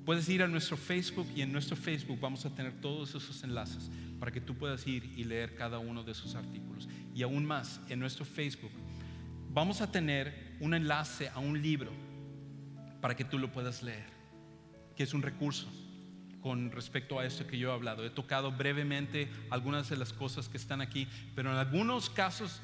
puedes 0.06 0.28
ir 0.30 0.44
a 0.44 0.48
nuestro 0.48 0.78
Facebook 0.78 1.28
y 1.36 1.42
en 1.42 1.52
nuestro 1.52 1.76
Facebook 1.76 2.20
vamos 2.20 2.46
a 2.46 2.54
tener 2.54 2.74
todos 2.82 3.16
esos 3.16 3.44
enlaces 3.44 3.90
para 4.20 4.32
que 4.32 4.42
tú 4.42 4.56
puedas 4.56 4.86
ir 4.86 5.06
y 5.18 5.24
leer 5.24 5.56
cada 5.56 5.80
uno 5.80 6.04
de 6.04 6.12
esos 6.12 6.36
artículos. 6.36 6.88
Y 7.16 7.24
aún 7.24 7.46
más, 7.46 7.80
en 7.90 8.00
nuestro 8.00 8.26
Facebook 8.26 8.72
vamos 9.50 9.82
a 9.82 9.92
tener 9.92 10.56
un 10.60 10.74
enlace 10.74 11.30
a 11.30 11.40
un 11.40 11.62
libro 11.62 11.92
para 13.02 13.16
que 13.16 13.26
tú 13.26 13.40
lo 13.40 13.52
puedas 13.52 13.82
leer, 13.84 14.06
que 14.96 15.04
es 15.04 15.14
un 15.14 15.22
recurso 15.22 15.68
con 16.44 16.72
respecto 16.72 17.18
a 17.18 17.26
esto 17.26 17.48
que 17.48 17.58
yo 17.58 17.70
he 17.70 17.74
hablado. 17.74 18.06
He 18.06 18.10
tocado 18.10 18.52
brevemente 18.52 19.30
algunas 19.50 19.90
de 19.90 19.96
las 19.96 20.12
cosas 20.12 20.50
que 20.50 20.58
están 20.58 20.82
aquí, 20.82 21.08
pero 21.36 21.50
en 21.50 21.56
algunos 21.56 22.10
casos 22.10 22.60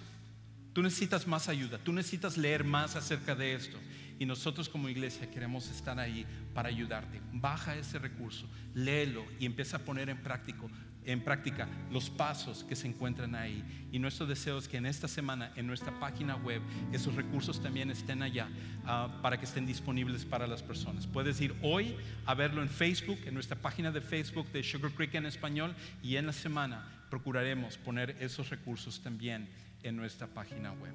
tú 0.73 0.83
necesitas 0.83 1.25
más 1.25 1.47
ayuda, 1.47 1.77
tú 1.77 1.93
necesitas 1.93 2.35
leer 2.35 2.65
más 2.65 2.97
acerca 2.97 3.35
de 3.35 3.53
esto. 3.53 3.77
Y 4.19 4.25
nosotros 4.25 4.67
como 4.67 4.89
iglesia 4.89 5.31
queremos 5.31 5.69
estar 5.69 5.97
ahí 5.97 6.25
para 6.53 6.67
ayudarte. 6.67 7.21
Baja 7.31 7.77
ese 7.77 7.99
recurso, 7.99 8.49
léelo 8.75 9.25
y 9.39 9.45
empieza 9.45 9.77
a 9.77 9.79
poner 9.79 10.09
en 10.09 10.21
práctica 10.21 10.63
en 11.11 11.21
práctica 11.21 11.67
los 11.91 12.09
pasos 12.09 12.63
que 12.63 12.75
se 12.75 12.87
encuentran 12.87 13.33
ahí. 13.35 13.63
Y 13.91 13.99
nuestro 13.99 14.25
deseo 14.25 14.57
es 14.57 14.67
que 14.67 14.77
en 14.77 14.85
esta 14.85 15.07
semana, 15.07 15.51
en 15.55 15.65
nuestra 15.65 15.99
página 15.99 16.35
web, 16.35 16.61
esos 16.91 17.15
recursos 17.15 17.61
también 17.61 17.89
estén 17.89 18.21
allá 18.21 18.47
ah, 18.85 19.19
para 19.21 19.39
que 19.39 19.45
estén 19.45 19.65
disponibles 19.65 20.25
para 20.25 20.45
las 20.45 20.61
personas. 20.61 21.07
Puedes 21.07 21.41
ir 21.41 21.55
hoy 21.63 21.95
a 22.25 22.35
verlo 22.35 22.61
en 22.61 22.69
Facebook, 22.69 23.19
en 23.25 23.33
nuestra 23.33 23.57
página 23.57 23.91
de 23.91 24.01
Facebook 24.01 24.51
de 24.51 24.63
Sugar 24.63 24.91
Creek 24.91 25.15
en 25.15 25.25
español, 25.25 25.75
y 26.03 26.15
en 26.15 26.27
la 26.27 26.33
semana 26.33 26.87
procuraremos 27.09 27.77
poner 27.77 28.15
esos 28.19 28.49
recursos 28.49 29.01
también 29.01 29.49
en 29.81 29.95
nuestra 29.95 30.27
página 30.27 30.71
web. 30.73 30.93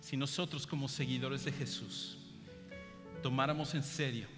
Si 0.00 0.16
nosotros 0.16 0.66
como 0.66 0.88
seguidores 0.88 1.44
de 1.44 1.52
Jesús 1.52 2.16
tomáramos 3.22 3.74
en 3.74 3.82
serio 3.82 4.37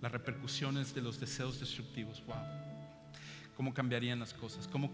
las 0.00 0.12
repercusiones 0.12 0.94
de 0.94 1.02
los 1.02 1.18
deseos 1.18 1.60
destructivos. 1.60 2.22
Wow. 2.26 2.36
¿Cómo 3.56 3.74
cambiarían 3.74 4.20
las 4.20 4.32
cosas? 4.32 4.68
¿Cómo 4.68 4.90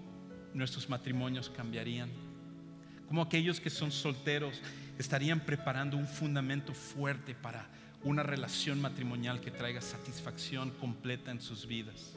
nuestros 0.54 0.88
matrimonios 0.88 1.50
cambiarían? 1.50 2.10
¿Cómo 3.06 3.22
aquellos 3.22 3.60
que 3.60 3.70
son 3.70 3.92
solteros 3.92 4.60
estarían 4.98 5.40
preparando 5.40 5.96
un 5.96 6.06
fundamento 6.06 6.72
fuerte 6.72 7.34
para 7.34 7.68
una 8.02 8.22
relación 8.22 8.80
matrimonial 8.80 9.40
que 9.40 9.50
traiga 9.50 9.80
satisfacción 9.80 10.70
completa 10.70 11.30
en 11.30 11.40
sus 11.40 11.66
vidas? 11.66 12.14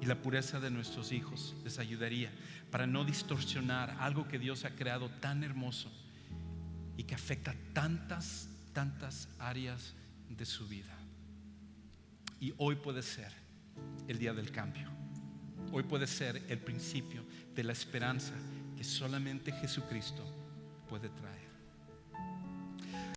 Y 0.00 0.06
la 0.06 0.20
pureza 0.20 0.60
de 0.60 0.70
nuestros 0.70 1.12
hijos 1.12 1.54
les 1.64 1.78
ayudaría 1.78 2.30
para 2.70 2.86
no 2.86 3.04
distorsionar 3.04 3.96
algo 4.00 4.26
que 4.26 4.38
Dios 4.38 4.64
ha 4.64 4.70
creado 4.70 5.08
tan 5.08 5.44
hermoso 5.44 5.90
y 6.96 7.04
que 7.04 7.14
afecta 7.14 7.54
tantas, 7.72 8.48
tantas 8.72 9.28
áreas 9.38 9.94
de 10.28 10.44
su 10.44 10.66
vida. 10.66 11.03
Y 12.44 12.52
hoy 12.58 12.74
puede 12.76 13.00
ser 13.00 13.32
el 14.06 14.18
día 14.18 14.34
del 14.34 14.50
cambio. 14.52 14.90
Hoy 15.72 15.82
puede 15.82 16.06
ser 16.06 16.42
el 16.50 16.58
principio 16.58 17.24
de 17.54 17.64
la 17.64 17.72
esperanza 17.72 18.34
que 18.76 18.84
solamente 18.84 19.50
Jesucristo 19.50 20.22
puede 20.86 21.08
traer. 21.08 21.43